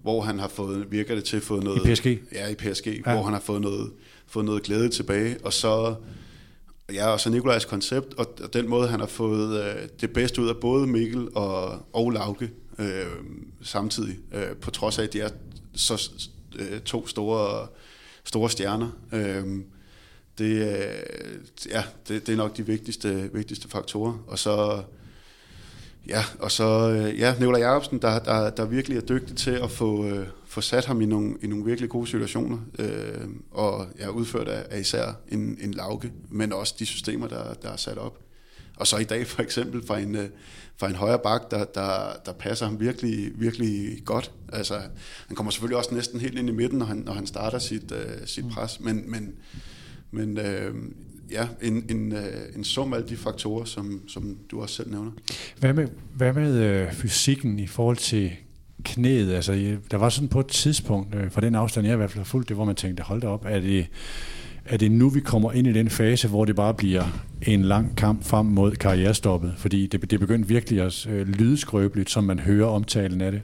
hvor 0.02 0.20
han 0.20 0.38
har 0.38 0.48
fået, 0.48 0.86
virker 0.90 1.14
det 1.14 1.24
til, 1.24 1.40
fået 1.40 1.64
noget... 1.64 1.90
I 1.90 1.94
PSG? 1.94 2.06
Ja, 2.32 2.48
i 2.48 2.54
PSG, 2.54 2.86
ja. 2.86 3.12
hvor 3.12 3.22
han 3.22 3.32
har 3.32 3.40
fået 3.40 3.60
noget, 3.60 3.90
fået 4.26 4.44
noget 4.44 4.62
glæde 4.62 4.88
tilbage, 4.88 5.36
og 5.44 5.52
så 5.52 5.94
Ja, 6.92 7.06
og 7.06 7.20
så 7.20 7.30
Nikolajs 7.30 7.64
koncept, 7.64 8.14
og 8.14 8.52
den 8.52 8.68
måde, 8.68 8.88
han 8.88 9.00
har 9.00 9.06
fået 9.06 9.64
øh, 9.64 9.88
det 10.00 10.12
bedste 10.12 10.42
ud 10.42 10.48
af 10.48 10.56
både 10.56 10.86
Mikkel 10.86 11.28
og, 11.34 11.86
og 11.92 12.10
Lauke 12.10 12.50
øh, 12.78 13.06
samtidig, 13.62 14.18
øh, 14.34 14.56
på 14.56 14.70
trods 14.70 14.98
af, 14.98 15.02
at 15.02 15.12
de 15.12 15.20
er 15.20 15.28
så 15.74 16.10
øh, 16.58 16.80
to 16.80 17.06
store, 17.06 17.66
store 18.24 18.50
stjerner. 18.50 18.90
Øh, 19.12 19.44
det, 20.38 20.78
øh, 20.78 21.70
ja, 21.70 21.82
det, 22.08 22.26
det 22.26 22.32
er 22.32 22.36
nok 22.36 22.56
de 22.56 22.66
vigtigste, 22.66 23.30
vigtigste 23.32 23.68
faktorer. 23.68 24.24
Og 24.26 24.38
så, 24.38 24.82
ja, 26.08 26.24
og 26.38 26.50
så 26.50 26.90
øh, 26.90 27.18
ja, 27.18 27.34
Nikolaj 27.38 27.60
Jacobsen, 27.60 28.02
der, 28.02 28.18
der, 28.18 28.50
der 28.50 28.64
virkelig 28.64 28.96
er 28.96 29.02
dygtig 29.02 29.36
til 29.36 29.50
at 29.50 29.70
få, 29.70 30.06
øh, 30.06 30.26
få 30.46 30.60
sat 30.60 30.84
ham 30.84 31.00
i 31.00 31.06
nogle, 31.06 31.34
i 31.42 31.46
nogle 31.46 31.64
virkelig 31.64 31.90
gode 31.90 32.06
situationer, 32.06 32.58
øh, 32.78 33.28
og 33.50 33.86
ja, 33.98 34.08
udført 34.08 34.48
af, 34.48 34.66
af 34.70 34.80
især 34.80 35.20
en, 35.28 35.58
en 35.60 35.74
lauke, 35.74 36.12
men 36.30 36.52
også 36.52 36.74
de 36.78 36.86
systemer, 36.86 37.28
der, 37.28 37.54
der 37.54 37.70
er 37.70 37.76
sat 37.76 37.98
op. 37.98 38.18
Og 38.76 38.86
så 38.86 38.96
i 38.96 39.04
dag 39.04 39.26
for 39.26 39.42
eksempel 39.42 39.86
fra 39.86 39.98
en, 39.98 40.14
øh, 40.14 40.28
fra 40.76 40.88
en 40.88 40.94
højre 40.94 41.18
bak, 41.18 41.50
der, 41.50 41.64
der, 41.64 42.12
der 42.26 42.32
passer 42.32 42.66
ham 42.66 42.80
virkelig, 42.80 43.30
virkelig 43.34 44.02
godt. 44.04 44.32
Altså, 44.52 44.80
han 45.26 45.36
kommer 45.36 45.50
selvfølgelig 45.50 45.78
også 45.78 45.94
næsten 45.94 46.20
helt 46.20 46.38
ind 46.38 46.48
i 46.48 46.52
midten, 46.52 46.78
når 46.78 46.86
han, 46.86 46.96
når 46.96 47.12
han 47.12 47.26
starter 47.26 47.58
sit, 47.58 47.92
uh, 47.92 47.98
sit 48.26 48.44
pres, 48.50 48.80
men, 48.80 49.10
men, 49.10 49.34
men 50.10 50.38
uh, 50.38 50.44
ja, 51.30 51.48
en, 51.62 51.84
en, 51.90 52.12
uh, 52.12 52.18
en 52.56 52.64
sum 52.64 52.92
af 52.92 52.96
alle 52.96 53.08
de 53.08 53.16
faktorer, 53.16 53.64
som, 53.64 54.02
som 54.08 54.38
du 54.50 54.60
også 54.62 54.74
selv 54.74 54.90
nævner. 54.90 55.10
Hvad 55.60 55.72
med, 55.72 55.88
hvad 56.14 56.32
med 56.32 56.82
uh, 56.86 56.92
fysikken 56.92 57.58
i 57.58 57.66
forhold 57.66 57.96
til 57.96 58.32
knæet. 58.84 59.32
Altså, 59.34 59.76
der 59.90 59.96
var 59.96 60.08
sådan 60.08 60.28
på 60.28 60.40
et 60.40 60.46
tidspunkt, 60.46 61.14
øh, 61.14 61.30
fra 61.30 61.40
den 61.40 61.54
afstand, 61.54 61.86
jeg 61.86 61.94
i 61.94 61.96
hvert 61.96 62.10
fald 62.10 62.18
har 62.18 62.24
fulgt 62.24 62.48
det, 62.48 62.56
hvor 62.56 62.64
man 62.64 62.74
tænkte, 62.74 63.02
hold 63.02 63.20
da 63.20 63.26
op, 63.26 63.44
er 63.48 63.60
det, 63.60 63.86
er 64.64 64.76
det 64.76 64.92
nu, 64.92 65.08
vi 65.08 65.20
kommer 65.20 65.52
ind 65.52 65.66
i 65.66 65.72
den 65.72 65.90
fase, 65.90 66.28
hvor 66.28 66.44
det 66.44 66.56
bare 66.56 66.74
bliver 66.74 67.04
en 67.42 67.62
lang 67.62 67.96
kamp 67.96 68.24
frem 68.24 68.46
mod 68.46 68.72
karrierestoppet? 68.72 69.54
Fordi 69.58 69.86
det, 69.86 70.10
det 70.10 70.20
begyndte 70.20 70.48
virkelig 70.48 70.80
at 70.80 71.06
øh, 71.06 71.28
lyde 71.28 71.56
skrøbeligt, 71.56 72.10
som 72.10 72.24
man 72.24 72.38
hører 72.38 72.66
omtalen 72.66 73.20
af 73.20 73.32
det. 73.32 73.42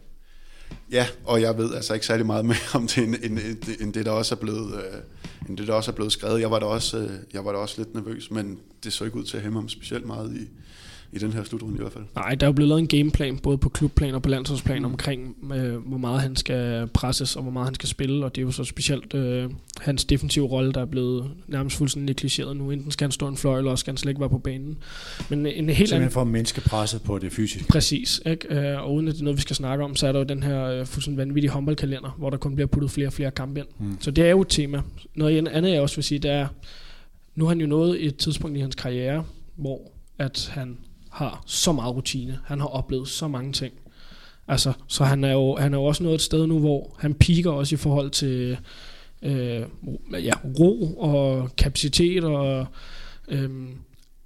Ja, 0.92 1.06
og 1.24 1.40
jeg 1.40 1.58
ved 1.58 1.74
altså 1.74 1.94
ikke 1.94 2.06
særlig 2.06 2.26
meget 2.26 2.44
mere 2.44 2.56
om 2.74 2.86
det, 2.86 2.98
end, 2.98 3.14
end, 3.22 3.38
end 3.80 3.92
det, 3.92 4.06
der 4.06 4.12
også 4.12 4.34
er 4.34 4.38
blevet, 4.38 4.74
øh, 4.74 5.00
end 5.48 5.56
det, 5.56 5.68
der 5.68 5.74
også 5.74 5.90
er 5.90 5.94
blevet 5.94 6.12
skrevet. 6.12 6.40
Jeg 6.40 6.50
var 6.50 6.58
da 6.58 6.66
også, 6.66 6.98
øh, 6.98 7.10
jeg 7.32 7.44
var 7.44 7.52
da 7.52 7.58
også 7.58 7.74
lidt 7.78 7.94
nervøs, 7.94 8.30
men 8.30 8.58
det 8.84 8.92
så 8.92 9.04
ikke 9.04 9.16
ud 9.16 9.24
til 9.24 9.36
at 9.36 9.42
hæmme 9.42 9.58
ham 9.58 9.68
specielt 9.68 10.06
meget 10.06 10.36
i, 10.36 10.48
i 11.14 11.18
den 11.18 11.32
her 11.32 11.44
slutrunde 11.44 11.74
i 11.74 11.80
hvert 11.80 11.92
fald. 11.92 12.04
Nej, 12.14 12.34
der 12.34 12.46
er 12.46 12.48
jo 12.48 12.52
blevet 12.52 12.68
lavet 12.68 12.80
en 12.80 12.86
gameplan, 12.86 13.38
både 13.38 13.58
på 13.58 13.68
klubplan 13.68 14.14
og 14.14 14.22
på 14.22 14.28
landsholdsplan, 14.28 14.78
mm. 14.78 14.84
omkring 14.84 15.36
øh, 15.54 15.76
hvor 15.76 15.98
meget 15.98 16.20
han 16.20 16.36
skal 16.36 16.86
presses, 16.86 17.36
og 17.36 17.42
hvor 17.42 17.52
meget 17.52 17.66
han 17.66 17.74
skal 17.74 17.88
spille, 17.88 18.24
og 18.24 18.34
det 18.34 18.40
er 18.40 18.46
jo 18.46 18.50
så 18.50 18.64
specielt 18.64 19.14
øh, 19.14 19.50
hans 19.80 20.04
defensive 20.04 20.46
rolle, 20.46 20.72
der 20.72 20.80
er 20.80 20.84
blevet 20.84 21.30
nærmest 21.46 21.76
fuldstændig 21.76 22.06
negligeret 22.06 22.56
nu. 22.56 22.70
Enten 22.70 22.90
skal 22.90 23.04
han 23.04 23.12
stå 23.12 23.28
en 23.28 23.36
fløj, 23.36 23.58
eller 23.58 23.70
også 23.70 23.80
skal 23.80 23.92
han 23.92 23.96
slet 23.96 24.10
ikke 24.10 24.20
være 24.20 24.30
på 24.30 24.38
banen. 24.38 24.78
Men 25.30 25.46
en 25.46 25.68
helt 25.68 25.88
Simpelthen 25.88 26.10
for 26.10 26.20
at 26.20 26.26
mindske 26.26 26.60
presset 26.60 27.02
på 27.02 27.18
det 27.18 27.32
fysiske. 27.32 27.68
Præcis, 27.68 28.20
ikke? 28.26 28.54
Øh, 28.54 28.82
og 28.82 28.94
uden 28.94 29.08
at 29.08 29.14
det 29.14 29.20
er 29.20 29.24
noget, 29.24 29.36
vi 29.36 29.42
skal 29.42 29.56
snakke 29.56 29.84
om, 29.84 29.96
så 29.96 30.06
er 30.06 30.12
der 30.12 30.18
jo 30.18 30.24
den 30.24 30.42
her 30.42 30.64
øh, 30.64 30.86
fuldstændig 30.86 31.18
vanvittige 31.18 31.50
håndboldkalender, 31.50 32.14
hvor 32.18 32.30
der 32.30 32.36
kun 32.36 32.54
bliver 32.54 32.68
puttet 32.68 32.90
flere 32.90 33.08
og 33.08 33.12
flere 33.12 33.30
kampe 33.30 33.60
ind. 33.60 33.68
Mm. 33.78 33.96
Så 34.00 34.10
det 34.10 34.24
er 34.24 34.30
jo 34.30 34.40
et 34.40 34.48
tema. 34.48 34.82
Noget 35.14 35.48
andet, 35.48 35.72
jeg 35.72 35.80
også 35.80 35.96
vil 35.96 36.04
sige, 36.04 36.18
det 36.18 36.30
er, 36.30 36.46
nu 37.34 37.44
har 37.44 37.48
han 37.48 37.60
jo 37.60 37.66
nået 37.66 38.06
et 38.06 38.16
tidspunkt 38.16 38.56
i 38.56 38.60
hans 38.60 38.74
karriere, 38.74 39.24
hvor 39.56 39.90
at 40.18 40.50
han 40.52 40.78
har 41.14 41.42
så 41.46 41.72
meget 41.72 41.94
rutine. 41.96 42.38
Han 42.44 42.60
har 42.60 42.66
oplevet 42.66 43.08
så 43.08 43.28
mange 43.28 43.52
ting. 43.52 43.74
Altså, 44.48 44.72
så 44.88 45.04
han 45.04 45.24
er, 45.24 45.32
jo, 45.32 45.56
han 45.56 45.74
er 45.74 45.78
jo 45.78 45.84
også 45.84 46.02
nået 46.02 46.14
et 46.14 46.20
sted 46.20 46.46
nu, 46.46 46.58
hvor 46.58 46.96
han 46.98 47.14
piker 47.14 47.50
også 47.50 47.74
i 47.74 47.78
forhold 47.78 48.10
til 48.10 48.58
øh, 49.22 49.62
ja, 50.12 50.32
ro 50.58 50.96
og 50.98 51.50
kapacitet 51.56 52.24
og 52.24 52.66
øh, 53.28 53.50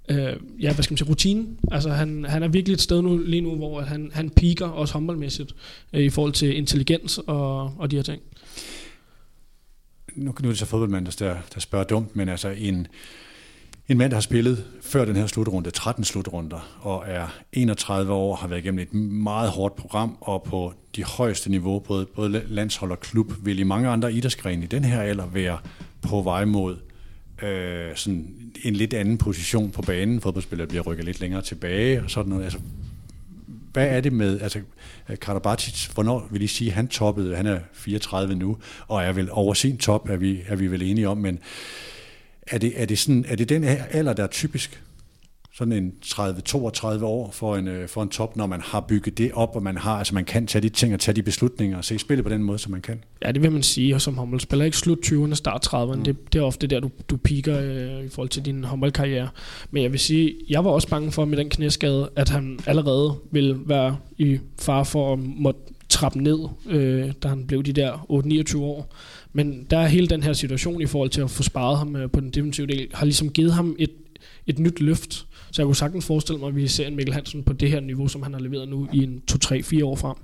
øh, 0.09 0.35
ja, 0.59 0.73
hvad 0.73 0.83
skal 0.83 0.93
man 0.93 0.97
sige, 0.97 1.09
rutine. 1.09 1.47
Altså 1.71 1.89
han, 1.89 2.25
han 2.25 2.43
er 2.43 2.47
virkelig 2.47 2.73
et 2.73 2.81
sted 2.81 3.01
nu, 3.01 3.17
lige 3.17 3.41
nu, 3.41 3.55
hvor 3.55 3.81
han, 3.81 4.11
han 4.13 4.29
piker 4.29 4.67
også 4.67 4.93
håndboldmæssigt 4.93 5.55
øh, 5.93 6.03
i 6.03 6.09
forhold 6.09 6.33
til 6.33 6.57
intelligens 6.57 7.17
og, 7.17 7.73
og 7.77 7.91
de 7.91 7.95
her 7.95 8.03
ting. 8.03 8.21
Nu, 10.15 10.33
nu 10.41 10.47
er 10.47 10.51
det 10.51 10.59
så 10.59 10.65
fodboldmand, 10.65 11.05
der, 11.05 11.37
der 11.53 11.59
spørger 11.59 11.85
dumt, 11.85 12.15
men 12.15 12.29
altså 12.29 12.49
en, 12.49 12.87
en 13.89 13.97
mand, 13.97 14.11
der 14.11 14.15
har 14.15 14.21
spillet 14.21 14.65
før 14.81 15.05
den 15.05 15.15
her 15.15 15.27
slutrunde 15.27 15.71
13 15.71 16.03
slutrunder, 16.03 16.77
og 16.81 17.03
er 17.07 17.27
31 17.53 18.13
år, 18.13 18.35
har 18.35 18.47
været 18.47 18.59
igennem 18.59 18.79
et 18.79 18.93
meget 18.93 19.49
hårdt 19.49 19.75
program, 19.75 20.17
og 20.21 20.43
på 20.43 20.73
de 20.95 21.03
højeste 21.03 21.51
niveau, 21.51 21.79
både, 21.79 22.05
både 22.05 22.43
landshold 22.47 22.91
og 22.91 22.99
klub, 22.99 23.33
vil 23.43 23.59
i 23.59 23.63
mange 23.63 23.89
andre 23.89 24.13
idrætsgrene 24.13 24.63
i 24.63 24.67
den 24.67 24.83
her 24.83 25.01
alder 25.01 25.25
være 25.25 25.57
på 26.01 26.21
vej 26.21 26.45
mod 26.45 26.77
øh, 27.41 27.95
sådan 27.95 28.27
en 28.63 28.73
lidt 28.73 28.93
anden 28.93 29.17
position 29.17 29.71
på 29.71 29.81
banen. 29.81 30.21
Fodboldspillere 30.21 30.67
bliver 30.67 30.83
rykket 30.83 31.05
lidt 31.05 31.19
længere 31.19 31.41
tilbage 31.41 32.03
og 32.03 32.09
sådan 32.09 32.29
noget. 32.29 32.43
Altså, 32.43 32.59
hvad 33.73 33.87
er 33.87 34.01
det 34.01 34.13
med, 34.13 34.41
altså 34.41 34.59
Karabatic, 35.21 35.85
hvornår 35.85 36.27
vil 36.31 36.41
I 36.41 36.47
sige, 36.47 36.71
han 36.71 36.87
toppede, 36.87 37.35
han 37.35 37.45
er 37.45 37.59
34 37.73 38.35
nu, 38.35 38.57
og 38.87 39.03
er 39.03 39.11
vel 39.11 39.29
over 39.31 39.53
sin 39.53 39.77
top, 39.77 40.09
er 40.09 40.17
vi, 40.17 40.41
er 40.47 40.55
vi 40.55 40.67
vel 40.67 40.81
enige 40.81 41.09
om, 41.09 41.17
men 41.17 41.39
er 42.49 42.57
det, 42.57 42.81
er 42.81 42.85
det, 42.85 42.99
sådan, 42.99 43.25
er 43.27 43.35
det 43.35 43.49
den 43.49 43.63
alder, 43.63 44.13
der 44.13 44.23
er 44.23 44.27
typisk? 44.27 44.81
sådan 45.59 45.73
en 45.73 45.93
30-32 46.05 47.03
år 47.03 47.31
for 47.31 47.55
en, 47.55 47.67
øh, 47.67 47.87
for 47.87 48.03
en 48.03 48.09
top, 48.09 48.35
når 48.35 48.45
man 48.45 48.61
har 48.61 48.79
bygget 48.79 49.17
det 49.17 49.31
op, 49.33 49.55
og 49.55 49.63
man 49.63 49.77
har, 49.77 49.91
altså 49.91 50.15
man 50.15 50.25
kan 50.25 50.47
tage 50.47 50.61
de 50.61 50.69
ting 50.69 50.93
og 50.93 50.99
tage 50.99 51.15
de 51.15 51.23
beslutninger 51.23 51.77
og 51.77 51.85
se 51.85 51.99
spillet 51.99 52.25
på 52.25 52.29
den 52.29 52.43
måde, 52.43 52.59
som 52.59 52.71
man 52.71 52.81
kan. 52.81 53.03
Ja, 53.25 53.31
det 53.31 53.43
vil 53.43 53.51
man 53.51 53.63
sige, 53.63 53.95
og 53.95 54.01
som 54.01 54.17
håndboldspiller 54.17 54.65
ikke 54.65 54.77
slut 54.77 54.97
20'erne, 55.05 55.33
start 55.33 55.67
30'erne, 55.67 55.95
mm. 55.95 56.03
det, 56.03 56.33
det 56.33 56.39
er 56.39 56.43
ofte 56.43 56.67
der, 56.67 56.79
du, 56.79 56.89
du 57.09 57.17
piker 57.17 57.59
øh, 57.59 58.05
i 58.05 58.09
forhold 58.09 58.29
til 58.29 58.45
din 58.45 58.63
håndboldkarriere. 58.63 59.29
Men 59.71 59.83
jeg 59.83 59.91
vil 59.91 59.99
sige, 59.99 60.35
jeg 60.49 60.65
var 60.65 60.71
også 60.71 60.87
bange 60.87 61.11
for 61.11 61.25
med 61.25 61.37
den 61.37 61.49
knæskade, 61.49 62.09
at 62.15 62.29
han 62.29 62.59
allerede 62.65 63.15
vil 63.31 63.57
være 63.65 63.97
i 64.17 64.39
far 64.59 64.83
for 64.83 65.13
at 65.13 65.19
måtte 65.19 65.59
trappe 65.89 66.23
ned, 66.23 66.39
øh, 66.69 67.11
da 67.23 67.27
han 67.27 67.47
blev 67.47 67.63
de 67.63 67.73
der 67.73 67.93
8-29 68.53 68.57
år. 68.57 68.93
Men 69.33 69.67
der 69.69 69.77
er 69.77 69.87
hele 69.87 70.07
den 70.07 70.23
her 70.23 70.33
situation 70.33 70.81
i 70.81 70.85
forhold 70.85 71.09
til 71.09 71.21
at 71.21 71.31
få 71.31 71.43
sparet 71.43 71.77
ham 71.77 71.95
øh, 71.95 72.11
på 72.11 72.19
den 72.19 72.29
defensive 72.29 72.67
del, 72.67 72.87
har 72.93 73.05
ligesom 73.05 73.29
givet 73.29 73.53
ham 73.53 73.75
et, 73.79 73.91
et 74.47 74.59
nyt 74.59 74.79
løft. 74.79 75.25
Så 75.51 75.61
jeg 75.61 75.65
kunne 75.65 75.75
sagtens 75.75 76.05
forestille 76.05 76.39
mig, 76.39 76.47
at 76.47 76.55
vi 76.55 76.67
ser 76.67 76.87
en 76.87 76.95
Mikkel 76.95 77.13
Hansen 77.13 77.43
på 77.43 77.53
det 77.53 77.71
her 77.71 77.79
niveau, 77.79 78.07
som 78.07 78.23
han 78.23 78.33
har 78.33 78.39
leveret 78.39 78.69
nu 78.69 78.87
i 78.93 79.03
en 79.03 79.23
2-3-4 79.31 79.83
år 79.83 79.95
frem. 79.95 80.15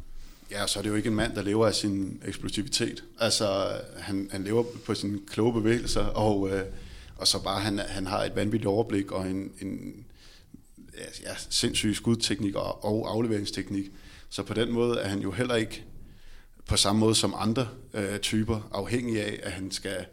Ja, 0.51 0.67
så 0.67 0.79
er 0.79 0.83
det 0.83 0.89
jo 0.89 0.95
ikke 0.95 1.09
en 1.09 1.15
mand, 1.15 1.35
der 1.35 1.41
lever 1.41 1.67
af 1.67 1.73
sin 1.73 2.21
eksplosivitet. 2.25 3.03
Altså, 3.19 3.67
han, 3.99 4.29
han 4.31 4.43
lever 4.43 4.63
på 4.85 4.93
sine 4.95 5.19
kloge 5.27 5.53
bevægelser, 5.53 6.05
og, 6.05 6.49
øh, 6.49 6.63
og 7.17 7.27
så 7.27 7.43
bare, 7.43 7.61
han, 7.61 7.79
han 7.79 8.07
har 8.07 8.23
et 8.23 8.35
vanvittigt 8.35 8.67
overblik 8.67 9.11
og 9.11 9.27
en, 9.27 9.51
en 9.61 9.93
ja, 11.23 11.33
sindssyg 11.49 11.95
skudteknik 11.95 12.55
og, 12.55 12.85
og 12.85 13.11
afleveringsteknik. 13.11 13.85
Så 14.29 14.43
på 14.43 14.53
den 14.53 14.71
måde 14.71 14.99
er 14.99 15.07
han 15.07 15.19
jo 15.19 15.31
heller 15.31 15.55
ikke 15.55 15.83
på 16.67 16.77
samme 16.77 16.99
måde 16.99 17.15
som 17.15 17.33
andre 17.37 17.67
øh, 17.93 18.19
typer 18.19 18.69
afhængig 18.73 19.21
af, 19.21 19.39
at 19.43 19.51
han 19.51 19.71
skal 19.71 20.05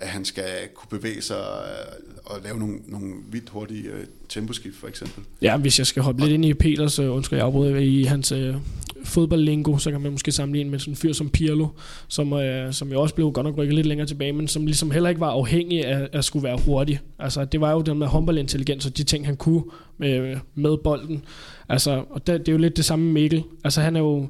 at 0.00 0.08
han 0.08 0.24
skal 0.24 0.44
kunne 0.74 0.98
bevæge 0.98 1.22
sig 1.22 1.36
øh, 1.36 2.16
og 2.24 2.36
lave 2.44 2.58
nogle, 2.58 2.78
nogle 2.86 3.14
vildt 3.30 3.48
hurtige 3.48 3.88
øh, 3.88 4.06
temposkift, 4.28 4.76
for 4.76 4.88
eksempel. 4.88 5.24
Ja, 5.42 5.56
hvis 5.56 5.78
jeg 5.78 5.86
skal 5.86 6.02
hoppe 6.02 6.20
lidt 6.20 6.32
ind 6.32 6.44
i 6.44 6.54
Peters, 6.54 6.98
uh, 6.98 7.16
undskyld, 7.16 7.38
jeg 7.38 7.46
afbryder, 7.46 7.76
i 7.76 8.02
hans 8.02 8.32
øh, 8.32 8.54
fodboldlingo, 9.04 9.78
så 9.78 9.90
kan 9.90 10.00
man 10.00 10.12
måske 10.12 10.32
sammenligne 10.32 10.70
med 10.70 10.78
sådan 10.78 10.92
en 10.92 10.96
fyr 10.96 11.12
som 11.12 11.30
Pirlo, 11.30 11.68
som, 12.08 12.32
øh, 12.32 12.72
som 12.72 12.92
jo 12.92 13.02
også 13.02 13.14
blev 13.14 13.32
godt 13.32 13.46
nok 13.46 13.58
rykket 13.58 13.74
lidt 13.74 13.86
længere 13.86 14.06
tilbage, 14.06 14.32
men 14.32 14.48
som 14.48 14.66
ligesom 14.66 14.90
heller 14.90 15.08
ikke 15.08 15.20
var 15.20 15.30
afhængig 15.30 15.86
af 15.86 16.08
at 16.12 16.24
skulle 16.24 16.42
være 16.42 16.58
hurtig. 16.64 17.00
Altså, 17.18 17.44
det 17.44 17.60
var 17.60 17.72
jo 17.72 17.80
den 17.80 17.98
med 17.98 18.06
håndboldintelligens 18.06 18.86
og 18.86 18.96
de 18.96 19.04
ting, 19.04 19.26
han 19.26 19.36
kunne 19.36 19.62
med, 19.98 20.36
med 20.54 20.76
bolden. 20.84 21.24
Altså, 21.68 22.04
og 22.10 22.26
det, 22.26 22.40
det 22.40 22.48
er 22.48 22.52
jo 22.52 22.58
lidt 22.58 22.76
det 22.76 22.84
samme 22.84 23.04
med 23.04 23.12
Mikkel. 23.12 23.42
Altså, 23.64 23.80
han 23.80 23.96
er 23.96 24.00
jo 24.00 24.28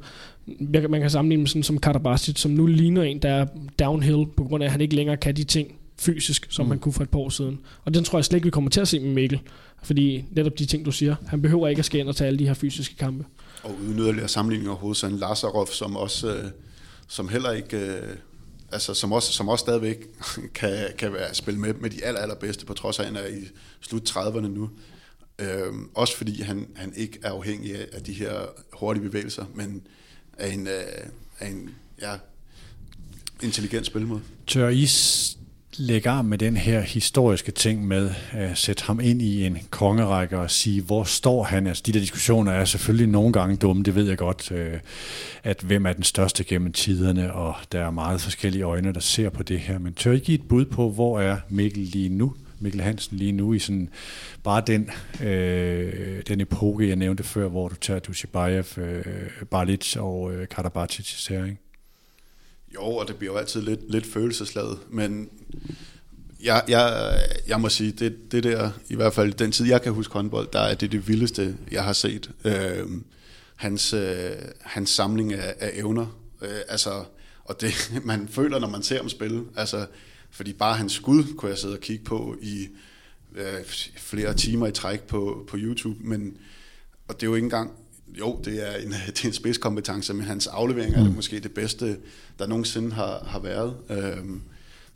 man 0.88 1.00
kan 1.00 1.11
sammenligne 1.11 1.42
med 1.42 1.48
sådan 1.48 1.62
som 1.62 1.78
Karabatic, 1.78 2.40
som 2.40 2.50
nu 2.50 2.66
ligner 2.66 3.02
en, 3.02 3.18
der 3.18 3.30
er 3.30 3.46
downhill, 3.78 4.26
på 4.37 4.44
grund 4.44 4.62
af, 4.62 4.66
at 4.66 4.72
han 4.72 4.80
ikke 4.80 4.94
længere 4.94 5.16
kan 5.16 5.37
de 5.37 5.44
ting 5.44 5.78
fysisk, 5.98 6.46
som 6.50 6.64
mm. 6.64 6.68
man 6.68 6.78
kunne 6.78 6.92
for 6.92 7.02
et 7.02 7.11
par 7.11 7.18
år 7.18 7.28
siden. 7.28 7.61
Og 7.84 7.94
den 7.94 8.04
tror 8.04 8.18
jeg 8.18 8.24
slet 8.24 8.37
ikke, 8.37 8.44
vi 8.44 8.50
kommer 8.50 8.70
til 8.70 8.80
at 8.80 8.88
se 8.88 9.00
med 9.00 9.14
Mikkel. 9.14 9.40
Fordi 9.82 10.24
netop 10.30 10.58
de 10.58 10.66
ting, 10.66 10.84
du 10.87 10.92
siger, 10.92 11.16
han 11.26 11.42
behøver 11.42 11.68
ikke 11.68 11.78
at 11.78 11.84
skal 11.84 12.00
ind 12.00 12.08
og 12.08 12.16
tage 12.16 12.28
alle 12.28 12.38
de 12.38 12.46
her 12.46 12.54
fysiske 12.54 12.96
kampe. 12.96 13.24
Og 13.62 13.74
uden 13.82 13.98
yderligere 13.98 14.28
sammenligning 14.28 14.70
overhovedet, 14.70 14.96
så 14.96 15.06
en 15.06 15.16
Lazarov, 15.16 15.66
som 15.66 15.96
også, 15.96 16.34
øh, 16.34 16.44
som 17.08 17.28
heller 17.28 17.50
ikke, 17.50 17.76
øh, 17.76 18.16
altså 18.72 18.94
som 18.94 19.12
også, 19.12 19.32
som 19.32 19.48
også 19.48 19.62
stadigvæk 19.62 20.06
kan, 20.54 20.72
kan 20.98 21.12
være, 21.12 21.34
spille 21.34 21.61
med, 21.61 21.74
med 21.74 21.90
de 21.90 22.04
aller, 22.04 22.20
allerbedste, 22.20 22.66
på 22.66 22.74
trods 22.74 22.98
af, 22.98 23.02
at 23.02 23.08
han 23.08 23.16
er 23.16 23.26
i 23.26 23.48
slut 23.80 24.11
30'erne 24.11 24.46
nu. 24.46 24.70
Øh, 25.38 25.72
også 25.94 26.16
fordi 26.16 26.42
han, 26.42 26.68
han 26.76 26.92
ikke 26.96 27.18
er 27.22 27.32
afhængig 27.32 27.74
af, 27.74 27.87
af 27.92 28.02
de 28.02 28.12
her 28.12 28.32
hurtige 28.72 29.02
bevægelser, 29.02 29.44
men 29.54 29.82
af 30.38 30.53
en, 30.53 30.66
øh, 30.66 30.72
af 31.40 31.48
en 31.48 31.70
ja, 32.03 32.12
intelligent 33.42 33.87
spilmåde. 33.87 34.20
Tør 34.46 34.68
I 34.68 34.87
lægge 35.79 36.11
arm 36.11 36.24
med 36.24 36.38
den 36.38 36.57
her 36.57 36.81
historiske 36.81 37.53
ting 37.53 37.87
med 37.87 38.11
at 38.33 38.59
sætte 38.59 38.85
ham 38.85 39.01
ind 39.01 39.22
i 39.22 39.46
en 39.46 39.59
kongerække 39.70 40.38
og 40.38 40.51
sige, 40.51 40.83
hvor 40.83 41.05
står 41.05 41.42
han? 41.42 41.66
Altså, 41.66 41.83
de 41.87 41.92
der 41.92 42.01
diskussioner 42.01 42.53
er 42.53 42.64
selvfølgelig 42.64 43.07
nogle 43.07 43.33
gange 43.33 43.57
dumme, 43.57 43.83
det 43.83 43.94
ved 43.94 44.09
jeg 44.09 44.18
godt, 44.18 44.53
øh, 44.53 44.81
at 45.42 45.61
hvem 45.61 45.87
er 45.87 45.92
den 45.92 46.03
største 46.03 46.44
gennem 46.44 46.72
tiderne, 46.72 47.33
og 47.33 47.55
der 47.72 47.81
er 47.81 47.90
meget 47.90 48.20
forskellige 48.20 48.62
øjne, 48.62 48.94
der 48.94 49.01
ser 49.01 49.31
på 49.31 49.42
det 49.42 49.61
her. 49.61 49.79
Men 49.79 49.94
tør 49.94 50.12
I 50.12 50.18
give 50.18 50.38
et 50.38 50.48
bud 50.48 50.64
på, 50.64 50.90
hvor 50.90 51.20
er 51.20 51.37
Mikkel 51.48 51.83
lige 51.83 52.09
nu? 52.09 52.35
Mikkel 52.61 52.81
Hansen 52.81 53.16
lige 53.16 53.33
nu 53.33 53.53
i 53.53 53.59
sådan 53.59 53.88
bare 54.42 54.62
den, 54.66 54.90
øh, 55.23 56.23
den 56.29 56.40
epoke, 56.40 56.88
jeg 56.88 56.97
nævnte 56.97 57.23
før, 57.23 57.49
hvor 57.49 57.68
du 57.68 57.75
tager 57.75 58.01
Dushibayev, 58.01 58.64
øh, 58.77 59.05
Balic 59.51 59.97
og 59.97 60.35
øh, 60.35 60.49
Karabatic 60.49 61.12
især, 61.12 61.44
ikke? 61.44 61.59
Jo, 62.75 62.83
og 62.83 63.09
det 63.09 63.16
bliver 63.16 63.33
jo 63.33 63.38
altid 63.38 63.62
lidt, 63.62 63.90
lidt 63.90 64.07
følelsesladet, 64.07 64.79
men 64.90 65.29
jeg, 66.42 66.62
jeg, 66.68 67.14
jeg 67.49 67.61
må 67.61 67.68
sige, 67.68 67.92
det, 67.92 68.33
det 68.33 68.44
der, 68.44 68.71
i 68.88 68.94
hvert 68.94 69.14
fald 69.14 69.33
den 69.33 69.53
tid, 69.53 69.66
jeg 69.66 69.83
kan 69.83 69.92
huske 69.92 70.14
håndbold, 70.14 70.49
der 70.53 70.61
er 70.61 70.75
det 70.75 70.92
det 70.92 71.09
vildeste, 71.09 71.57
jeg 71.71 71.85
har 71.85 71.92
set. 71.92 72.31
Øh, 72.44 72.87
hans, 73.57 73.92
øh, 73.92 74.31
hans 74.61 74.90
samling 74.90 75.33
af, 75.33 75.55
af 75.61 75.71
evner, 75.75 76.07
øh, 76.42 76.61
altså, 76.68 77.05
og 77.44 77.61
det 77.61 77.92
man 78.05 78.29
føler, 78.29 78.59
når 78.59 78.68
man 78.68 78.83
ser 78.83 78.97
ham 78.97 79.09
spille, 79.09 79.44
altså, 79.57 79.87
fordi 80.30 80.52
bare 80.52 80.76
hans 80.76 80.92
skud 80.92 81.24
kunne 81.36 81.50
jeg 81.50 81.58
sidde 81.58 81.74
og 81.74 81.80
kigge 81.80 82.04
på 82.04 82.36
i 82.42 82.68
øh, 83.34 83.64
flere 83.96 84.34
timer 84.34 84.66
i 84.66 84.72
træk 84.72 85.02
på, 85.02 85.44
på 85.48 85.56
YouTube, 85.60 85.98
men 86.00 86.36
og 87.08 87.14
det 87.14 87.22
er 87.22 87.26
jo 87.26 87.34
ikke 87.34 87.44
engang, 87.44 87.70
jo, 88.18 88.40
det 88.44 88.68
er 88.68 88.76
en, 88.76 88.90
det 89.06 89.24
er 89.24 89.28
en 89.28 89.32
spidskompetence, 89.32 90.14
men 90.14 90.24
hans 90.24 90.46
aflevering 90.46 90.92
mm. 90.92 91.00
er 91.00 91.04
det 91.04 91.14
måske 91.14 91.40
det 91.40 91.52
bedste, 91.52 91.98
der 92.38 92.46
nogensinde 92.46 92.92
har, 92.92 93.24
har 93.24 93.38
været. 93.38 93.76
Øhm, 93.90 94.42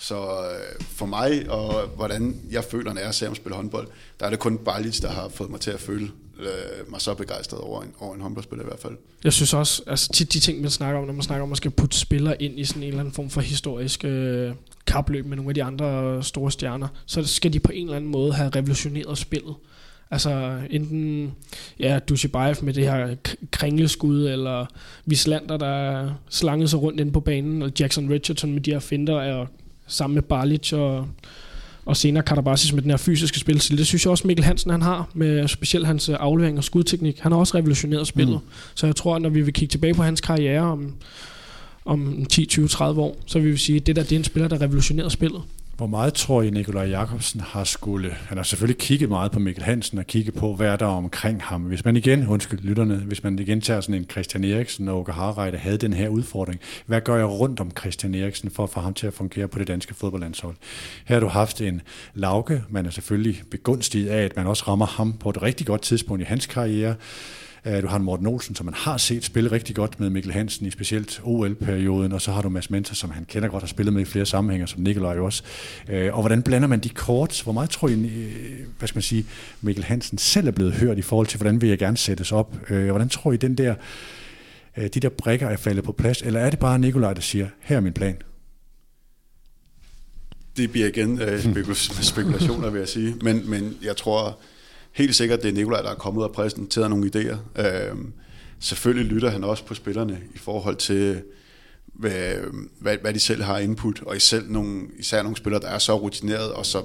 så 0.02 0.16
øh, 0.20 0.80
for 0.80 1.06
mig, 1.06 1.50
og 1.50 1.88
hvordan 1.96 2.40
jeg 2.50 2.64
føler, 2.64 2.92
når 2.92 3.00
jeg 3.00 3.14
ser 3.14 3.26
ham 3.26 3.34
spille 3.34 3.56
håndbold, 3.56 3.88
der 4.20 4.26
er 4.26 4.30
det 4.30 4.38
kun 4.38 4.58
Balic, 4.58 5.00
der 5.00 5.10
har 5.10 5.28
fået 5.28 5.50
mig 5.50 5.60
til 5.60 5.70
at 5.70 5.80
føle 5.80 6.10
øh, 6.40 6.90
mig 6.90 7.00
så 7.00 7.14
begejstret 7.14 7.60
over 7.60 7.82
en, 7.82 7.92
over 8.00 8.14
en 8.14 8.20
håndboldspiller 8.20 8.64
i 8.64 8.68
hvert 8.68 8.80
fald. 8.80 8.96
Jeg 9.24 9.32
synes 9.32 9.54
også, 9.54 9.82
altså 9.86 10.12
tit 10.12 10.32
de 10.32 10.40
ting, 10.40 10.60
man 10.60 10.70
snakker 10.70 11.00
om, 11.00 11.06
når 11.06 11.12
man 11.12 11.22
snakker 11.22 11.42
om 11.42 11.52
at 11.52 11.56
skal 11.56 11.70
putte 11.70 11.98
spillere 11.98 12.42
ind 12.42 12.58
i 12.58 12.64
sådan 12.64 12.82
en 12.82 12.88
eller 12.88 13.00
anden 13.00 13.14
form 13.14 13.30
for 13.30 13.40
historisk 13.40 14.04
øh, 14.04 14.52
kapløb 14.86 15.26
med 15.26 15.36
nogle 15.36 15.50
af 15.50 15.54
de 15.54 15.62
andre 15.62 16.22
store 16.22 16.50
stjerner, 16.50 16.88
så 17.06 17.24
skal 17.24 17.52
de 17.52 17.60
på 17.60 17.72
en 17.72 17.84
eller 17.84 17.96
anden 17.96 18.10
måde 18.10 18.32
have 18.32 18.50
revolutioneret 18.56 19.18
spillet. 19.18 19.54
Altså 20.10 20.60
enten 20.70 21.34
ja, 21.78 21.98
Dushibayev 21.98 22.56
med 22.62 22.74
det 22.74 22.84
her 22.84 23.16
kringleskud, 23.50 24.28
eller 24.28 24.66
Vislander, 25.04 25.56
der 25.56 26.10
slangede 26.28 26.68
sig 26.68 26.82
rundt 26.82 27.00
ind 27.00 27.12
på 27.12 27.20
banen, 27.20 27.62
eller 27.62 27.72
Jackson 27.80 28.10
Richardson 28.10 28.52
med 28.52 28.60
de 28.60 28.70
her 28.70 28.78
finder, 28.78 29.34
og 29.34 29.48
sammen 29.92 30.14
med 30.14 30.22
Barlic 30.22 30.72
og, 30.72 31.06
og 31.86 31.96
senere 31.96 32.22
Karabasis 32.22 32.72
med 32.72 32.82
den 32.82 32.90
her 32.90 32.96
fysiske 32.96 33.38
spilstil. 33.38 33.78
Det 33.78 33.86
synes 33.86 34.04
jeg 34.04 34.10
også 34.10 34.26
Mikkel 34.26 34.44
Hansen 34.44 34.70
han 34.70 34.82
har, 34.82 35.08
med 35.14 35.48
specielt 35.48 35.86
hans 35.86 36.08
aflevering 36.08 36.58
og 36.58 36.64
skudteknik. 36.64 37.18
Han 37.18 37.32
har 37.32 37.38
også 37.38 37.56
revolutioneret 37.56 38.06
spillet. 38.06 38.34
Mm. 38.34 38.48
Så 38.74 38.86
jeg 38.86 38.96
tror, 38.96 39.16
at 39.16 39.22
når 39.22 39.28
vi 39.28 39.40
vil 39.40 39.54
kigge 39.54 39.72
tilbage 39.72 39.94
på 39.94 40.02
hans 40.02 40.20
karriere 40.20 40.62
om, 40.62 40.94
om 41.84 42.26
10, 42.30 42.44
20, 42.44 42.68
30 42.68 43.00
år, 43.00 43.16
så 43.26 43.38
vil 43.38 43.52
vi 43.52 43.56
sige, 43.56 43.76
at 43.76 43.86
det 43.86 43.96
der 43.96 44.02
det 44.02 44.12
er 44.12 44.16
en 44.16 44.24
spiller, 44.24 44.48
der 44.48 44.60
revolutionerer 44.60 45.08
spillet. 45.08 45.42
Hvor 45.82 45.88
meget 45.88 46.14
tror 46.14 46.42
I, 46.42 46.50
Nikolaj 46.50 46.84
Jakobsen 46.84 47.40
har 47.40 47.64
skulle... 47.64 48.10
Han 48.10 48.36
har 48.36 48.44
selvfølgelig 48.44 48.78
kigget 48.78 49.08
meget 49.08 49.32
på 49.32 49.38
Mikkel 49.38 49.64
Hansen 49.64 49.98
og 49.98 50.06
kigget 50.06 50.34
på, 50.34 50.54
hvad 50.54 50.78
der 50.78 50.86
er 50.86 50.90
omkring 50.90 51.42
ham. 51.42 51.60
Hvis 51.62 51.84
man 51.84 51.96
igen, 51.96 52.26
undskyld 52.26 52.60
lytterne, 52.60 52.96
hvis 52.96 53.22
man 53.22 53.38
igen 53.38 53.60
tager 53.60 53.80
sådan 53.80 53.94
en 53.94 54.06
Christian 54.10 54.44
Eriksen 54.44 54.88
og 54.88 54.98
Åke 54.98 55.12
Harreide 55.12 55.58
havde 55.58 55.76
den 55.76 55.92
her 55.92 56.08
udfordring. 56.08 56.60
Hvad 56.86 57.00
gør 57.00 57.16
jeg 57.16 57.26
rundt 57.26 57.60
om 57.60 57.70
Christian 57.78 58.14
Eriksen 58.14 58.50
for 58.50 58.62
at 58.62 58.70
få 58.70 58.80
ham 58.80 58.94
til 58.94 59.06
at 59.06 59.14
fungere 59.14 59.48
på 59.48 59.58
det 59.58 59.68
danske 59.68 59.94
fodboldlandshold? 59.94 60.56
Her 61.04 61.16
har 61.16 61.20
du 61.20 61.28
haft 61.28 61.60
en 61.60 61.82
Lauke. 62.14 62.62
Man 62.70 62.86
er 62.86 62.90
selvfølgelig 62.90 63.42
begunstiget 63.50 64.08
af, 64.08 64.24
at 64.24 64.36
man 64.36 64.46
også 64.46 64.64
rammer 64.68 64.86
ham 64.86 65.12
på 65.12 65.30
et 65.30 65.42
rigtig 65.42 65.66
godt 65.66 65.82
tidspunkt 65.82 66.22
i 66.22 66.24
hans 66.24 66.46
karriere. 66.46 66.94
Øh, 67.66 67.82
du 67.82 67.86
har 67.86 67.98
Morten 67.98 68.26
Olsen, 68.26 68.54
som 68.54 68.66
man 68.66 68.74
har 68.74 68.96
set 68.96 69.24
spille 69.24 69.52
rigtig 69.52 69.76
godt 69.76 70.00
med 70.00 70.10
Mikkel 70.10 70.32
Hansen 70.32 70.66
i 70.66 70.70
specielt 70.70 71.20
OL-perioden, 71.24 72.12
og 72.12 72.22
så 72.22 72.32
har 72.32 72.42
du 72.42 72.48
Mads 72.48 72.70
Mentor, 72.70 72.94
som 72.94 73.10
han 73.10 73.24
kender 73.24 73.48
godt 73.48 73.62
har 73.62 73.68
spillet 73.68 73.92
med 73.94 74.02
i 74.02 74.04
flere 74.04 74.26
sammenhænge, 74.26 74.66
som 74.66 74.80
Nikolaj 74.80 75.18
også. 75.18 75.42
Øh, 75.88 76.14
og 76.14 76.20
hvordan 76.20 76.42
blander 76.42 76.68
man 76.68 76.80
de 76.80 76.88
kort? 76.88 77.42
Hvor 77.42 77.52
meget 77.52 77.70
tror 77.70 77.88
I, 77.88 77.92
øh, 77.92 78.58
hvad 78.78 78.88
skal 78.88 78.96
man 78.96 79.02
sige, 79.02 79.26
Mikkel 79.60 79.84
Hansen 79.84 80.18
selv 80.18 80.46
er 80.46 80.52
blevet 80.52 80.72
hørt 80.72 80.98
i 80.98 81.02
forhold 81.02 81.26
til, 81.26 81.38
hvordan 81.38 81.60
vil 81.60 81.68
jeg 81.68 81.78
gerne 81.78 81.96
sættes 81.96 82.32
op? 82.32 82.56
Hvordan 82.68 83.08
tror 83.08 83.32
I, 83.32 83.36
den 83.36 83.58
der, 83.58 83.74
de 84.76 84.88
der 84.88 85.08
brikker 85.08 85.48
er 85.48 85.56
faldet 85.56 85.84
på 85.84 85.92
plads? 85.92 86.22
Eller 86.22 86.40
er 86.40 86.50
det 86.50 86.58
bare 86.58 86.78
Nikolaj, 86.78 87.14
der 87.14 87.20
siger, 87.20 87.48
her 87.60 87.76
er 87.76 87.80
min 87.80 87.92
plan? 87.92 88.16
det 90.56 90.70
bliver 90.70 90.86
igen 90.86 91.20
øh, 91.20 91.64
spekulationer, 92.12 92.70
vil 92.70 92.78
jeg 92.78 92.88
sige. 92.88 93.14
Men, 93.22 93.50
men 93.50 93.76
jeg 93.82 93.96
tror 93.96 94.38
helt 94.92 95.14
sikkert, 95.14 95.42
det 95.42 95.48
er 95.48 95.52
Nikolaj, 95.52 95.82
der 95.82 95.90
er 95.90 95.94
kommet 95.94 96.24
og 96.24 96.32
præsenteret 96.32 96.90
nogle 96.90 97.10
idéer. 97.14 97.60
Øh, 97.60 97.96
selvfølgelig 98.60 99.12
lytter 99.12 99.30
han 99.30 99.44
også 99.44 99.64
på 99.64 99.74
spillerne 99.74 100.20
i 100.34 100.38
forhold 100.38 100.76
til, 100.76 101.22
hvad, 101.86 102.34
hvad, 102.80 102.96
hvad 103.00 103.14
de 103.14 103.20
selv 103.20 103.42
har 103.42 103.58
input, 103.58 104.02
og 104.02 104.16
især 104.16 104.40
nogle, 104.46 104.82
især 104.98 105.22
nogle 105.22 105.36
spillere, 105.36 105.62
der 105.62 105.68
er 105.68 105.78
så 105.78 105.98
rutineret 105.98 106.52
og 106.52 106.66
så 106.66 106.82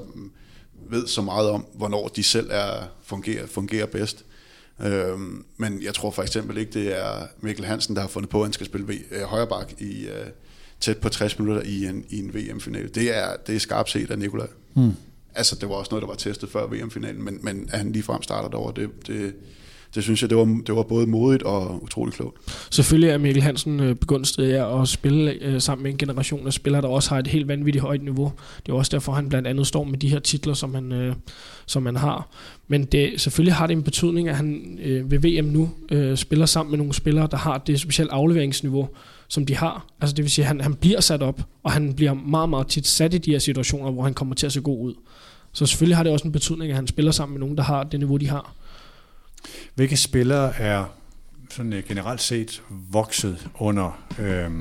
ved 0.89 1.07
så 1.07 1.21
meget 1.21 1.49
om, 1.49 1.65
hvornår 1.73 2.07
de 2.07 2.23
selv 2.23 2.47
er 2.51 2.83
fungerer, 3.03 3.47
fungerer 3.47 3.85
bedst. 3.85 4.25
Øhm, 4.85 5.45
men 5.57 5.83
jeg 5.83 5.93
tror 5.93 6.11
for 6.11 6.23
eksempel 6.23 6.57
ikke, 6.57 6.71
det 6.71 6.99
er 6.99 7.27
Mikkel 7.41 7.65
Hansen, 7.65 7.95
der 7.95 8.01
har 8.01 8.07
fundet 8.07 8.29
på, 8.29 8.39
at 8.39 8.45
han 8.45 8.53
skal 8.53 8.65
spille 8.65 8.93
øh, 9.11 9.21
højre 9.21 9.47
bak 9.47 9.81
i 9.81 10.07
øh, 10.07 10.27
tæt 10.79 10.97
på 10.97 11.09
60 11.09 11.39
minutter 11.39 11.61
i 11.61 11.85
en, 11.85 12.05
i 12.09 12.19
en 12.19 12.33
VM-finale. 12.33 12.87
Det 12.87 13.17
er, 13.17 13.35
det 13.47 13.55
er 13.55 13.59
skarpt 13.59 13.89
set 13.89 14.11
af 14.11 14.19
Nikolaj. 14.19 14.47
Mm. 14.75 14.91
Altså, 15.38 15.55
det 15.61 15.69
var 15.69 15.75
også 15.75 15.89
noget, 15.91 16.01
der 16.01 16.07
var 16.07 16.15
testet 16.15 16.49
før 16.49 16.67
VM-finalen, 16.67 17.25
men, 17.25 17.39
men 17.41 17.69
at 17.71 17.77
han 17.77 17.91
ligefrem 17.91 18.23
starter 18.23 18.49
derovre, 18.49 18.81
det, 18.81 19.07
det, 19.07 19.33
det 19.95 20.03
synes 20.03 20.21
jeg, 20.21 20.29
det 20.29 20.38
var, 20.38 20.61
det 20.67 20.75
var 20.75 20.83
både 20.83 21.07
modigt 21.07 21.43
og 21.43 21.83
utrolig 21.83 22.13
klogt. 22.13 22.38
Selvfølgelig 22.69 23.09
er 23.09 23.17
Mikkel 23.17 23.43
Hansen 23.43 23.79
øh, 23.79 23.95
begunstiget 23.95 24.53
af 24.53 24.81
at 24.81 24.88
spille 24.88 25.31
øh, 25.31 25.61
sammen 25.61 25.83
med 25.83 25.91
en 25.91 25.97
generation 25.97 26.47
af 26.47 26.53
spillere, 26.53 26.81
der 26.81 26.88
også 26.88 27.09
har 27.09 27.19
et 27.19 27.27
helt 27.27 27.47
vanvittigt 27.47 27.81
højt 27.81 28.03
niveau. 28.03 28.31
Det 28.65 28.71
er 28.71 28.75
også 28.75 28.89
derfor, 28.91 29.11
han 29.11 29.29
blandt 29.29 29.47
andet 29.47 29.67
står 29.67 29.83
med 29.83 29.97
de 29.97 30.09
her 30.09 30.19
titler, 30.19 30.53
som 30.53 30.75
han, 30.75 30.91
øh, 30.91 31.15
som 31.65 31.85
han 31.85 31.95
har. 31.95 32.29
Men 32.67 32.85
det, 32.85 33.21
selvfølgelig 33.21 33.53
har 33.53 33.67
det 33.67 33.73
en 33.73 33.83
betydning, 33.83 34.29
at 34.29 34.35
han 34.35 34.79
øh, 34.83 35.11
ved 35.11 35.19
VM 35.19 35.45
nu 35.45 35.69
øh, 35.91 36.17
spiller 36.17 36.45
sammen 36.45 36.71
med 36.71 36.77
nogle 36.77 36.93
spillere, 36.93 37.27
der 37.31 37.38
har 37.38 37.57
det 37.57 37.79
specielt 37.79 38.11
afleveringsniveau, 38.11 38.89
som 39.28 39.45
de 39.45 39.55
har. 39.55 39.86
Altså 40.01 40.15
det 40.15 40.23
vil 40.23 40.32
sige, 40.32 40.45
at 40.45 40.47
han, 40.47 40.61
han 40.61 40.75
bliver 40.75 41.01
sat 41.01 41.21
op, 41.21 41.41
og 41.63 41.71
han 41.71 41.93
bliver 41.93 42.13
meget, 42.13 42.49
meget 42.49 42.67
tit 42.67 42.88
sat 42.88 43.13
i 43.13 43.17
de 43.17 43.32
her 43.32 43.39
situationer, 43.39 43.91
hvor 43.91 44.03
han 44.03 44.13
kommer 44.13 44.36
til 44.36 44.45
at 44.45 44.53
se 44.53 44.61
god 44.61 44.86
ud. 44.86 44.93
Så 45.51 45.65
selvfølgelig 45.65 45.97
har 45.97 46.03
det 46.03 46.11
også 46.11 46.25
en 46.25 46.32
betydning, 46.32 46.71
at 46.71 46.75
han 46.75 46.88
spiller 46.88 47.11
sammen 47.11 47.34
med 47.34 47.39
nogen, 47.39 47.57
der 47.57 47.63
har 47.63 47.84
det 47.84 47.99
niveau, 47.99 48.17
de 48.17 48.28
har. 48.28 48.53
Hvilke 49.75 49.97
spillere 49.97 50.55
er 50.55 50.86
sådan 51.49 51.73
øh, 51.73 51.84
generelt 51.88 52.21
set 52.21 52.61
vokset 52.69 53.47
under 53.59 54.05
øh, 54.19 54.51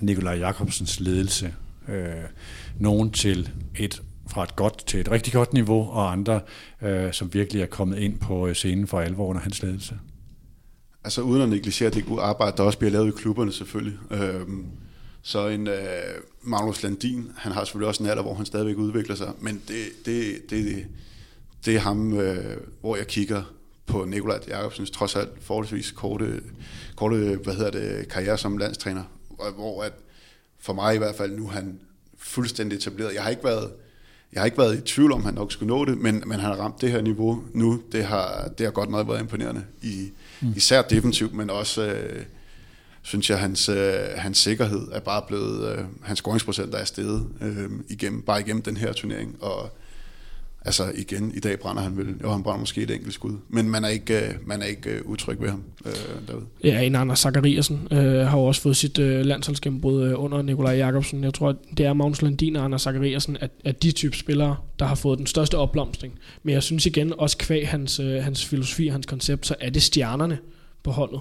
Nikolaj 0.00 0.34
Jakobsens 0.34 1.00
ledelse? 1.00 1.54
Øh, 1.88 2.14
nogen 2.78 3.10
til 3.10 3.50
et 3.78 4.02
fra 4.26 4.42
et 4.42 4.56
godt 4.56 4.86
til 4.86 5.00
et 5.00 5.10
rigtig 5.10 5.32
godt 5.32 5.52
niveau, 5.52 5.90
og 5.90 6.12
andre, 6.12 6.40
øh, 6.82 7.12
som 7.12 7.34
virkelig 7.34 7.62
er 7.62 7.66
kommet 7.66 7.98
ind 7.98 8.18
på 8.18 8.46
øh, 8.46 8.54
scenen 8.54 8.86
for 8.86 9.00
alvor 9.00 9.26
under 9.26 9.42
hans 9.42 9.62
ledelse? 9.62 9.98
Altså 11.04 11.20
uden 11.20 11.42
at 11.42 11.48
negligere 11.48 11.90
det 11.90 12.06
gode 12.06 12.22
arbejde, 12.22 12.56
der 12.56 12.62
også 12.62 12.78
bliver 12.78 12.92
lavet 12.92 13.08
i 13.08 13.16
klubberne 13.16 13.52
selvfølgelig. 13.52 13.98
Øhm, 14.10 14.66
så 15.22 15.48
en 15.48 15.66
øh, 15.66 15.74
Magnus 16.42 16.82
Landin, 16.82 17.30
han 17.36 17.52
har 17.52 17.64
selvfølgelig 17.64 17.88
også 17.88 18.02
en 18.02 18.10
alder, 18.10 18.22
hvor 18.22 18.34
han 18.34 18.46
stadigvæk 18.46 18.76
udvikler 18.76 19.14
sig, 19.14 19.32
men 19.40 19.62
det, 19.68 20.06
det, 20.06 20.50
det, 20.50 20.86
det 21.64 21.74
er 21.74 21.80
ham, 21.80 22.18
øh, 22.18 22.56
hvor 22.80 22.96
jeg 22.96 23.06
kigger 23.06 23.42
på 23.86 24.04
Nikolaj 24.04 24.40
Jacobsens 24.48 24.90
trods 24.90 25.16
alt 25.16 25.30
forholdsvis 25.40 25.90
korte, 25.90 26.40
korte 26.96 27.38
hvad 27.44 27.54
hedder 27.54 27.70
det, 27.70 28.08
karriere 28.08 28.38
som 28.38 28.58
landstræner, 28.58 29.02
hvor 29.56 29.82
at 29.82 29.92
for 30.58 30.72
mig 30.72 30.94
i 30.94 30.98
hvert 30.98 31.14
fald 31.14 31.32
nu 31.32 31.48
han 31.48 31.80
fuldstændig 32.18 32.76
etableret. 32.76 33.14
Jeg 33.14 33.22
har 33.22 33.30
ikke 33.30 33.44
været, 33.44 33.70
jeg 34.32 34.40
har 34.40 34.44
ikke 34.44 34.58
været 34.58 34.78
i 34.78 34.80
tvivl 34.80 35.12
om, 35.12 35.24
han 35.24 35.34
nok 35.34 35.52
skulle 35.52 35.74
nå 35.74 35.84
det, 35.84 35.98
men, 35.98 36.22
men 36.26 36.32
han 36.32 36.40
har 36.40 36.54
ramt 36.54 36.80
det 36.80 36.90
her 36.90 37.02
niveau 37.02 37.44
nu. 37.52 37.82
Det 37.92 38.04
har, 38.04 38.50
det 38.58 38.66
har 38.66 38.72
godt 38.72 38.90
nok 38.90 39.08
været 39.08 39.20
imponerende, 39.20 39.64
i, 39.82 40.10
mm. 40.40 40.52
især 40.56 40.82
defensivt, 40.82 41.34
men 41.34 41.50
også, 41.50 41.86
øh, 41.86 42.24
synes 43.02 43.30
jeg, 43.30 43.38
hans, 43.38 43.68
øh, 43.68 43.94
hans 44.16 44.38
sikkerhed 44.38 44.88
er 44.92 45.00
bare 45.00 45.22
blevet, 45.28 45.68
øh, 45.68 45.84
hans 46.02 46.18
scoringsprocent 46.18 46.74
er 46.74 46.84
steget 46.84 47.26
øh, 47.40 47.70
igennem, 47.88 48.22
bare 48.22 48.40
igennem 48.40 48.62
den 48.62 48.76
her 48.76 48.92
turnering, 48.92 49.36
og 49.40 49.76
Altså 50.66 50.92
igen, 50.94 51.32
i 51.34 51.40
dag 51.40 51.58
brænder 51.58 51.82
han 51.82 51.96
vel, 51.96 52.06
og 52.24 52.32
han 52.32 52.42
brænder 52.42 52.60
måske 52.60 52.82
et 52.82 52.90
enkelt 52.90 53.14
skud, 53.14 53.32
men 53.48 53.70
man 53.70 53.84
er 53.84 53.88
ikke, 53.88 54.20
øh, 54.20 54.34
man 54.46 54.62
er 54.62 54.66
ikke 54.66 55.00
uh, 55.04 55.10
utryg 55.10 55.40
ved 55.40 55.48
ham 55.48 55.62
øh, 55.86 55.92
derude. 56.28 56.44
Ja, 56.64 56.80
en 56.80 56.94
Anders 56.94 57.18
Zachariasen 57.18 57.88
øh, 57.90 58.26
har 58.26 58.38
jo 58.38 58.44
også 58.44 58.60
fået 58.60 58.76
sit 58.76 58.98
øh, 58.98 59.24
landsholdsgennembrud 59.24 60.04
øh, 60.04 60.22
under 60.22 60.42
Nikolaj 60.42 60.76
Jakobsen. 60.76 61.24
Jeg 61.24 61.34
tror, 61.34 61.56
det 61.76 61.86
er 61.86 61.92
Magnus 61.92 62.22
Landin 62.22 62.56
og 62.56 62.64
Anders 62.64 62.82
Zachariasen, 62.82 63.36
at, 63.40 63.50
at 63.64 63.82
de 63.82 63.92
type 63.92 64.16
spillere, 64.16 64.56
der 64.78 64.84
har 64.84 64.94
fået 64.94 65.18
den 65.18 65.26
største 65.26 65.58
opblomstring. 65.58 66.18
Men 66.42 66.54
jeg 66.54 66.62
synes 66.62 66.86
igen, 66.86 67.12
også 67.18 67.38
kvæg 67.38 67.68
hans, 67.68 68.00
øh, 68.00 68.24
hans 68.24 68.44
filosofi, 68.44 68.88
hans 68.88 69.06
koncept, 69.06 69.46
så 69.46 69.54
er 69.60 69.70
det 69.70 69.82
stjernerne 69.82 70.38
på 70.82 70.90
holdet, 70.90 71.20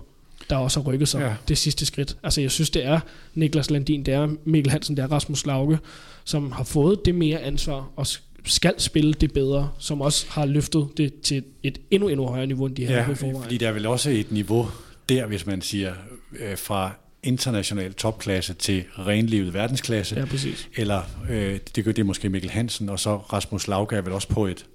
der 0.50 0.56
også 0.56 0.82
har 0.82 0.92
rykket 0.92 1.08
sig 1.08 1.22
ja. 1.22 1.34
det 1.48 1.58
sidste 1.58 1.86
skridt. 1.86 2.18
Altså 2.24 2.42
jeg 2.42 2.52
synes, 2.52 2.70
det 2.70 2.86
er 2.86 3.00
Niklas 3.34 3.72
Landin, 3.72 4.06
det 4.06 4.14
er 4.14 4.30
Mikkel 4.46 4.72
Hansen, 4.72 4.98
det 4.98 5.04
er 5.04 5.12
Rasmus 5.12 5.46
Lauke, 5.46 5.80
som 6.24 6.52
har 6.52 6.64
fået 6.64 7.06
det 7.06 7.16
mere 7.16 7.40
ansvar 7.40 7.90
og 7.96 8.08
skal 8.46 8.74
spille 8.78 9.14
det 9.14 9.34
bedre, 9.34 9.72
som 9.80 10.02
også 10.02 10.26
har 10.30 10.46
løftet 10.46 10.88
det 10.98 11.22
til 11.22 11.44
et 11.64 11.78
endnu, 11.92 12.08
endnu 12.08 12.28
højere 12.28 12.48
niveau, 12.48 12.66
end 12.66 12.76
de 12.76 12.86
her 12.86 12.98
ja, 12.98 13.12
i 13.12 13.16
forvejen. 13.16 13.44
fordi 13.44 13.58
der 13.58 13.68
er 13.68 13.72
vel 13.74 13.86
også 13.86 14.10
et 14.10 14.32
niveau 14.32 14.68
der, 15.10 15.26
hvis 15.26 15.46
man 15.46 15.62
siger, 15.62 15.94
øh, 16.40 16.58
fra 16.58 16.92
international 17.24 17.94
topklasse 17.94 18.54
til 18.54 18.84
renlivet 19.00 19.54
verdensklasse. 19.54 20.16
Ja, 20.16 20.26
præcis. 20.26 20.70
Eller 20.76 21.02
øh, 21.30 21.60
det 21.76 21.86
gør 21.86 21.92
det 21.92 22.06
måske 22.06 22.30
Mikkel 22.30 22.52
Hansen, 22.52 22.90
og 22.90 23.00
så 23.00 23.16
Rasmus 23.18 23.68
Lauke 23.68 23.96
er 23.96 24.02
vel 24.02 24.14
også 24.14 24.28
på 24.28 24.48
et 24.48 24.66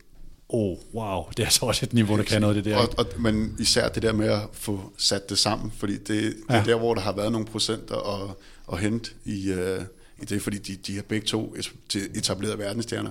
oh, 0.49 0.77
wow, 0.95 1.25
det 1.37 1.45
er 1.45 1.49
så 1.49 1.67
også 1.67 1.87
et 1.87 1.93
niveau, 1.93 2.17
der 2.17 2.23
kan 2.23 2.41
noget 2.41 2.57
det 2.57 2.65
der. 2.65 2.77
Og, 2.77 2.89
og, 2.99 3.07
men 3.19 3.57
især 3.59 3.89
det 3.89 4.03
der 4.03 4.13
med 4.13 4.29
at 4.29 4.41
få 4.53 4.93
sat 4.99 5.31
det 5.31 5.39
sammen, 5.39 5.73
fordi 5.79 5.93
det, 5.93 6.09
det 6.09 6.35
ja. 6.51 6.55
er 6.55 6.65
der, 6.65 6.77
hvor 6.79 6.95
der 6.95 7.01
har 7.01 7.13
været 7.13 7.33
nogle 7.33 7.47
procenter 7.47 8.25
at, 8.25 8.35
at 8.73 8.81
hente 8.81 9.11
i, 9.25 9.53
uh, 9.53 9.83
i 10.23 10.25
det, 10.25 10.43
fordi 10.43 10.59
de, 10.59 10.77
de 10.77 10.95
har 10.95 11.03
begge 11.03 11.27
to 11.27 11.57
etableret 12.15 12.59
verdensstjerner. 12.59 13.11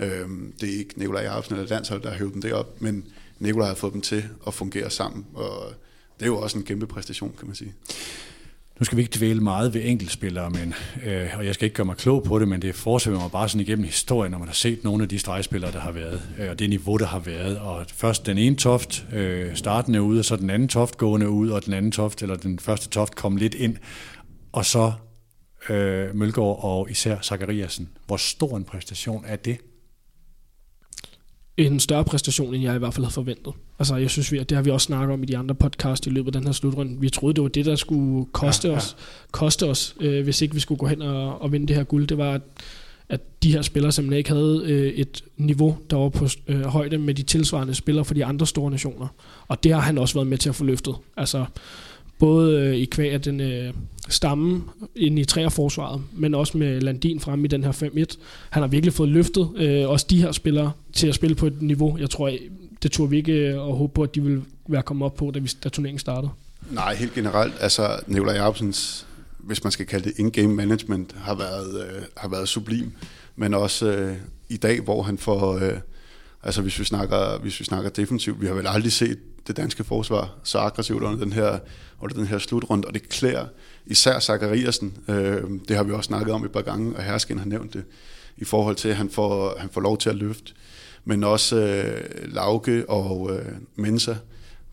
Øh, 0.00 0.28
det 0.60 0.74
er 0.74 0.78
ikke 0.78 0.98
Nikolaj 0.98 1.22
Jacobsen 1.22 1.54
eller 1.54 1.68
Danshold, 1.68 2.02
der 2.02 2.10
har 2.10 2.16
hævet 2.16 2.34
dem 2.34 2.42
derop, 2.42 2.80
men 2.80 3.04
Nikolaj 3.38 3.68
har 3.68 3.74
fået 3.74 3.92
dem 3.92 4.00
til 4.00 4.24
at 4.46 4.54
fungere 4.54 4.90
sammen, 4.90 5.26
og 5.34 5.72
det 6.18 6.22
er 6.22 6.26
jo 6.26 6.38
også 6.38 6.58
en 6.58 6.64
kæmpe 6.64 6.86
præstation, 6.86 7.34
kan 7.38 7.46
man 7.46 7.56
sige. 7.56 7.74
Nu 8.80 8.84
skal 8.84 8.96
vi 8.96 9.02
ikke 9.02 9.18
dvæle 9.18 9.40
meget 9.40 9.74
ved 9.74 9.80
enkeltspillere, 9.84 10.50
men, 10.50 10.74
øh, 11.06 11.28
og 11.38 11.46
jeg 11.46 11.54
skal 11.54 11.64
ikke 11.64 11.76
gøre 11.76 11.84
mig 11.84 11.96
klog 11.96 12.22
på 12.22 12.38
det, 12.38 12.48
men 12.48 12.62
det 12.62 12.74
fortsætter 12.74 13.20
mig 13.20 13.30
bare 13.30 13.48
sådan 13.48 13.60
igennem 13.60 13.84
historien, 13.84 14.30
når 14.30 14.38
man 14.38 14.48
har 14.48 14.54
set 14.54 14.84
nogle 14.84 15.02
af 15.02 15.08
de 15.08 15.18
stregspillere, 15.18 15.72
der 15.72 15.80
har 15.80 15.92
været, 15.92 16.22
øh, 16.38 16.50
og 16.50 16.58
det 16.58 16.70
niveau, 16.70 16.96
der 16.96 17.06
har 17.06 17.18
været. 17.18 17.58
Og 17.58 17.86
først 17.88 18.26
den 18.26 18.38
ene 18.38 18.56
toft 18.56 19.06
øh, 19.12 19.56
startende 19.56 20.02
ud, 20.02 20.18
og 20.18 20.24
så 20.24 20.36
den 20.36 20.50
anden 20.50 20.68
toft 20.68 20.96
gående 20.96 21.28
ud, 21.28 21.50
og 21.50 21.64
den 21.64 21.72
anden 21.72 21.92
toft, 21.92 22.22
eller 22.22 22.36
den 22.36 22.58
første 22.58 22.88
toft 22.88 23.14
kom 23.14 23.36
lidt 23.36 23.54
ind, 23.54 23.76
og 24.52 24.64
så 24.64 24.92
øh, 25.68 26.14
Mølgaard 26.14 26.58
og 26.62 26.90
især 26.90 27.18
Zachariasen. 27.22 27.88
Hvor 28.06 28.16
stor 28.16 28.56
en 28.56 28.64
præstation 28.64 29.24
er 29.26 29.36
det? 29.36 29.58
En 31.56 31.80
større 31.80 32.04
præstation, 32.04 32.54
end 32.54 32.62
jeg 32.62 32.76
i 32.76 32.78
hvert 32.78 32.94
fald 32.94 33.04
havde 33.04 33.14
forventet. 33.14 33.52
Altså, 33.78 33.96
jeg 33.96 34.10
synes, 34.10 34.32
vi, 34.32 34.38
det 34.38 34.52
har 34.52 34.62
vi 34.62 34.70
også 34.70 34.84
snakket 34.84 35.14
om 35.14 35.22
i 35.22 35.26
de 35.26 35.36
andre 35.36 35.54
podcast 35.54 36.06
i 36.06 36.10
løbet 36.10 36.28
af 36.28 36.40
den 36.40 36.48
her 36.48 36.52
slutrunde. 36.52 37.00
Vi 37.00 37.10
troede, 37.10 37.34
det 37.34 37.42
var 37.42 37.48
det, 37.48 37.66
der 37.66 37.76
skulle 37.76 38.26
koste 38.32 38.68
ja, 38.68 38.72
ja. 38.72 38.78
os, 38.78 38.96
koste 39.30 39.66
os 39.66 39.94
øh, 40.00 40.24
hvis 40.24 40.42
ikke 40.42 40.54
vi 40.54 40.60
skulle 40.60 40.78
gå 40.78 40.86
hen 40.86 41.02
og, 41.02 41.42
og 41.42 41.52
vinde 41.52 41.66
det 41.66 41.76
her 41.76 41.84
guld. 41.84 42.06
Det 42.06 42.18
var, 42.18 42.32
at, 42.32 42.42
at 43.08 43.42
de 43.42 43.52
her 43.52 43.62
spillere 43.62 43.92
simpelthen 43.92 44.18
ikke 44.18 44.30
havde 44.30 44.62
øh, 44.66 44.92
et 44.92 45.24
niveau, 45.36 45.76
der 45.90 45.96
var 45.96 46.08
på 46.08 46.28
øh, 46.48 46.64
højde 46.64 46.98
med 46.98 47.14
de 47.14 47.22
tilsvarende 47.22 47.74
spillere 47.74 48.04
for 48.04 48.14
de 48.14 48.24
andre 48.24 48.46
store 48.46 48.70
nationer. 48.70 49.06
Og 49.48 49.64
det 49.64 49.72
har 49.72 49.80
han 49.80 49.98
også 49.98 50.14
været 50.14 50.26
med 50.26 50.38
til 50.38 50.48
at 50.48 50.54
få 50.54 50.64
løftet. 50.64 50.94
Altså, 51.16 51.44
både 52.24 52.60
øh, 52.60 52.74
i 52.74 52.84
kvæg 52.84 53.12
af 53.12 53.20
den 53.20 53.40
øh, 53.40 53.74
stamme 54.08 54.62
ind 54.96 55.18
i 55.18 55.24
træerforsvaret, 55.24 56.02
men 56.12 56.34
også 56.34 56.58
med 56.58 56.80
Landin 56.80 57.20
frem 57.20 57.44
i 57.44 57.48
den 57.48 57.64
her 57.64 57.72
5-1. 57.72 58.16
Han 58.50 58.62
har 58.62 58.68
virkelig 58.68 58.92
fået 58.92 59.08
løftet 59.08 59.50
øh, 59.56 59.88
også 59.88 60.06
de 60.10 60.22
her 60.22 60.32
spillere 60.32 60.72
til 60.92 61.06
at 61.06 61.14
spille 61.14 61.36
på 61.36 61.46
et 61.46 61.62
niveau, 61.62 61.98
jeg 61.98 62.10
tror, 62.10 62.28
øh, 62.28 62.38
det 62.82 62.92
turde 62.92 63.10
vi 63.10 63.16
ikke 63.16 63.32
øh, 63.32 63.54
at 63.54 63.76
håbe 63.76 63.94
på, 63.94 64.02
at 64.02 64.14
de 64.14 64.22
ville 64.22 64.42
være 64.68 64.82
kommet 64.82 65.06
op 65.06 65.14
på, 65.14 65.30
da, 65.34 65.38
vi, 65.38 65.50
da 65.64 65.68
turneringen 65.68 65.98
startede. 65.98 66.32
Nej, 66.70 66.94
helt 66.94 67.14
generelt. 67.14 67.54
Altså, 67.60 68.00
Nikolaj 68.06 68.34
Jacobsens, 68.34 69.06
hvis 69.38 69.64
man 69.64 69.70
skal 69.70 69.86
kalde 69.86 70.04
det 70.04 70.18
in-game 70.18 70.54
management, 70.54 71.14
har 71.18 71.34
været, 71.34 71.86
øh, 71.86 72.02
har 72.16 72.28
været 72.28 72.48
sublim. 72.48 72.92
Men 73.36 73.54
også 73.54 73.86
øh, 73.86 74.16
i 74.48 74.56
dag, 74.56 74.80
hvor 74.80 75.02
han 75.02 75.18
får... 75.18 75.54
Øh, 75.54 75.78
altså, 76.44 76.62
hvis 76.62 76.78
vi, 76.78 76.84
snakker, 76.84 77.38
hvis 77.38 77.60
vi 77.60 77.64
snakker 77.64 77.90
defensivt, 77.90 78.40
vi 78.40 78.46
har 78.46 78.54
vel 78.54 78.66
aldrig 78.66 78.92
set 78.92 79.18
det 79.46 79.56
danske 79.56 79.84
forsvar 79.84 80.34
så 80.42 80.58
aggressivt 80.58 81.02
under 81.02 81.18
den 81.18 81.32
her, 81.32 81.58
under 82.00 82.16
den 82.16 82.26
her 82.26 82.38
slutrunde, 82.38 82.88
og 82.88 82.94
det 82.94 83.08
klæder 83.08 83.46
især 83.86 84.18
Zachariasen. 84.18 84.96
Øh, 85.08 85.42
det 85.68 85.76
har 85.76 85.82
vi 85.82 85.92
også 85.92 86.06
snakket 86.06 86.34
om 86.34 86.44
et 86.44 86.52
par 86.52 86.62
gange, 86.62 86.96
og 86.96 87.02
Hersken 87.02 87.38
har 87.38 87.46
nævnt 87.46 87.74
det, 87.74 87.84
i 88.36 88.44
forhold 88.44 88.76
til, 88.76 88.88
at 88.88 88.96
han 88.96 89.10
får, 89.10 89.58
han 89.58 89.68
får 89.72 89.80
lov 89.80 89.98
til 89.98 90.10
at 90.10 90.16
løfte. 90.16 90.52
Men 91.04 91.24
også 91.24 91.56
øh, 91.56 92.34
Lauke 92.34 92.90
og 92.90 93.30
øh, 93.32 93.52
Mensa, 93.76 94.14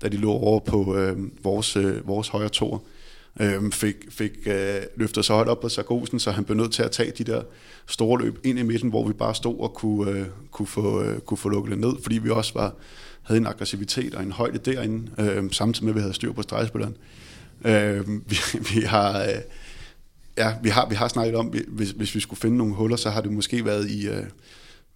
da 0.01 0.07
de 0.07 0.17
lå 0.17 0.31
over 0.31 0.59
på 0.59 0.97
øh, 0.97 1.17
vores, 1.43 1.75
øh, 1.75 2.07
vores 2.07 2.27
højre 2.27 2.49
tor, 2.49 2.75
øh, 2.75 2.81
Øhm, 3.39 3.71
fik, 3.71 3.95
fik 4.09 4.31
øh, 4.45 4.81
løftet 4.95 5.25
sig 5.25 5.35
højt 5.35 5.47
op 5.47 5.59
på 5.59 5.69
Sargosen, 5.69 6.19
så 6.19 6.31
han 6.31 6.43
blev 6.43 6.57
nødt 6.57 6.73
til 6.73 6.83
at 6.83 6.91
tage 6.91 7.11
de 7.17 7.23
der 7.23 7.43
store 7.87 8.21
løb 8.21 8.39
ind 8.43 8.59
i 8.59 8.63
midten, 8.63 8.89
hvor 8.89 9.07
vi 9.07 9.13
bare 9.13 9.35
stod 9.35 9.59
og 9.59 9.73
kunne, 9.73 10.11
øh, 10.11 10.25
kunne, 10.51 10.67
få, 10.67 11.03
øh, 11.03 11.19
kunne 11.19 11.37
få 11.37 11.49
lukket 11.49 11.71
det 11.71 11.79
ned, 11.79 11.93
fordi 12.01 12.17
vi 12.17 12.29
også 12.29 12.53
var 12.53 12.75
havde 13.21 13.37
en 13.41 13.47
aggressivitet 13.47 14.15
og 14.15 14.23
en 14.23 14.31
højde 14.31 14.57
derinde, 14.57 15.11
øh, 15.17 15.51
samtidig 15.51 15.85
med, 15.85 15.91
at 15.91 15.95
vi 15.95 16.01
havde 16.01 16.13
styr 16.13 16.31
på 16.31 16.41
stregspilleren. 16.41 16.97
Øh, 17.65 18.07
vi, 18.29 18.37
vi 18.73 18.81
har... 18.81 19.21
Øh, 19.21 19.41
ja, 20.37 20.53
vi 20.63 20.69
har, 20.69 20.89
vi 20.89 20.95
har 20.95 21.07
snakket 21.07 21.35
om, 21.35 21.53
hvis, 21.67 21.89
hvis 21.89 22.15
vi 22.15 22.19
skulle 22.19 22.39
finde 22.39 22.57
nogle 22.57 22.73
huller, 22.73 22.97
så 22.97 23.09
har 23.09 23.21
det 23.21 23.31
måske 23.31 23.65
været 23.65 23.89
i... 23.89 24.07
Øh, 24.07 24.23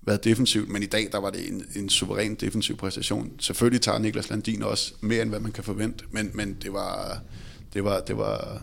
været 0.08 0.24
defensivt, 0.24 0.70
men 0.70 0.84
i 0.84 0.86
dag 0.86 1.10
der 1.12 1.18
var 1.18 1.30
det 1.30 1.50
en, 1.50 1.66
en 1.76 1.90
suveræn 1.90 2.36
defensiv 2.36 2.78
præstation. 2.78 3.32
Selvfølgelig 3.40 3.82
tager 3.82 4.00
Niklas 4.00 4.30
Landin 4.30 4.64
også 4.64 4.94
mere 5.02 5.22
end 5.22 5.30
hvad 5.30 5.40
man 5.40 5.52
kan 5.52 5.64
forvente, 5.64 6.06
men, 6.12 6.32
men 6.34 6.58
det 6.62 6.74
var 6.74 7.22
det 7.76 7.84
var 7.84 8.00
det 8.00 8.18
var 8.18 8.62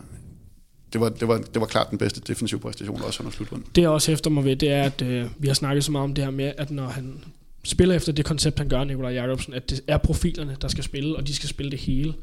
det 0.93 1.01
var, 1.01 1.09
det, 1.09 1.27
var, 1.27 1.37
det 1.37 1.61
var 1.61 1.67
klart 1.67 1.89
den 1.89 1.97
bedste 1.97 2.21
defensive 2.21 2.59
præstation 2.59 3.01
også 3.01 3.23
under 3.23 3.31
slutrunden. 3.31 3.67
Det 3.75 3.81
jeg 3.81 3.89
også 3.89 4.11
efter 4.11 4.29
mig 4.29 4.45
ved, 4.45 4.55
det 4.55 4.71
er, 4.71 4.83
at 4.83 5.01
øh, 5.01 5.25
vi 5.37 5.47
har 5.47 5.53
snakket 5.53 5.83
så 5.83 5.91
meget 5.91 6.03
om 6.03 6.13
det 6.13 6.23
her 6.23 6.31
med, 6.31 6.51
at 6.57 6.71
når 6.71 6.87
han 6.87 7.23
spiller 7.63 7.95
efter 7.95 8.11
det 8.11 8.25
koncept, 8.25 8.57
han 8.57 8.69
gør, 8.69 8.83
Nikolaj 8.83 9.11
Jacobsen, 9.11 9.53
at 9.53 9.69
det 9.69 9.81
er 9.87 9.97
profilerne, 9.97 10.57
der 10.61 10.67
skal 10.67 10.83
spille, 10.83 11.15
og 11.15 11.27
de 11.27 11.35
skal 11.35 11.49
spille 11.49 11.71
det 11.71 11.79
hele, 11.79 12.13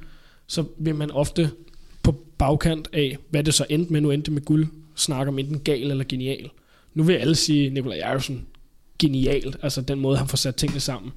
så 0.46 0.64
vil 0.78 0.94
man 0.94 1.10
ofte 1.10 1.50
på 2.02 2.12
bagkant 2.38 2.88
af, 2.92 3.18
hvad 3.30 3.44
det 3.44 3.54
så 3.54 3.66
endte 3.68 3.92
med, 3.92 4.00
nu 4.00 4.10
endte 4.10 4.30
med 4.30 4.42
guld, 4.42 4.66
snakke 4.94 5.28
om 5.28 5.38
enten 5.38 5.60
gal 5.60 5.90
eller 5.90 6.04
genial. 6.08 6.50
Nu 6.94 7.02
vil 7.02 7.14
alle 7.14 7.34
sige, 7.34 7.70
Nikolaj 7.70 7.96
Jacobsen, 7.98 8.46
genialt, 8.98 9.56
altså 9.62 9.80
den 9.80 10.00
måde, 10.00 10.16
han 10.18 10.28
får 10.28 10.36
sat 10.36 10.56
tingene 10.56 10.80
sammen, 10.80 11.12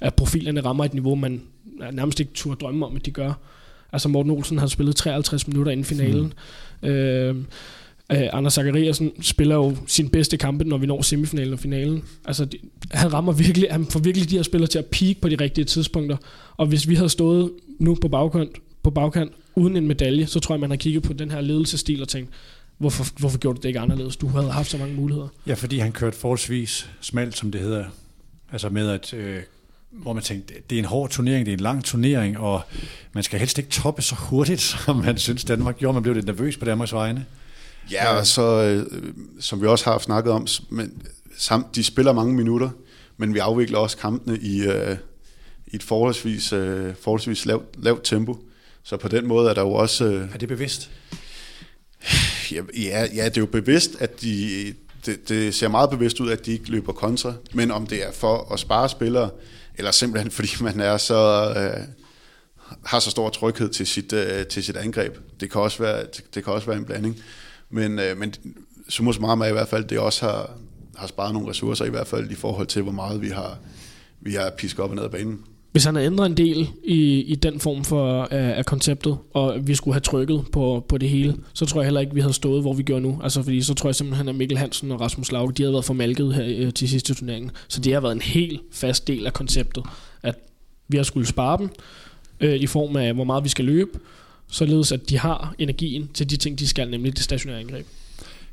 at 0.00 0.14
profilerne 0.14 0.60
rammer 0.60 0.84
et 0.84 0.94
niveau, 0.94 1.14
man 1.14 1.42
nærmest 1.92 2.20
ikke 2.20 2.32
turde 2.32 2.60
drømme 2.60 2.86
om, 2.86 2.96
at 2.96 3.06
de 3.06 3.10
gør. 3.10 3.32
Altså 3.92 4.08
Morten 4.08 4.32
Olsen 4.32 4.58
har 4.58 4.66
spillet 4.66 4.96
53 4.96 5.48
minutter 5.48 5.72
inden 5.72 5.84
finalen. 5.84 6.32
Mm. 6.82 6.88
Øh, 6.88 7.36
øh, 8.12 8.28
Anders 8.32 8.52
Zachariasen 8.52 9.22
spiller 9.22 9.54
jo 9.54 9.76
sin 9.86 10.08
bedste 10.08 10.36
kampe, 10.36 10.64
når 10.64 10.78
vi 10.78 10.86
når 10.86 11.02
semifinalen 11.02 11.52
og 11.52 11.58
finalen. 11.58 12.04
Altså, 12.24 12.44
de, 12.44 12.58
han 12.90 13.12
rammer 13.12 13.32
virkelig, 13.32 13.68
han 13.70 13.86
får 13.86 14.00
virkelig 14.00 14.30
de 14.30 14.36
her 14.36 14.42
spillere 14.42 14.68
til 14.68 14.78
at 14.78 14.86
peak 14.86 15.16
på 15.16 15.28
de 15.28 15.36
rigtige 15.36 15.64
tidspunkter. 15.64 16.16
Og 16.56 16.66
hvis 16.66 16.88
vi 16.88 16.94
havde 16.94 17.08
stået 17.08 17.50
nu 17.78 17.94
på 17.94 18.08
bagkant, 18.08 18.50
på 18.82 18.90
bagkant 18.90 19.32
uden 19.54 19.76
en 19.76 19.86
medalje, 19.86 20.26
så 20.26 20.40
tror 20.40 20.54
jeg, 20.54 20.60
man 20.60 20.70
har 20.70 20.76
kigget 20.76 21.02
på 21.02 21.12
den 21.12 21.30
her 21.30 21.40
ledelsestil 21.40 22.02
og 22.02 22.08
tænkt, 22.08 22.30
hvorfor, 22.78 23.04
hvorfor 23.18 23.38
gjorde 23.38 23.56
du 23.56 23.62
det 23.62 23.68
ikke 23.68 23.80
anderledes? 23.80 24.16
Du 24.16 24.26
havde 24.26 24.50
haft 24.50 24.70
så 24.70 24.78
mange 24.78 24.94
muligheder. 24.94 25.28
Ja, 25.46 25.54
fordi 25.54 25.78
han 25.78 25.92
kørte 25.92 26.16
forholdsvis 26.16 26.90
smalt, 27.00 27.36
som 27.36 27.50
det 27.50 27.60
hedder. 27.60 27.84
Altså 28.52 28.68
med 28.68 28.88
at 28.88 29.14
øh, 29.14 29.42
hvor 29.90 30.12
man 30.12 30.22
tænkte, 30.22 30.54
det 30.70 30.76
er 30.76 30.78
en 30.78 30.84
hård 30.84 31.10
turnering, 31.10 31.46
det 31.46 31.52
er 31.52 31.56
en 31.56 31.62
lang 31.62 31.84
turnering, 31.84 32.38
og 32.38 32.62
man 33.12 33.22
skal 33.22 33.38
helst 33.38 33.58
ikke 33.58 33.70
toppe 33.70 34.02
så 34.02 34.14
hurtigt, 34.14 34.60
som 34.84 34.96
man 34.96 35.18
synes 35.18 35.44
Danmark 35.44 35.76
gjorde. 35.76 35.94
Man 35.94 36.02
blev 36.02 36.14
lidt 36.14 36.26
nervøs 36.26 36.56
på 36.56 36.64
Danmarks 36.64 36.92
vegne. 36.92 37.26
Ja, 37.90 38.18
og 38.18 38.26
så, 38.26 38.62
øh, 38.62 38.86
som 39.40 39.62
vi 39.62 39.66
også 39.66 39.84
har 39.84 39.98
snakket 39.98 40.32
om, 40.32 40.46
men 40.70 41.02
samt, 41.38 41.74
de 41.74 41.84
spiller 41.84 42.12
mange 42.12 42.34
minutter, 42.34 42.70
men 43.16 43.34
vi 43.34 43.38
afvikler 43.38 43.78
også 43.78 43.96
kampene 43.96 44.38
i, 44.38 44.62
øh, 44.62 44.96
i 45.66 45.76
et 45.76 45.82
forholdsvis, 45.82 46.52
øh, 46.52 46.94
forholdsvis 47.00 47.46
lavt, 47.46 47.84
lavt 47.84 48.04
tempo. 48.04 48.38
Så 48.82 48.96
på 48.96 49.08
den 49.08 49.26
måde 49.26 49.50
er 49.50 49.54
der 49.54 49.62
jo 49.62 49.72
også... 49.72 50.04
Øh, 50.04 50.28
er 50.34 50.38
det 50.38 50.48
bevidst? 50.48 50.90
Ja, 52.52 52.62
ja, 52.76 53.06
ja, 53.14 53.24
det 53.24 53.36
er 53.36 53.40
jo 53.40 53.46
bevidst, 53.46 53.90
at 54.00 54.20
de... 54.20 54.74
Det, 55.06 55.28
det 55.28 55.54
ser 55.54 55.68
meget 55.68 55.90
bevidst 55.90 56.20
ud, 56.20 56.30
at 56.30 56.46
de 56.46 56.52
ikke 56.52 56.70
løber 56.70 56.92
kontra, 56.92 57.32
men 57.54 57.70
om 57.70 57.86
det 57.86 58.06
er 58.06 58.12
for 58.12 58.52
at 58.52 58.60
spare 58.60 58.88
spillere, 58.88 59.30
eller 59.78 59.90
simpelthen 59.90 60.30
fordi 60.36 60.48
man 60.60 60.80
er 60.80 60.96
så... 60.96 61.52
Øh, 61.56 61.84
har 62.84 63.00
så 63.00 63.10
stor 63.10 63.30
tryghed 63.30 63.68
til 63.68 63.86
sit, 63.86 64.12
øh, 64.12 64.46
til 64.46 64.64
sit 64.64 64.76
angreb. 64.76 65.18
Det 65.40 65.50
kan 65.50 65.60
også 65.60 65.82
være, 65.82 66.06
det, 66.34 66.44
kan 66.44 66.52
også 66.52 66.66
være 66.66 66.76
en 66.76 66.84
blanding. 66.84 67.16
Men, 67.70 67.98
øh, 67.98 68.18
men 68.18 68.34
summa 68.88 69.12
summarum 69.12 69.40
er 69.40 69.46
i 69.46 69.52
hvert 69.52 69.68
fald, 69.68 69.84
det 69.84 69.98
også 69.98 70.26
har, 70.26 70.50
har 70.96 71.06
sparet 71.06 71.32
nogle 71.32 71.48
ressourcer, 71.48 71.84
i 71.84 71.90
hvert 71.90 72.06
fald 72.06 72.30
i 72.30 72.34
forhold 72.34 72.66
til, 72.66 72.82
hvor 72.82 72.92
meget 72.92 73.22
vi 73.22 73.28
har, 73.28 73.58
vi 74.20 74.34
har 74.34 74.50
pisket 74.50 74.80
op 74.80 74.90
og 74.90 74.96
ned 74.96 75.04
af 75.04 75.10
banen. 75.10 75.44
Hvis 75.78 75.84
han 75.84 75.94
har 75.94 76.02
ændret 76.02 76.26
en 76.26 76.36
del 76.36 76.70
i, 76.84 77.20
i 77.20 77.34
den 77.34 77.60
form 77.60 77.84
for 77.84 78.22
af, 78.22 78.58
af 78.58 78.66
konceptet, 78.66 79.18
og 79.32 79.66
vi 79.66 79.74
skulle 79.74 79.94
have 79.94 80.00
trykket 80.00 80.44
på, 80.52 80.84
på 80.88 80.98
det 80.98 81.08
hele, 81.08 81.36
så 81.54 81.66
tror 81.66 81.80
jeg 81.80 81.86
heller 81.86 82.00
ikke, 82.00 82.14
vi 82.14 82.20
havde 82.20 82.32
stået, 82.32 82.62
hvor 82.62 82.72
vi 82.72 82.82
gør 82.82 82.98
nu. 82.98 83.20
Altså, 83.22 83.42
fordi 83.42 83.62
så 83.62 83.74
tror 83.74 83.88
jeg 83.88 83.94
simpelthen, 83.94 84.28
at 84.28 84.34
Mikkel 84.34 84.58
Hansen 84.58 84.92
og 84.92 85.00
Rasmus 85.00 85.32
Lauke, 85.32 85.52
de 85.52 85.62
har 85.62 85.70
været 85.70 85.84
formalket 85.84 86.34
her 86.34 86.44
øh, 86.66 86.72
til 86.72 86.88
sidste 86.88 87.14
turneringen. 87.14 87.50
Så 87.68 87.80
det 87.80 87.92
har 87.92 88.00
været 88.00 88.12
en 88.12 88.20
helt 88.20 88.60
fast 88.72 89.08
del 89.08 89.26
af 89.26 89.32
konceptet, 89.32 89.84
at 90.22 90.34
vi 90.88 90.96
har 90.96 91.04
skulle 91.04 91.26
spare 91.26 91.58
dem 91.58 91.70
øh, 92.40 92.54
i 92.54 92.66
form 92.66 92.96
af, 92.96 93.14
hvor 93.14 93.24
meget 93.24 93.44
vi 93.44 93.48
skal 93.48 93.64
løbe, 93.64 93.98
således 94.50 94.92
at 94.92 95.08
de 95.08 95.18
har 95.18 95.54
energien 95.58 96.08
til 96.14 96.30
de 96.30 96.36
ting, 96.36 96.58
de 96.58 96.68
skal, 96.68 96.90
nemlig 96.90 97.16
det 97.16 97.24
stationære 97.24 97.60
angreb. 97.60 97.86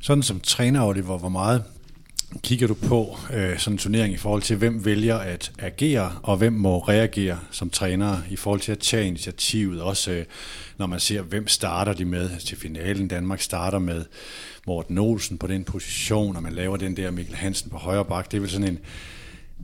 Sådan 0.02 0.24
som 0.24 0.40
træner, 0.40 0.84
Oliver, 0.84 1.18
hvor 1.18 1.30
meget 1.30 1.64
kigger 2.44 2.68
du 2.68 2.74
på 2.74 3.18
øh, 3.34 3.60
sådan 3.60 3.74
en 3.74 3.78
turnering 3.78 4.14
i 4.14 4.18
forhold 4.18 4.42
til, 4.42 4.56
hvem 4.56 4.86
vælger 4.86 5.18
at 5.18 5.52
agere, 5.60 6.12
og 6.24 6.38
hvem 6.38 6.54
må 6.54 6.80
reagere 6.80 7.40
som 7.52 7.70
træner 7.70 8.18
i 8.30 8.36
forhold 8.36 8.60
til 8.60 8.72
at 8.72 8.80
tage 8.80 9.08
initiativet, 9.08 9.82
også 9.82 10.12
øh, 10.12 10.26
når 10.78 10.86
man 10.86 11.00
ser, 11.00 11.22
hvem 11.22 11.48
starter 11.48 11.94
de 11.94 12.06
med 12.06 12.40
til 12.40 12.58
finalen. 12.58 13.08
Danmark 13.08 13.42
starter 13.42 13.80
med 13.80 14.06
Morten 14.68 14.98
Olsen 14.98 15.38
på 15.38 15.48
den 15.48 15.64
position, 15.64 16.36
og 16.36 16.44
man 16.44 16.54
laver 16.54 16.78
den 16.78 16.98
der 16.98 17.12
Mikkel 17.12 17.36
Hansen 17.36 17.70
på 17.70 17.78
højre 17.78 18.06
bak. 18.06 18.32
Det 18.32 18.38
er 18.38 18.42
vel 18.42 18.50
sådan 18.50 18.68
en, 18.68 18.80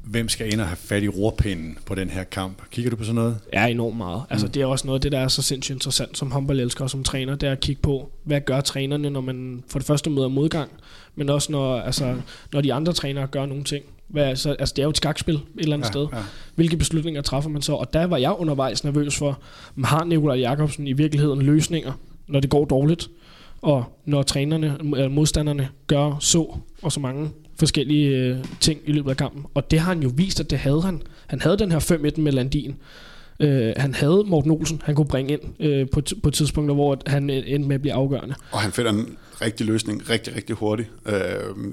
hvem 0.03 0.29
skal 0.29 0.53
ind 0.53 0.61
og 0.61 0.67
have 0.67 0.77
fat 0.77 1.03
i 1.03 1.07
rorpinden 1.07 1.77
på 1.85 1.95
den 1.95 2.09
her 2.09 2.23
kamp? 2.23 2.61
Kigger 2.71 2.91
du 2.91 2.97
på 2.97 3.03
sådan 3.03 3.15
noget? 3.15 3.37
Ja, 3.53 3.67
enormt 3.67 3.97
meget. 3.97 4.23
Altså, 4.29 4.45
mm. 4.45 4.51
Det 4.51 4.61
er 4.61 4.65
også 4.65 4.87
noget 4.87 4.99
af 4.99 5.01
det, 5.01 5.11
der 5.11 5.19
er 5.19 5.27
så 5.27 5.41
sindssygt 5.41 5.75
interessant 5.75 6.17
som 6.17 6.31
håndboldelsker 6.31 6.83
og 6.83 6.89
som 6.89 7.03
træner, 7.03 7.35
det 7.35 7.47
er 7.47 7.51
at 7.51 7.59
kigge 7.59 7.81
på, 7.81 8.11
hvad 8.23 8.41
gør 8.41 8.61
trænerne, 8.61 9.09
når 9.09 9.21
man 9.21 9.63
for 9.67 9.79
det 9.79 9.85
første 9.85 10.09
møder 10.09 10.27
modgang, 10.27 10.71
men 11.15 11.29
også 11.29 11.51
når, 11.51 11.79
altså, 11.79 12.15
når 12.53 12.61
de 12.61 12.73
andre 12.73 12.93
trænere 12.93 13.27
gør 13.27 13.45
nogle 13.45 13.63
ting. 13.63 13.85
Hvad, 14.07 14.23
altså, 14.23 14.55
altså, 14.59 14.73
det 14.75 14.81
er 14.81 14.83
jo 14.83 14.89
et 14.89 14.97
skakspil 14.97 15.35
et 15.35 15.41
eller 15.57 15.75
andet 15.75 15.87
ja, 15.87 15.91
sted. 15.91 16.07
Ja. 16.13 16.17
Hvilke 16.55 16.77
beslutninger 16.77 17.21
træffer 17.21 17.49
man 17.49 17.61
så? 17.61 17.73
Og 17.73 17.93
der 17.93 18.05
var 18.05 18.17
jeg 18.17 18.35
undervejs 18.39 18.83
nervøs 18.83 19.17
for, 19.17 19.41
har 19.83 20.03
Nikolaj 20.03 20.37
Jakobsen 20.37 20.87
i 20.87 20.93
virkeligheden 20.93 21.41
løsninger, 21.41 21.91
når 22.27 22.39
det 22.39 22.49
går 22.49 22.65
dårligt? 22.65 23.09
Og 23.61 23.83
når 24.05 24.23
trænerne, 24.23 24.77
modstanderne 25.09 25.69
gør 25.87 26.17
så 26.19 26.57
og 26.81 26.91
så 26.91 26.99
mange 26.99 27.29
forskellige 27.61 28.17
øh, 28.17 28.37
ting 28.59 28.81
i 28.85 28.91
løbet 28.91 29.09
af 29.09 29.17
kampen. 29.17 29.45
Og 29.53 29.71
det 29.71 29.79
har 29.79 29.93
han 29.93 30.03
jo 30.03 30.11
vist, 30.15 30.39
at 30.39 30.49
det 30.49 30.59
havde 30.59 30.81
han. 30.81 31.01
Han 31.27 31.41
havde 31.41 31.57
den 31.57 31.71
her 31.71 31.79
5-1 31.79 32.21
med 32.21 32.31
Landin. 32.31 32.75
Øh, 33.39 33.73
han 33.77 33.93
havde 33.93 34.23
Morten 34.27 34.51
Olsen, 34.51 34.81
han 34.85 34.95
kunne 34.95 35.07
bringe 35.07 35.33
ind 35.33 35.41
øh, 35.59 35.87
på, 35.93 36.01
på 36.23 36.29
tidspunkter, 36.29 36.75
hvor 36.75 36.97
han 37.07 37.29
øh, 37.29 37.43
endte 37.45 37.67
med 37.67 37.75
at 37.75 37.81
blive 37.81 37.93
afgørende. 37.93 38.35
Og 38.51 38.59
han 38.59 38.71
finder 38.71 38.91
en 38.91 39.17
rigtig 39.41 39.65
løsning 39.65 40.09
rigtig, 40.09 40.35
rigtig 40.35 40.55
hurtigt 40.55 40.89
øh, 41.05 41.13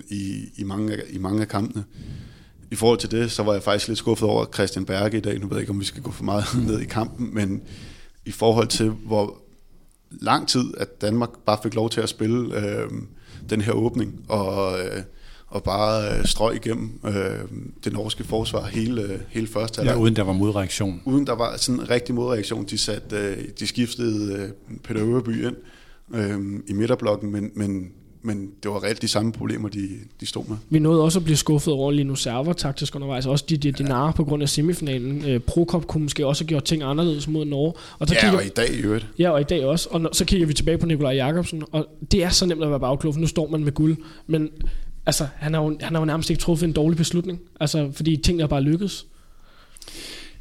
i, 0.09 0.45
i, 0.57 0.65
mange, 0.65 0.97
i 1.11 1.19
mange 1.19 1.41
af 1.41 1.49
kampene. 1.49 1.85
I 2.71 2.75
forhold 2.75 2.99
til 2.99 3.11
det, 3.11 3.31
så 3.31 3.43
var 3.43 3.53
jeg 3.53 3.63
faktisk 3.63 3.89
lidt 3.89 3.99
skuffet 3.99 4.29
over 4.29 4.47
Christian 4.55 4.85
Berge 4.85 5.17
i 5.17 5.21
dag. 5.21 5.41
Nu 5.41 5.47
ved 5.47 5.57
jeg 5.57 5.61
ikke, 5.61 5.73
om 5.73 5.81
vi 5.81 5.85
skal 5.85 6.03
gå 6.03 6.11
for 6.11 6.25
meget 6.25 6.45
ned 6.69 6.81
i 6.81 6.85
kampen, 6.85 7.35
men 7.35 7.63
i 8.27 8.31
forhold 8.31 8.69
til, 8.69 8.89
hvor 8.89 9.39
lang 10.11 10.49
tid, 10.49 10.65
at 10.79 11.01
Danmark 11.01 11.31
bare 11.47 11.59
fik 11.63 11.75
lov 11.75 11.91
til 11.91 12.01
at 12.01 12.09
spille 12.09 12.57
øh, 12.57 12.91
den 13.51 13.61
her 13.61 13.73
åbning, 13.73 14.25
og... 14.29 14.79
Øh, 14.81 15.03
og 15.51 15.63
bare 15.63 16.19
øh, 16.19 16.25
strøg 16.25 16.57
igennem 16.57 17.01
øh, 17.07 17.13
det 17.85 17.93
norske 17.93 18.25
forsvar 18.25 18.67
hele, 18.67 19.03
øh, 19.03 19.19
hele 19.29 19.47
første 19.47 19.79
halvleg. 19.79 19.95
Ja, 19.95 20.01
uden 20.01 20.17
der 20.17 20.23
var 20.23 20.33
modreaktion. 20.33 21.03
Uden 21.05 21.27
der 21.27 21.35
var 21.35 21.57
sådan 21.57 21.81
en 21.81 21.91
rigtig 21.91 22.15
modreaktion. 22.15 22.65
De, 22.65 22.79
sat, 22.79 23.13
øh, 23.13 23.37
de 23.59 23.67
skiftede 23.67 24.33
øh, 24.33 24.77
Peter 24.85 25.03
Øverby 25.03 25.47
ind 25.47 25.57
øh, 26.15 26.61
i 26.67 26.73
midterblokken, 26.73 27.33
men, 27.33 27.51
men, 27.55 27.89
men 28.23 28.51
det 28.63 28.71
var 28.71 28.85
reelt 28.85 29.03
de 29.03 29.09
samme 29.09 29.33
problemer, 29.33 29.69
de, 29.69 29.89
de 30.21 30.27
stod 30.27 30.45
med. 30.49 30.57
Vi 30.71 30.79
nåede 30.79 31.03
også 31.03 31.19
at 31.19 31.25
blive 31.25 31.37
skuffet 31.37 31.75
over 31.75 31.93
Linus 31.93 32.23
Server 32.23 32.53
taktisk 32.53 32.95
undervejs. 32.95 33.27
Også 33.27 33.45
de, 33.49 33.57
de, 33.57 33.73
de 33.73 33.83
ja. 33.83 33.89
narer 33.89 34.13
på 34.13 34.25
grund 34.25 34.43
af 34.43 34.49
semifinalen. 34.49 35.25
Øh, 35.25 35.41
Prokop 35.41 35.87
kunne 35.87 36.03
måske 36.03 36.27
også 36.27 36.45
have 36.45 36.49
gjort 36.49 36.65
ting 36.65 36.83
anderledes 36.83 37.29
mod 37.29 37.45
Norge. 37.45 37.73
Og 37.99 38.09
så 38.09 38.15
ja, 38.15 38.21
kigger, 38.21 38.39
og 38.39 38.47
i 38.47 38.49
dag 38.49 38.75
i 38.75 38.81
øvrigt. 38.81 39.07
Ja, 39.19 39.31
og 39.31 39.41
i 39.41 39.45
dag 39.45 39.65
også. 39.65 39.89
Og 39.91 40.11
så 40.13 40.25
kigger 40.25 40.47
vi 40.47 40.53
tilbage 40.53 40.79
på 40.79 40.87
Nikolaj 40.87 41.13
Jakobsen, 41.13 41.63
og 41.73 41.87
det 42.13 42.25
er 42.25 42.29
så 42.29 42.47
nemt 42.47 42.63
at 42.63 42.71
være 42.71 42.81
bagklog, 42.81 43.15
for 43.15 43.21
nu 43.21 43.27
står 43.27 43.49
man 43.49 43.65
med 43.65 43.73
guld. 43.73 43.97
Men 44.27 44.49
altså, 45.09 45.27
han 45.37 45.55
har, 45.55 45.63
jo, 45.63 45.79
han 45.81 45.95
har 45.95 46.01
jo 46.01 46.05
nærmest 46.05 46.31
ikke 46.31 46.41
truffet 46.41 46.67
en 46.67 46.73
dårlig 46.73 46.97
beslutning, 46.97 47.41
altså, 47.61 47.91
fordi 47.95 48.17
tingene 48.17 48.43
er 48.43 48.47
bare 48.47 48.61
lykkedes. 48.61 49.07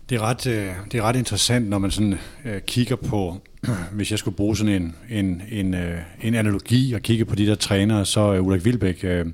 Det 0.09 0.15
er 0.15 0.21
ret, 0.21 0.47
øh, 0.47 0.71
det 0.91 0.97
er 0.97 1.01
ret 1.01 1.15
interessant, 1.15 1.69
når 1.69 1.77
man 1.77 1.91
sådan 1.91 2.19
øh, 2.45 2.61
kigger 2.61 2.95
på, 2.95 3.37
hvis 3.95 4.11
jeg 4.11 4.19
skulle 4.19 4.37
bruge 4.37 4.57
sådan 4.57 4.73
en, 4.73 4.95
en, 5.09 5.41
en, 5.51 5.73
øh, 5.73 6.01
en 6.21 6.35
analogi 6.35 6.93
og 6.93 7.01
kigge 7.01 7.25
på 7.25 7.35
de 7.35 7.45
der 7.47 7.55
trænere, 7.55 8.05
så 8.05 8.33
øh, 8.33 8.45
Ulrik 8.45 8.65
Vilbæk, 8.65 9.03
øh, 9.03 9.25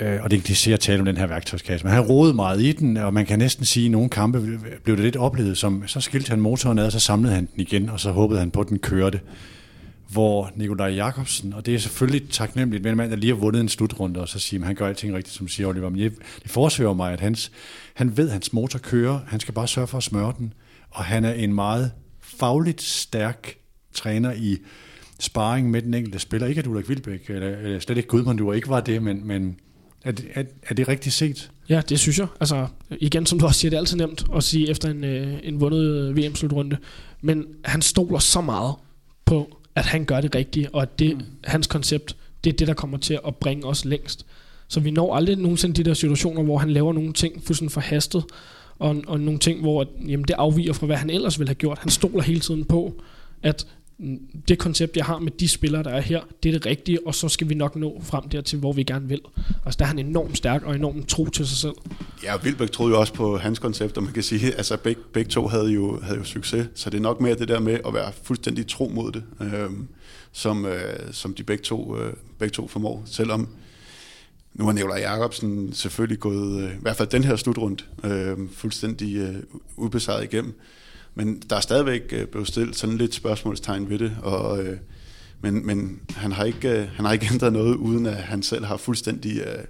øh, 0.00 0.22
og 0.22 0.30
det 0.30 0.36
er 0.36 0.40
ikke 0.40 0.48
det, 0.48 0.68
at 0.68 0.80
tale 0.80 1.00
om 1.00 1.04
den 1.04 1.16
her 1.16 1.26
værktøjskasse, 1.26 1.86
men 1.86 1.94
han 1.94 2.02
rodede 2.02 2.34
meget 2.34 2.60
i 2.60 2.72
den, 2.72 2.96
og 2.96 3.14
man 3.14 3.26
kan 3.26 3.38
næsten 3.38 3.64
sige, 3.64 3.84
at 3.84 3.90
nogle 3.90 4.08
kampe 4.08 4.58
blev 4.84 4.96
det 4.96 5.04
lidt 5.04 5.16
oplevet 5.16 5.58
som, 5.58 5.82
så 5.86 6.00
skilte 6.00 6.30
han 6.30 6.40
motoren 6.40 6.78
ad, 6.78 6.86
og 6.86 6.92
så 6.92 7.00
samlede 7.00 7.34
han 7.34 7.48
den 7.54 7.60
igen, 7.60 7.88
og 7.88 8.00
så 8.00 8.10
håbede 8.10 8.40
han 8.40 8.50
på, 8.50 8.60
at 8.60 8.68
den 8.68 8.78
kørte 8.78 9.20
hvor 10.12 10.50
Nikolaj 10.56 10.88
Jakobsen, 10.88 11.52
og 11.52 11.66
det 11.66 11.74
er 11.74 11.78
selvfølgelig 11.78 12.30
taknemmeligt 12.30 12.82
med 12.82 12.90
en 12.90 12.96
mand, 12.96 13.10
der 13.10 13.16
lige 13.16 13.34
har 13.34 13.40
vundet 13.40 13.60
en 13.60 13.68
slutrunde, 13.68 14.20
og 14.20 14.28
så 14.28 14.38
siger, 14.38 14.60
at 14.60 14.66
han 14.66 14.76
gør 14.76 14.86
alting 14.86 15.14
rigtigt, 15.14 15.36
som 15.36 15.48
siger 15.48 15.66
Oliver. 15.66 15.88
Men 15.88 16.00
det 16.42 16.50
forsøger 16.50 16.92
mig, 16.92 17.12
at 17.12 17.20
hans, 17.20 17.52
han 17.94 18.16
ved, 18.16 18.26
at 18.26 18.32
hans 18.32 18.52
motor 18.52 18.78
kører, 18.78 19.20
han 19.26 19.40
skal 19.40 19.54
bare 19.54 19.68
sørge 19.68 19.86
for 19.86 19.98
at 19.98 20.04
smøre 20.04 20.34
den, 20.38 20.52
og 20.90 21.04
han 21.04 21.24
er 21.24 21.32
en 21.32 21.54
meget 21.54 21.92
fagligt 22.20 22.82
stærk 22.82 23.54
træner 23.94 24.32
i 24.32 24.58
sparring 25.20 25.70
med 25.70 25.82
den 25.82 25.94
enkelte 25.94 26.18
spiller. 26.18 26.46
Ikke 26.46 26.58
at 26.58 26.66
Ulrik 26.66 26.88
Vilbæk, 26.88 27.30
eller, 27.30 27.48
eller 27.48 27.78
slet 27.78 27.96
ikke 27.96 28.08
Gudmund, 28.08 28.38
du 28.38 28.52
ikke 28.52 28.68
var 28.68 28.80
det, 28.80 29.02
men, 29.02 29.26
men 29.26 29.56
er, 30.04 30.12
det, 30.12 30.26
er, 30.34 30.44
er 30.62 30.74
det 30.74 30.88
rigtigt 30.88 31.14
set? 31.14 31.50
Ja, 31.68 31.82
det 31.88 32.00
synes 32.00 32.18
jeg. 32.18 32.26
Altså, 32.40 32.66
igen, 32.90 33.26
som 33.26 33.38
du 33.38 33.46
også 33.46 33.60
siger, 33.60 33.70
det 33.70 33.76
er 33.76 33.80
altid 33.80 33.96
nemt 33.96 34.24
at 34.34 34.44
sige 34.44 34.70
efter 34.70 34.90
en, 34.90 35.04
øh, 35.04 35.38
en 35.42 35.60
vundet 35.60 35.84
øh, 35.84 36.16
VM-slutrunde. 36.16 36.76
Men 37.20 37.46
han 37.64 37.82
stoler 37.82 38.18
så 38.18 38.40
meget 38.40 38.74
på 39.24 39.59
at 39.74 39.84
han 39.84 40.04
gør 40.04 40.20
det 40.20 40.34
rigtige, 40.34 40.74
og 40.74 40.82
at 40.82 40.98
det, 40.98 41.16
mm. 41.16 41.22
hans 41.44 41.66
koncept, 41.66 42.16
det 42.44 42.52
er 42.52 42.56
det, 42.56 42.68
der 42.68 42.74
kommer 42.74 42.98
til 42.98 43.18
at 43.26 43.36
bringe 43.36 43.64
os 43.64 43.84
længst. 43.84 44.26
Så 44.68 44.80
vi 44.80 44.90
når 44.90 45.14
aldrig 45.14 45.36
nogensinde 45.36 45.74
de 45.74 45.84
der 45.84 45.94
situationer, 45.94 46.42
hvor 46.42 46.58
han 46.58 46.70
laver 46.70 46.92
nogle 46.92 47.12
ting 47.12 47.42
fuldstændig 47.46 47.72
forhastet, 47.72 48.24
og, 48.78 49.02
og 49.06 49.20
nogle 49.20 49.38
ting, 49.38 49.60
hvor 49.60 49.86
jamen, 50.06 50.24
det 50.28 50.34
afviger 50.38 50.72
fra, 50.72 50.86
hvad 50.86 50.96
han 50.96 51.10
ellers 51.10 51.38
ville 51.38 51.48
have 51.48 51.54
gjort. 51.54 51.78
Han 51.78 51.90
stoler 51.90 52.22
hele 52.22 52.40
tiden 52.40 52.64
på, 52.64 53.02
at 53.42 53.66
det 54.48 54.58
koncept, 54.58 54.96
jeg 54.96 55.04
har 55.04 55.18
med 55.18 55.32
de 55.40 55.48
spillere, 55.48 55.82
der 55.82 55.90
er 55.90 56.00
her, 56.00 56.20
det 56.42 56.48
er 56.48 56.52
det 56.52 56.66
rigtige, 56.66 57.06
og 57.06 57.14
så 57.14 57.28
skal 57.28 57.48
vi 57.48 57.54
nok 57.54 57.76
nå 57.76 58.00
frem 58.02 58.28
dertil, 58.28 58.58
hvor 58.58 58.72
vi 58.72 58.82
gerne 58.82 59.08
vil. 59.08 59.20
Altså, 59.64 59.78
der 59.78 59.84
er 59.84 59.88
han 59.88 59.98
enormt 59.98 60.36
stærk 60.36 60.62
og 60.62 60.74
enormt 60.74 61.08
tro 61.08 61.26
til 61.26 61.46
sig 61.46 61.56
selv. 61.56 61.74
Ja, 62.24 62.34
og 62.34 62.44
Vilbæk 62.44 62.70
troede 62.70 62.94
jo 62.94 63.00
også 63.00 63.14
på 63.14 63.38
hans 63.38 63.58
koncept, 63.58 63.96
og 63.96 64.02
man 64.02 64.12
kan 64.12 64.22
sige, 64.22 64.54
altså 64.54 64.76
begge, 64.76 65.02
begge 65.12 65.30
to 65.30 65.46
havde 65.46 65.68
jo, 65.68 66.00
havde 66.00 66.18
jo 66.18 66.24
succes, 66.24 66.68
så 66.74 66.90
det 66.90 66.98
er 66.98 67.02
nok 67.02 67.20
mere 67.20 67.34
det 67.34 67.48
der 67.48 67.60
med 67.60 67.78
at 67.86 67.94
være 67.94 68.12
fuldstændig 68.22 68.66
tro 68.66 68.88
mod 68.88 69.12
det, 69.12 69.22
øh, 69.40 69.70
som, 70.32 70.66
øh, 70.66 71.12
som 71.12 71.34
de 71.34 71.42
begge 71.42 71.62
to, 71.62 71.98
øh, 71.98 72.12
begge 72.38 72.52
to 72.52 72.68
formår, 72.68 73.02
selvom 73.06 73.48
nu 74.54 74.64
har 74.64 74.72
Nikolaj 74.72 74.98
Jacobsen 74.98 75.72
selvfølgelig 75.72 76.18
gået, 76.18 76.62
øh, 76.62 76.70
i 76.70 76.80
hvert 76.80 76.96
fald 76.96 77.08
den 77.08 77.24
her 77.24 77.36
slutrund, 77.36 77.78
øh, 78.04 78.38
fuldstændig 78.52 79.16
øh, 79.16 79.34
ubesejret 79.76 80.24
igennem. 80.24 80.54
Men 81.20 81.42
der 81.50 81.56
er 81.56 81.60
stadigvæk 81.60 82.02
øh, 82.12 82.26
blevet 82.26 82.48
stillet 82.48 82.76
sådan 82.76 82.96
lidt 82.96 83.14
spørgsmålstegn 83.14 83.90
ved 83.90 83.98
det, 83.98 84.12
og, 84.22 84.62
øh, 84.62 84.76
men, 85.40 85.66
men 85.66 86.00
han, 86.10 86.32
har 86.32 86.44
ikke, 86.44 86.68
øh, 86.68 86.88
han 86.94 87.04
har 87.04 87.12
ikke 87.12 87.28
ændret 87.32 87.52
noget, 87.52 87.76
uden 87.76 88.06
at 88.06 88.16
han 88.16 88.42
selv 88.42 88.64
har 88.64 88.76
fuldstændig, 88.76 89.36
øh, 89.38 89.64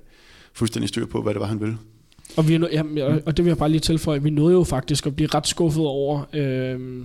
fuldstændig 0.53 0.89
styr 0.89 1.07
på, 1.07 1.23
hvad 1.23 1.35
det 1.35 1.41
var, 1.41 1.47
han 1.47 1.61
ville. 1.61 1.79
Og, 2.37 2.49
vi, 2.49 2.59
jamen, 2.73 2.99
og 3.27 3.37
det 3.37 3.45
vil 3.45 3.51
jeg 3.51 3.59
bare 3.59 3.69
lige 3.69 3.81
tilføje, 3.81 4.23
vi 4.23 4.31
nåede 4.31 4.55
jo 4.55 4.65
faktisk 4.65 5.07
at 5.07 5.17
blive 5.17 5.29
ret 5.35 5.47
skuffet 5.47 5.85
over, 5.85 6.25
øh, 6.33 7.05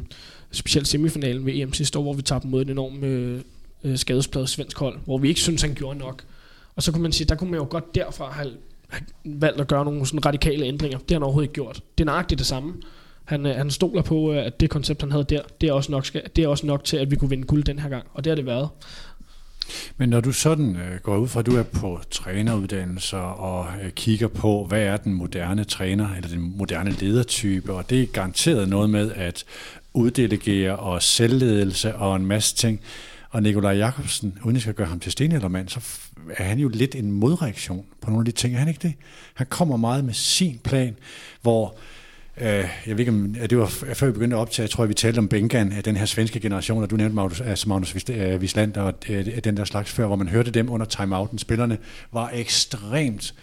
specielt 0.51 0.87
semifinalen 0.87 1.45
ved 1.45 1.53
EM 1.55 1.73
sidste 1.73 1.99
år, 1.99 2.03
hvor 2.03 2.13
vi 2.13 2.21
tabte 2.21 2.47
mod 2.47 2.61
en 2.61 2.69
enorm 2.69 3.03
øh, 3.03 3.41
øh 3.83 3.97
skadespladet 3.97 4.49
svensk 4.49 4.77
hold, 4.77 4.97
hvor 5.05 5.17
vi 5.17 5.27
ikke 5.27 5.41
synes 5.41 5.61
han 5.61 5.73
gjorde 5.73 5.99
nok. 5.99 6.23
Og 6.75 6.83
så 6.83 6.91
kunne 6.91 7.01
man 7.01 7.11
sige, 7.11 7.27
der 7.27 7.35
kunne 7.35 7.51
man 7.51 7.59
jo 7.59 7.67
godt 7.69 7.95
derfra 7.95 8.31
have, 8.31 8.51
have 8.87 9.05
valgt 9.25 9.61
at 9.61 9.67
gøre 9.67 9.85
nogle 9.85 10.05
sådan 10.05 10.25
radikale 10.25 10.65
ændringer. 10.65 10.97
Det 10.97 11.11
har 11.11 11.15
han 11.15 11.23
overhovedet 11.23 11.45
ikke 11.45 11.53
gjort. 11.53 11.81
Det 11.97 12.03
er 12.03 12.05
nøjagtigt 12.05 12.39
det 12.39 12.47
samme. 12.47 12.73
Han, 13.25 13.45
øh, 13.45 13.55
han 13.55 13.71
stoler 13.71 14.01
på, 14.01 14.33
øh, 14.33 14.45
at 14.45 14.59
det 14.59 14.69
koncept, 14.69 15.01
han 15.01 15.11
havde 15.11 15.23
der, 15.23 15.41
det 15.61 15.69
er, 15.69 15.73
også 15.73 15.91
nok, 15.91 16.05
det 16.35 16.43
er 16.43 16.47
også 16.47 16.65
nok 16.65 16.83
til, 16.83 16.97
at 16.97 17.11
vi 17.11 17.15
kunne 17.15 17.29
vinde 17.29 17.43
guld 17.43 17.63
den 17.63 17.79
her 17.79 17.89
gang. 17.89 18.05
Og 18.13 18.23
det 18.23 18.31
har 18.31 18.35
det 18.35 18.45
været. 18.45 18.69
Men 19.97 20.09
når 20.09 20.21
du 20.21 20.31
sådan 20.31 20.75
øh, 20.75 20.99
går 21.03 21.17
ud 21.17 21.27
fra, 21.27 21.39
at 21.39 21.45
du 21.45 21.57
er 21.57 21.63
på 21.63 21.99
træneruddannelser 22.11 23.17
og 23.17 23.67
øh, 23.83 23.91
kigger 23.91 24.27
på, 24.27 24.65
hvad 24.65 24.81
er 24.81 24.97
den 24.97 25.13
moderne 25.13 25.63
træner, 25.63 26.15
eller 26.15 26.29
den 26.29 26.57
moderne 26.57 26.91
ledertype, 26.91 27.73
og 27.73 27.89
det 27.89 28.01
er 28.01 28.05
garanteret 28.05 28.69
noget 28.69 28.89
med 28.89 29.11
at 29.11 29.45
uddelegere 29.93 30.75
og 30.75 31.03
selvledelse 31.03 31.95
og 31.95 32.15
en 32.15 32.25
masse 32.25 32.55
ting. 32.55 32.81
Og 33.29 33.43
Nikolaj 33.43 33.73
Jakobsen, 33.73 34.37
uden 34.43 34.55
at 34.55 34.61
skal 34.61 34.73
gøre 34.73 34.87
ham 34.87 34.99
til 34.99 35.11
stenaldermand, 35.11 35.69
så 35.69 35.79
er 36.37 36.43
han 36.43 36.59
jo 36.59 36.67
lidt 36.67 36.95
en 36.95 37.11
modreaktion 37.11 37.85
på 38.01 38.09
nogle 38.09 38.21
af 38.21 38.25
de 38.25 38.31
ting. 38.31 38.55
Er 38.55 38.59
han 38.59 38.67
ikke 38.67 38.87
det? 38.87 38.93
Han 39.33 39.47
kommer 39.49 39.77
meget 39.77 40.05
med 40.05 40.13
sin 40.13 40.59
plan, 40.63 40.95
hvor 41.41 41.75
Øh, 42.41 42.47
jeg 42.47 42.69
ved 42.85 42.99
ikke, 42.99 43.11
om 43.11 43.35
det 43.49 43.57
var 43.57 43.65
før 43.65 44.07
vi 44.07 44.11
begyndte 44.11 44.35
at 44.35 44.39
optage, 44.39 44.63
jeg 44.63 44.69
tror, 44.69 44.85
vi 44.85 44.93
talte 44.93 45.19
om 45.19 45.27
Bengan, 45.27 45.71
af 45.71 45.83
den 45.83 45.97
her 45.97 46.05
svenske 46.05 46.39
generation, 46.39 46.83
og 46.83 46.89
du 46.89 46.95
nævnte 46.95 47.15
Magnus, 47.15 47.41
øh, 47.41 47.49
altså 47.49 47.69
Magnus 47.69 48.09
øh, 48.09 48.39
Wislander 48.39 48.81
og 48.81 48.93
øh, 49.09 49.43
den 49.43 49.57
der 49.57 49.65
slags 49.65 49.91
før, 49.91 50.07
hvor 50.07 50.15
man 50.15 50.27
hørte 50.27 50.51
dem 50.51 50.69
under 50.69 50.85
timeouten. 50.85 51.37
Spillerne 51.37 51.77
var 52.11 52.31
ekstremt 52.33 53.33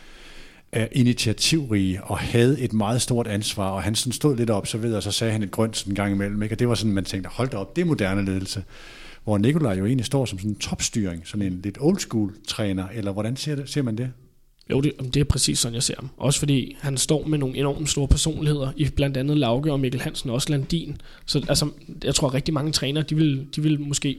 uh, 0.76 0.82
initiativrige 0.93 2.05
og 2.05 2.18
havde 2.18 2.61
et 2.61 2.72
meget 2.72 3.03
stort 3.03 3.26
ansvar, 3.26 3.70
og 3.70 3.82
han 3.82 3.95
sådan 3.95 4.12
stod 4.12 4.36
lidt 4.36 4.51
op, 4.51 4.66
så 4.66 4.78
ved 4.78 4.95
og 4.95 5.03
så 5.03 5.12
sagde 5.12 5.32
han 5.32 5.43
et 5.43 5.51
grønt 5.51 5.76
sådan 5.76 5.90
en 5.90 5.95
gang 5.95 6.12
imellem, 6.12 6.43
ikke? 6.43 6.55
og 6.55 6.59
det 6.59 6.68
var 6.68 6.74
sådan, 6.74 6.93
man 6.93 7.05
tænkte, 7.05 7.30
hold 7.32 7.49
da 7.49 7.57
op, 7.57 7.76
det 7.76 7.82
er 7.82 7.86
moderne 7.86 8.24
ledelse. 8.24 8.64
Hvor 9.24 9.38
Nikolaj 9.38 9.78
jo 9.78 9.86
egentlig 9.86 10.07
står 10.07 10.24
som 10.24 10.38
sådan 10.38 10.51
en 10.51 10.59
topstyring, 10.59 11.28
sådan 11.28 11.47
en 11.47 11.61
lidt 11.64 11.78
old 11.80 11.99
school 11.99 12.34
træner, 12.49 12.88
eller 12.95 13.12
hvordan 13.12 13.36
ser, 13.36 13.55
det, 13.55 13.68
ser 13.68 13.82
man 13.82 13.99
det? 13.99 14.12
Jo, 14.71 14.81
det, 14.81 14.93
det 15.15 15.21
er 15.21 15.25
præcis 15.25 15.59
sådan, 15.59 15.75
jeg 15.75 15.83
ser 15.83 15.95
ham. 15.99 16.11
Også 16.17 16.39
fordi 16.39 16.77
han 16.81 16.97
står 16.97 17.27
med 17.27 17.39
nogle 17.39 17.57
enormt 17.57 17.91
store 17.91 18.09
personligheder, 18.09 18.73
i 18.77 18.89
blandt 18.89 19.17
andet 19.17 19.37
Lauke 19.37 19.73
og 19.73 19.81
Mikkel 19.81 20.01
Hansen, 20.01 20.31
og 20.31 20.35
også 20.35 20.51
Landin. 20.51 21.01
Så 21.27 21.45
altså, 21.49 21.71
jeg 22.05 22.15
tror, 22.15 22.29
at 22.29 22.35
rigtig 22.35 22.55
mange 22.55 22.73
trænere, 22.73 23.05
de 23.05 23.17
vil, 23.17 23.47
de 23.57 23.63
vil 23.63 23.81
måske 23.81 24.19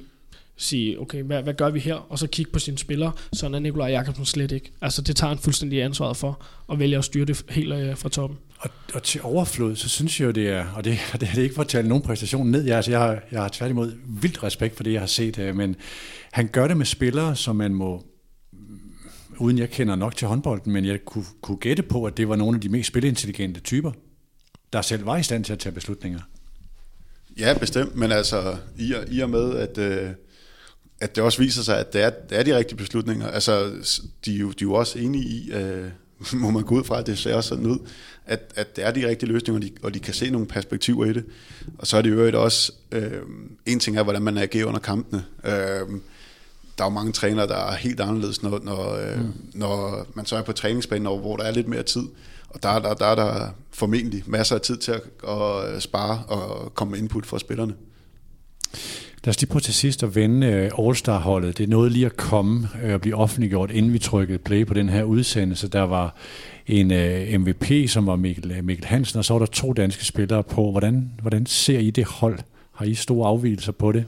sige, 0.57 1.01
okay, 1.01 1.23
hvad, 1.23 1.43
hvad 1.43 1.53
gør 1.53 1.69
vi 1.69 1.79
her? 1.79 1.95
Og 1.95 2.19
så 2.19 2.27
kigge 2.27 2.51
på 2.51 2.59
sine 2.59 2.77
spillere. 2.77 3.11
Sådan 3.33 3.55
er 3.55 3.59
Nikolaj 3.59 3.89
Jakobsen 3.89 4.25
slet 4.25 4.51
ikke. 4.51 4.71
Altså, 4.81 5.01
det 5.01 5.15
tager 5.15 5.29
han 5.29 5.37
fuldstændig 5.37 5.81
ansvaret 5.81 6.17
for, 6.17 6.41
og 6.67 6.79
vælger 6.79 6.99
at 6.99 7.05
styre 7.05 7.25
det 7.25 7.45
helt 7.49 7.73
øh, 7.73 7.97
fra 7.97 8.09
toppen. 8.09 8.37
Og, 8.57 8.69
og 8.93 9.03
til 9.03 9.21
overflod, 9.23 9.75
så 9.75 9.89
synes 9.89 10.19
jeg 10.19 10.25
jo, 10.25 10.31
det 10.31 10.49
er, 10.49 10.65
og 10.75 10.83
det, 10.83 10.99
det 11.19 11.29
er 11.29 11.33
det 11.33 11.43
ikke 11.43 11.55
for 11.55 11.61
at 11.61 11.67
tale 11.67 11.87
nogen 11.87 12.03
præstation 12.03 12.51
ned, 12.51 12.63
jeg, 12.63 12.75
altså, 12.75 12.91
jeg, 12.91 12.99
har, 12.99 13.19
jeg 13.31 13.41
har 13.41 13.49
tværtimod 13.49 13.93
vildt 14.07 14.43
respekt 14.43 14.75
for 14.75 14.83
det, 14.83 14.93
jeg 14.93 15.01
har 15.01 15.07
set, 15.07 15.39
øh, 15.39 15.55
men 15.55 15.75
han 16.31 16.47
gør 16.47 16.67
det 16.67 16.77
med 16.77 16.85
spillere, 16.85 17.35
som 17.35 17.55
man 17.55 17.73
må 17.73 18.03
uden 19.39 19.57
jeg 19.57 19.69
kender 19.69 19.95
nok 19.95 20.15
til 20.15 20.27
håndbolden, 20.27 20.73
men 20.73 20.85
jeg 20.85 21.05
kunne, 21.05 21.25
kunne 21.41 21.57
gætte 21.57 21.83
på, 21.83 22.05
at 22.05 22.17
det 22.17 22.29
var 22.29 22.35
nogle 22.35 22.55
af 22.55 22.61
de 22.61 22.69
mest 22.69 22.87
spilintelligente 22.87 23.59
typer, 23.59 23.91
der 24.73 24.81
selv 24.81 25.05
var 25.05 25.17
i 25.17 25.23
stand 25.23 25.43
til 25.43 25.53
at 25.53 25.59
tage 25.59 25.73
beslutninger. 25.73 26.19
Ja, 27.39 27.57
bestemt, 27.59 27.95
men 27.95 28.11
altså 28.11 28.57
i 28.77 28.93
og, 28.93 29.03
i 29.07 29.19
og 29.19 29.29
med, 29.29 29.55
at, 29.55 29.77
øh, 29.77 30.09
at 31.01 31.15
det 31.15 31.23
også 31.23 31.41
viser 31.41 31.63
sig, 31.63 31.79
at 31.79 31.93
det 31.93 32.01
er, 32.01 32.09
det 32.29 32.39
er 32.39 32.43
de 32.43 32.57
rigtige 32.57 32.77
beslutninger, 32.77 33.27
altså 33.27 33.71
de 34.25 34.35
er 34.35 34.39
jo, 34.39 34.47
de 34.47 34.63
er 34.63 34.67
jo 34.67 34.73
også 34.73 34.99
enige 34.99 35.23
i, 35.23 35.51
øh, 35.51 35.89
må 36.41 36.51
man 36.51 36.63
gå 36.63 36.75
ud 36.75 36.83
fra, 36.83 36.99
at 36.99 37.07
det 37.07 37.17
ser 37.17 37.35
også 37.35 37.49
sådan 37.49 37.65
ud, 37.65 37.79
at, 38.25 38.53
at 38.55 38.75
det 38.75 38.85
er 38.85 38.91
de 38.91 39.07
rigtige 39.07 39.29
løsninger, 39.29 39.59
og 39.59 39.61
de, 39.61 39.71
og 39.83 39.93
de 39.93 39.99
kan 39.99 40.13
se 40.13 40.29
nogle 40.29 40.47
perspektiver 40.47 41.05
i 41.05 41.13
det. 41.13 41.25
Og 41.77 41.87
så 41.87 41.97
er 41.97 42.01
det 42.01 42.09
jo 42.09 42.43
også, 42.43 42.73
øh, 42.91 43.21
en 43.65 43.79
ting 43.79 43.97
er, 43.97 44.03
hvordan 44.03 44.21
man 44.21 44.37
agerer 44.37 44.65
under 44.65 44.79
kampene. 44.79 45.25
Øh, 45.45 45.99
der 46.77 46.83
er 46.83 46.87
jo 46.87 46.93
mange 46.93 47.11
trænere, 47.11 47.47
der 47.47 47.55
er 47.55 47.75
helt 47.75 47.99
anderledes, 47.99 48.43
når, 48.43 48.59
når, 48.63 48.95
øh, 48.95 49.19
mm. 49.19 49.33
når 49.53 50.05
man 50.13 50.25
så 50.25 50.35
er 50.35 50.41
på 50.41 50.51
træningsbanen, 50.51 51.05
hvor 51.05 51.37
der 51.37 51.43
er 51.43 51.51
lidt 51.51 51.67
mere 51.67 51.83
tid. 51.83 52.03
Og 52.49 52.63
der, 52.63 52.79
der, 52.79 52.93
der 52.93 53.05
er 53.05 53.15
der 53.15 53.47
formentlig 53.71 54.23
masser 54.25 54.55
af 54.55 54.61
tid 54.61 54.77
til 54.77 54.91
at, 54.91 55.01
at 55.75 55.83
spare 55.83 56.23
og 56.27 56.75
komme 56.75 56.91
med 56.91 56.99
input 56.99 57.25
fra 57.25 57.39
spillerne. 57.39 57.73
Lad 59.23 59.29
os 59.29 59.41
lige 59.41 59.49
prøve 59.49 59.61
til 59.61 59.73
sidst 59.73 60.03
at 60.03 60.15
vende 60.15 60.47
øh, 60.47 60.71
All-Star-holdet. 60.79 61.57
Det 61.57 61.63
er 61.63 61.67
noget 61.67 61.91
lige 61.91 62.05
at 62.05 62.17
komme 62.17 62.69
øh, 62.83 62.93
og 62.93 63.01
blive 63.01 63.15
offentliggjort, 63.15 63.71
inden 63.71 63.93
vi 63.93 63.99
trykkede 63.99 64.37
play 64.37 64.65
på 64.65 64.73
den 64.73 64.89
her 64.89 65.03
udsendelse. 65.03 65.67
Der 65.67 65.81
var 65.81 66.15
en 66.67 66.87
MVP, 67.41 67.89
som 67.89 68.07
var 68.07 68.15
Mikkel, 68.15 68.63
Mikkel 68.63 68.85
Hansen, 68.85 69.19
og 69.19 69.25
så 69.25 69.33
var 69.33 69.39
der 69.39 69.45
to 69.45 69.73
danske 69.73 70.05
spillere 70.05 70.43
på. 70.43 70.71
Hvordan, 70.71 71.11
hvordan 71.21 71.45
ser 71.45 71.79
I 71.79 71.89
det 71.89 72.05
hold? 72.05 72.39
Har 72.71 72.85
I 72.85 72.93
store 72.93 73.27
afvielser 73.27 73.71
på 73.71 73.91
det? 73.91 74.05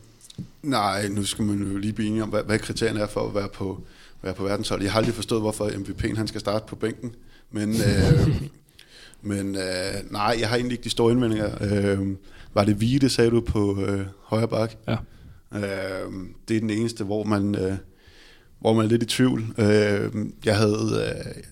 Nej, 0.63 1.07
nu 1.07 1.23
skal 1.23 1.45
man 1.45 1.71
jo 1.71 1.77
lige 1.77 1.93
blive 1.93 2.09
enige 2.09 2.23
om, 2.23 2.29
hvad, 2.29 2.43
hvad 2.43 2.59
kriterierne 2.59 2.99
er 2.99 3.07
for 3.07 3.27
at 3.27 3.35
være 3.35 3.49
på, 3.53 3.81
være 4.21 4.33
på 4.33 4.43
verdenshold. 4.43 4.81
Jeg 4.81 4.91
har 4.91 4.99
aldrig 4.99 5.15
forstået, 5.15 5.41
hvorfor 5.41 5.65
MVP'en 5.65 6.17
han 6.17 6.27
skal 6.27 6.41
starte 6.41 6.65
på 6.67 6.75
bænken. 6.75 7.11
Men, 7.51 7.69
øh, 7.69 8.41
men 9.29 9.55
øh, 9.55 10.11
nej, 10.11 10.37
jeg 10.39 10.49
har 10.49 10.55
egentlig 10.55 10.73
ikke 10.73 10.83
de 10.83 10.89
store 10.89 11.11
indvendinger. 11.11 11.49
Øh, 11.61 12.07
var 12.53 12.63
det 12.63 12.81
Vide, 12.81 13.09
sagde 13.09 13.31
du, 13.31 13.41
på 13.41 13.81
øh, 13.81 14.05
højre 14.23 14.47
bak? 14.47 14.75
Ja. 14.87 14.97
Øh, 15.55 16.13
det 16.47 16.55
er 16.55 16.59
den 16.59 16.69
eneste, 16.69 17.03
hvor 17.03 17.23
man, 17.23 17.55
øh, 17.55 17.77
hvor 18.59 18.73
man 18.73 18.85
er 18.85 18.89
lidt 18.89 19.03
i 19.03 19.05
tvivl. 19.05 19.45
Øh, 19.57 20.11
jeg 20.45 20.57
havde... 20.57 21.15
Øh, 21.25 21.43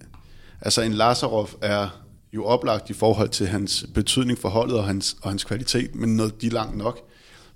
altså 0.61 0.81
en 0.81 0.93
Lazarov 0.93 1.49
er 1.61 2.03
jo 2.33 2.45
oplagt 2.45 2.89
i 2.89 2.93
forhold 2.93 3.29
til 3.29 3.47
hans 3.47 3.85
betydning 3.93 4.37
for 4.37 4.49
holdet 4.49 4.77
og 4.77 4.83
hans, 4.83 5.17
og 5.21 5.29
hans 5.29 5.43
kvalitet, 5.43 5.95
men 5.95 6.15
noget 6.15 6.41
de 6.41 6.49
langt 6.49 6.77
nok. 6.77 6.99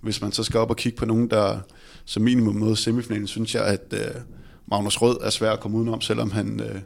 Hvis 0.01 0.21
man 0.21 0.31
så 0.31 0.43
skal 0.43 0.59
op 0.59 0.69
og 0.69 0.77
kigge 0.77 0.97
på 0.97 1.05
nogen, 1.05 1.29
der 1.29 1.59
som 2.05 2.23
minimum 2.23 2.55
møder 2.55 2.75
semifinalen, 2.75 3.27
synes 3.27 3.55
jeg, 3.55 3.65
at 3.65 3.93
øh, 3.93 4.21
Magnus 4.67 5.01
Rød 5.01 5.17
er 5.21 5.29
svær 5.29 5.51
at 5.51 5.59
komme 5.59 5.77
udenom, 5.77 6.01
selvom 6.01 6.31
han 6.31 6.59
øh, 6.59 6.81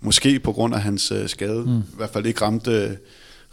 måske 0.00 0.40
på 0.40 0.52
grund 0.52 0.74
af 0.74 0.80
hans 0.80 1.12
øh, 1.12 1.28
skade, 1.28 1.64
mm. 1.64 1.78
i 1.78 1.96
hvert 1.96 2.10
fald 2.10 2.26
ikke 2.26 2.40
ramte, 2.42 2.98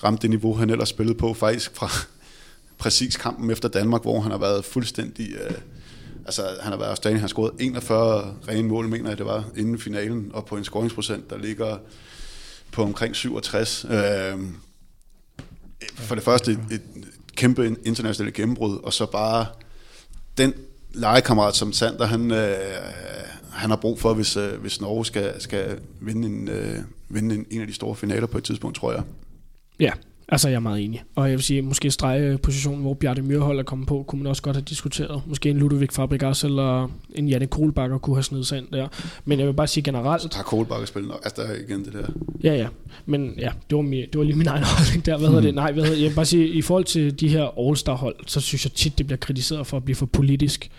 ramte 0.03 0.21
det 0.21 0.29
niveau, 0.29 0.53
han 0.53 0.69
ellers 0.69 0.89
spillede 0.89 1.17
på, 1.17 1.33
faktisk 1.33 1.75
fra 1.75 1.89
præcis 2.83 3.17
kampen 3.17 3.51
efter 3.51 3.69
Danmark, 3.69 4.01
hvor 4.01 4.19
han 4.21 4.31
har 4.31 4.37
været 4.37 4.65
fuldstændig... 4.65 5.29
Øh, 5.33 5.55
altså, 6.25 6.41
han 6.61 6.71
har 6.71 6.79
været 6.79 6.89
afstændig, 6.89 7.17
han 7.17 7.21
har 7.21 7.27
scoret 7.27 7.51
41 7.59 8.35
rene 8.47 8.67
mål, 8.67 8.87
mener 8.87 9.09
jeg 9.09 9.17
det 9.17 9.25
var, 9.25 9.43
inden 9.57 9.79
finalen, 9.79 10.31
og 10.33 10.45
på 10.45 10.57
en 10.57 10.63
scoringsprocent, 10.63 11.29
der 11.29 11.37
ligger 11.37 11.77
på 12.71 12.83
omkring 12.83 13.15
67. 13.15 13.85
Øh, 13.89 14.39
for 15.95 16.15
det 16.15 16.23
første 16.23 16.51
et, 16.51 16.59
et 16.71 16.81
kæmpe 17.35 17.75
internationale 17.85 18.31
gennembrud, 18.31 18.77
og 18.83 18.93
så 18.93 19.05
bare 19.05 19.45
den 20.37 20.53
legekammerat 20.93 21.55
som 21.55 21.73
Sander, 21.73 22.05
han, 22.05 22.31
øh, 22.31 22.55
han 23.51 23.69
har 23.69 23.77
brug 23.77 23.99
for, 23.99 24.13
hvis, 24.13 24.37
øh, 24.37 24.61
hvis 24.61 24.81
Norge 24.81 25.05
skal, 25.05 25.41
skal 25.41 25.79
vinde, 26.01 26.27
en, 26.27 26.47
øh, 26.47 26.79
vinde 27.09 27.35
en, 27.35 27.45
en 27.49 27.61
af 27.61 27.67
de 27.67 27.73
store 27.73 27.95
finaler 27.95 28.27
på 28.27 28.37
et 28.37 28.43
tidspunkt, 28.43 28.77
tror 28.77 28.91
jeg. 28.91 29.03
Ja, 29.79 29.91
Altså, 30.33 30.49
jeg 30.49 30.55
er 30.55 30.59
meget 30.59 30.83
enig. 30.83 31.03
Og 31.15 31.29
jeg 31.29 31.37
vil 31.37 31.43
sige, 31.43 31.61
måske 31.61 31.91
strege 31.91 32.37
positionen, 32.37 32.81
hvor 32.81 32.93
Bjarne 32.93 33.21
Myrhold 33.21 33.59
er 33.59 33.63
kommet 33.63 33.87
på, 33.87 34.03
kunne 34.07 34.23
man 34.23 34.29
også 34.29 34.41
godt 34.41 34.55
have 34.55 34.63
diskuteret. 34.63 35.21
Måske 35.27 35.49
en 35.49 35.57
Ludovic 35.57 35.91
Fabregas 35.91 36.43
eller 36.43 36.89
en 37.15 37.27
Janne 37.27 37.47
Kohlbakker 37.47 37.97
kunne 37.97 38.15
have 38.15 38.23
snedet 38.23 38.47
sig 38.47 38.57
ind 38.57 38.67
der. 38.71 38.87
Men 39.25 39.39
jeg 39.39 39.47
vil 39.47 39.53
bare 39.53 39.67
sige 39.67 39.83
generelt... 39.83 40.21
Så 40.21 40.29
tager 40.29 40.43
Kohlbakker 40.43 40.85
spillet 40.85 41.11
nok. 41.11 41.21
Altså, 41.23 41.41
der 41.41 41.47
er 41.47 41.55
igen 41.55 41.85
det 41.85 41.93
der. 41.93 42.05
Ja, 42.43 42.55
ja. 42.55 42.67
Men 43.05 43.33
ja, 43.37 43.51
det 43.69 43.75
var, 43.75 43.81
min, 43.81 44.01
det 44.01 44.17
var 44.17 44.23
lige 44.23 44.37
min 44.37 44.47
egen 44.47 44.63
holdning 44.63 45.05
der. 45.05 45.17
Hvad 45.17 45.27
hedder 45.27 45.41
det? 45.41 45.55
Nej, 45.55 45.71
hvad 45.71 45.83
hedder, 45.83 45.97
jeg 45.97 46.09
vil 46.09 46.15
bare 46.15 46.25
sige, 46.25 46.47
i 46.47 46.61
forhold 46.61 46.85
til 46.85 47.19
de 47.19 47.27
her 47.27 47.67
All-Star-hold, 47.67 48.15
så 48.27 48.41
synes 48.41 48.65
jeg 48.65 48.71
tit, 48.71 48.97
det 48.97 49.05
bliver 49.05 49.17
kritiseret 49.17 49.67
for 49.67 49.77
at 49.77 49.83
blive 49.83 49.95
for 49.95 50.05
politisk. 50.05 50.71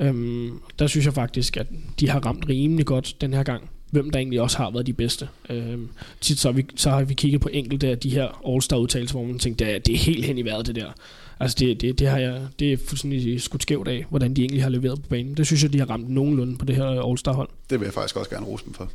Øhm, 0.00 0.52
der 0.78 0.86
synes 0.86 1.06
jeg 1.06 1.14
faktisk, 1.14 1.56
at 1.56 1.66
de 2.00 2.08
har 2.10 2.20
ramt 2.20 2.48
rimelig 2.48 2.86
godt 2.86 3.16
den 3.20 3.32
her 3.32 3.42
gang 3.42 3.70
hvem 3.90 4.10
der 4.10 4.18
egentlig 4.18 4.40
også 4.40 4.56
har 4.56 4.70
været 4.70 4.86
de 4.86 4.92
bedste. 4.92 5.28
Øhm, 5.50 5.88
tit 6.20 6.38
så 6.38 6.48
har, 6.48 6.52
vi, 6.52 6.66
så 6.76 6.90
har 6.90 7.04
vi 7.04 7.14
kigget 7.14 7.40
på 7.40 7.48
enkelte 7.52 7.88
af 7.88 7.98
de 7.98 8.10
her 8.10 8.54
All-Star-udtalelser, 8.54 9.18
hvor 9.18 9.26
man 9.26 9.38
tænkte, 9.38 9.64
det 9.64 9.74
er, 9.74 9.78
det 9.78 9.94
er 9.94 9.98
helt 9.98 10.24
hen 10.24 10.38
i 10.38 10.42
vejret 10.42 10.66
det 10.66 10.74
der. 10.74 10.92
Altså 11.40 11.56
det, 11.60 11.80
det, 11.80 11.98
det, 11.98 12.08
har 12.08 12.18
jeg, 12.18 12.40
det 12.58 12.72
er 12.72 12.76
fuldstændig 12.86 13.42
skudt 13.42 13.62
skævt 13.62 13.88
af, 13.88 14.04
hvordan 14.10 14.34
de 14.34 14.42
egentlig 14.42 14.62
har 14.62 14.70
leveret 14.70 15.02
på 15.02 15.08
banen. 15.08 15.34
Det 15.34 15.46
synes 15.46 15.62
jeg, 15.62 15.72
de 15.72 15.78
har 15.78 15.90
ramt 15.90 16.10
nogenlunde 16.10 16.56
på 16.56 16.64
det 16.64 16.76
her 16.76 17.10
All-Star-hold. 17.10 17.48
Det 17.70 17.80
vil 17.80 17.86
jeg 17.86 17.94
faktisk 17.94 18.16
også 18.16 18.30
gerne 18.30 18.46
rose 18.46 18.64
dem 18.64 18.74
for. 18.74 18.90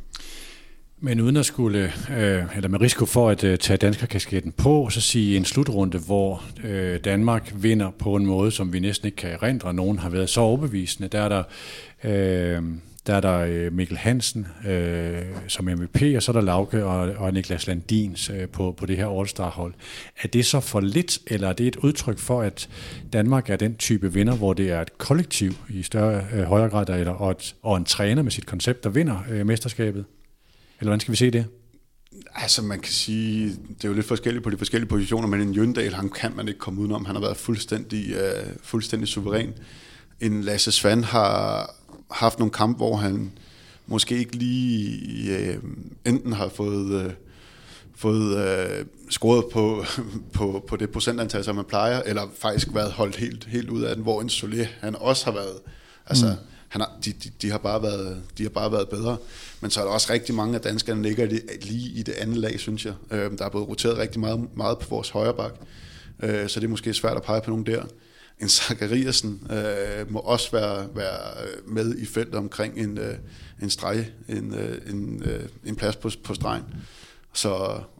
Men 1.00 1.20
uden 1.20 1.36
at 1.36 1.46
skulle, 1.46 1.92
øh, 2.10 2.56
eller 2.56 2.68
med 2.68 2.80
risiko 2.80 3.06
for 3.06 3.30
at 3.30 3.44
øh, 3.44 3.58
tage 3.58 3.76
danskerkasketten 3.76 4.52
på, 4.52 4.88
så 4.90 5.00
sige 5.00 5.36
en 5.36 5.44
slutrunde, 5.44 5.98
hvor 5.98 6.42
øh, 6.64 7.00
Danmark 7.04 7.52
vinder 7.56 7.90
på 7.98 8.16
en 8.16 8.26
måde, 8.26 8.50
som 8.50 8.72
vi 8.72 8.80
næsten 8.80 9.06
ikke 9.06 9.16
kan 9.16 9.30
erindre. 9.30 9.74
Nogen 9.74 9.98
har 9.98 10.08
været 10.08 10.28
så 10.30 10.40
overbevisende. 10.40 11.08
Der 11.08 11.20
er 11.20 11.28
der, 11.28 11.42
øh, 12.04 12.62
der, 13.06 13.14
er 13.14 13.20
der 13.20 13.38
øh, 13.38 13.72
Mikkel 13.72 13.96
Hansen 13.96 14.46
øh, 14.66 15.22
som 15.48 15.64
MVP, 15.64 16.02
og 16.16 16.22
så 16.22 16.30
er 16.30 16.32
der 16.32 16.40
Lauke 16.40 16.84
og, 16.84 16.98
og 17.16 17.32
Niklas 17.32 17.66
Landins 17.66 18.30
øh, 18.30 18.48
på, 18.48 18.74
på 18.76 18.86
det 18.86 18.96
her 18.96 19.20
All-Star-hold. 19.20 19.74
Er 20.22 20.28
det 20.28 20.46
så 20.46 20.60
for 20.60 20.80
lidt, 20.80 21.18
eller 21.26 21.48
er 21.48 21.52
det 21.52 21.66
et 21.66 21.76
udtryk 21.76 22.18
for, 22.18 22.42
at 22.42 22.68
Danmark 23.12 23.50
er 23.50 23.56
den 23.56 23.76
type 23.76 24.12
vinder, 24.12 24.36
hvor 24.36 24.52
det 24.52 24.70
er 24.70 24.80
et 24.80 24.98
kollektiv 24.98 25.52
i 25.68 25.82
større 25.82 26.24
øh, 26.32 26.42
højere 26.42 26.68
grad, 26.68 26.88
eller, 26.88 27.12
og, 27.12 27.30
et, 27.30 27.54
og 27.62 27.76
en 27.76 27.84
træner 27.84 28.22
med 28.22 28.30
sit 28.30 28.46
koncept, 28.46 28.84
der 28.84 28.90
vinder 28.90 29.24
øh, 29.30 29.46
mesterskabet? 29.46 30.04
Eller 30.80 30.90
hvordan 30.90 31.00
skal 31.00 31.12
vi 31.12 31.16
se 31.16 31.30
det? 31.30 31.46
Altså 32.34 32.62
man 32.62 32.80
kan 32.80 32.92
sige, 32.92 33.48
det 33.48 33.84
er 33.84 33.88
jo 33.88 33.94
lidt 33.94 34.06
forskelligt 34.06 34.44
på 34.44 34.50
de 34.50 34.58
forskellige 34.58 34.88
positioner, 34.88 35.28
men 35.28 35.40
en 35.40 35.52
Jøndal, 35.52 35.94
han 35.94 36.08
kan 36.08 36.32
man 36.36 36.48
ikke 36.48 36.60
komme 36.60 36.80
udenom. 36.80 37.04
Han 37.04 37.14
har 37.14 37.22
været 37.22 37.36
fuldstændig, 37.36 38.10
øh, 38.10 38.46
fuldstændig 38.62 39.08
suveræn. 39.08 39.52
En 40.20 40.42
Lasse 40.42 40.72
Svand 40.72 41.04
har 41.04 41.70
haft 42.10 42.38
nogle 42.38 42.52
kampe, 42.52 42.76
hvor 42.76 42.96
han 42.96 43.32
måske 43.86 44.18
ikke 44.18 44.36
lige 44.36 45.58
uh, 45.58 45.70
enten 46.04 46.32
har 46.32 46.48
fået, 46.48 47.04
uh, 47.04 47.12
fået 47.94 48.34
uh, 48.34 48.86
scoret 49.10 49.44
på, 49.52 49.84
på, 50.36 50.64
på 50.68 50.76
det 50.76 50.90
procentantal, 50.90 51.44
som 51.44 51.56
man 51.56 51.64
plejer, 51.64 52.02
eller 52.02 52.22
faktisk 52.38 52.68
været 52.74 52.92
holdt 52.92 53.16
helt, 53.16 53.44
helt 53.44 53.70
ud 53.70 53.82
af 53.82 53.94
den, 53.94 54.02
hvor 54.02 54.20
en 54.20 54.28
Solé, 54.28 54.66
han 54.80 54.96
også 54.96 55.24
har 55.24 55.32
været, 55.32 55.58
altså, 56.06 56.26
mm 56.26 56.56
han 56.68 56.80
har, 56.80 56.92
de, 57.04 57.12
de, 57.12 57.30
de, 57.42 57.50
har 57.50 57.58
bare 57.58 57.82
været, 57.82 58.22
de 58.38 58.42
har 58.42 58.50
bare 58.50 58.72
været 58.72 58.88
bedre. 58.88 59.16
Men 59.60 59.70
så 59.70 59.80
er 59.80 59.84
der 59.84 59.92
også 59.92 60.12
rigtig 60.12 60.34
mange 60.34 60.54
af 60.54 60.60
danskerne, 60.60 61.02
der 61.02 61.08
ligger 61.08 61.26
lige 61.62 61.90
i 61.90 62.02
det 62.02 62.12
andet 62.12 62.36
lag, 62.36 62.60
synes 62.60 62.86
jeg. 62.86 62.94
Øh, 63.10 63.38
der 63.38 63.44
er 63.44 63.48
blevet 63.48 63.68
roteret 63.68 63.98
rigtig 63.98 64.20
meget, 64.20 64.56
meget 64.56 64.78
på 64.78 64.86
vores 64.90 65.10
højre 65.10 65.34
bak. 65.34 65.52
Øh, 66.22 66.48
så 66.48 66.60
det 66.60 66.66
er 66.66 66.70
måske 66.70 66.94
svært 66.94 67.16
at 67.16 67.22
pege 67.22 67.40
på 67.40 67.50
nogen 67.50 67.66
der. 67.66 67.84
En 68.40 68.48
Zachariasen 68.48 69.46
øh, 69.50 70.12
må 70.12 70.18
også 70.18 70.50
være, 70.52 70.88
være 70.94 71.46
med 71.66 71.98
i 71.98 72.06
feltet 72.06 72.34
omkring 72.34 72.78
en, 72.78 72.98
øh, 72.98 73.14
en 73.62 73.70
streg, 73.70 74.06
en, 74.28 74.54
øh, 74.54 74.92
en, 74.92 75.22
øh, 75.24 75.40
en 75.64 75.76
plads 75.76 75.96
på, 75.96 76.10
på 76.24 76.34
stregen. 76.34 76.62
Så, 77.32 77.48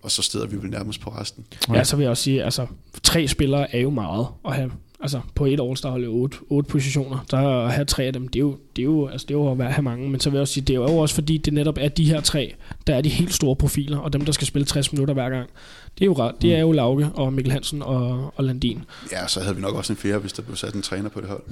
og 0.03 0.11
så 0.11 0.23
steder 0.23 0.47
vi 0.47 0.57
vel 0.57 0.71
nærmest 0.71 1.01
på 1.01 1.11
resten. 1.11 1.47
Ja, 1.75 1.85
så 1.85 1.97
vil 1.97 2.03
jeg 2.03 2.11
også 2.11 2.23
sige, 2.23 2.45
altså 2.45 2.67
tre 3.03 3.29
spillere 3.29 3.75
er 3.75 3.81
jo 3.81 3.91
meget 3.91 4.27
at 4.45 4.55
have 4.55 4.71
altså 5.01 5.21
på 5.35 5.47
et 5.47 5.61
All-Star 5.61 5.89
hold 5.89 6.07
otte, 6.09 6.37
otte 6.49 6.69
positioner, 6.71 7.25
der 7.31 7.39
at 7.39 7.73
have 7.73 7.85
tre 7.85 8.03
af 8.03 8.13
dem, 8.13 8.29
det 8.29 8.37
er 8.37 8.41
jo, 8.41 8.57
det 8.77 8.83
er 8.83 8.85
jo, 8.85 9.07
altså 9.09 9.25
det 9.29 9.35
er 9.35 9.39
jo 9.39 9.51
at 9.51 9.73
have 9.73 9.83
mange, 9.83 10.11
men 10.11 10.21
så 10.21 10.31
vil 10.31 10.37
jeg 10.37 10.41
også 10.41 10.55
sige, 10.55 10.65
det 10.65 10.77
er 10.77 10.81
jo 10.81 10.97
også 10.97 11.15
fordi, 11.15 11.39
det 11.39 11.53
netop 11.53 11.79
er 11.81 11.89
de 11.89 12.05
her 12.05 12.21
tre, 12.21 12.55
der 12.87 12.95
er 12.95 13.01
de 13.01 13.09
helt 13.09 13.35
store 13.35 13.57
profiler, 13.57 13.99
og 13.99 14.13
dem, 14.13 14.25
der 14.25 14.33
skal 14.33 14.47
spille 14.47 14.67
60 14.67 14.93
minutter 14.93 15.15
hver 15.15 15.31
gang, 15.31 15.51
det 15.99 16.05
er 16.05 16.07
jo, 16.07 16.33
det 16.43 16.55
er 16.55 16.61
jo 16.61 16.73
Lauke 16.73 17.09
og 17.15 17.33
Mikkel 17.33 17.53
Hansen 17.53 17.83
og, 17.83 18.33
og 18.37 18.45
Landin. 18.45 18.83
Ja, 19.13 19.27
så 19.27 19.41
havde 19.41 19.57
vi 19.57 19.63
nok 19.63 19.75
også 19.75 19.93
en 19.93 19.97
fjerde, 19.97 20.19
hvis 20.19 20.33
der 20.33 20.43
blev 20.43 20.57
sat 20.57 20.75
en 20.75 20.83
træner 20.83 21.09
på 21.09 21.21
det 21.21 21.29
hold. 21.29 21.43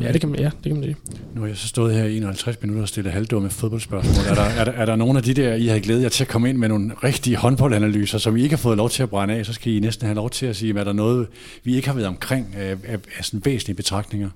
Ja, 0.00 0.12
det 0.12 0.20
kan 0.20 0.30
man, 0.30 0.40
ja, 0.40 0.44
det 0.44 0.62
kan 0.62 0.74
man 0.74 0.82
sige. 0.82 0.96
Nu 1.34 1.40
har 1.40 1.48
jeg 1.48 1.56
så 1.56 1.68
stået 1.68 1.94
her 1.94 2.04
i 2.04 2.16
51 2.16 2.62
minutter 2.62 2.82
og 2.82 2.88
stillet 2.88 3.12
halvdumme 3.12 3.50
fodboldspørgsmål. 3.50 4.26
Er 4.26 4.34
der, 4.34 4.42
er, 4.42 4.64
der, 4.64 4.72
er 4.72 4.86
der 4.86 4.96
nogle 4.96 5.18
af 5.18 5.24
de 5.24 5.34
der, 5.34 5.54
I 5.54 5.66
har 5.66 5.78
glædet 5.78 6.02
jer 6.02 6.08
til 6.08 6.24
at 6.24 6.28
komme 6.28 6.48
ind 6.48 6.58
med 6.58 6.68
nogle 6.68 6.92
rigtige 7.04 7.36
håndboldanalyser, 7.36 8.18
som 8.18 8.36
I 8.36 8.42
ikke 8.42 8.54
har 8.54 8.60
fået 8.60 8.76
lov 8.76 8.90
til 8.90 9.02
at 9.02 9.10
brænde 9.10 9.34
af, 9.34 9.46
så 9.46 9.52
skal 9.52 9.72
I 9.72 9.80
næsten 9.80 10.06
have 10.06 10.14
lov 10.14 10.30
til 10.30 10.46
at 10.46 10.56
sige, 10.56 10.78
er 10.78 10.84
der 10.84 10.92
noget, 10.92 11.26
vi 11.64 11.76
ikke 11.76 11.88
har 11.88 11.94
været 11.94 12.08
omkring 12.08 12.54
af, 12.56 12.76
af, 12.84 12.98
af 13.18 13.24
sådan 13.24 13.44
væsentlige 13.44 13.76
betragtninger? 13.76 14.30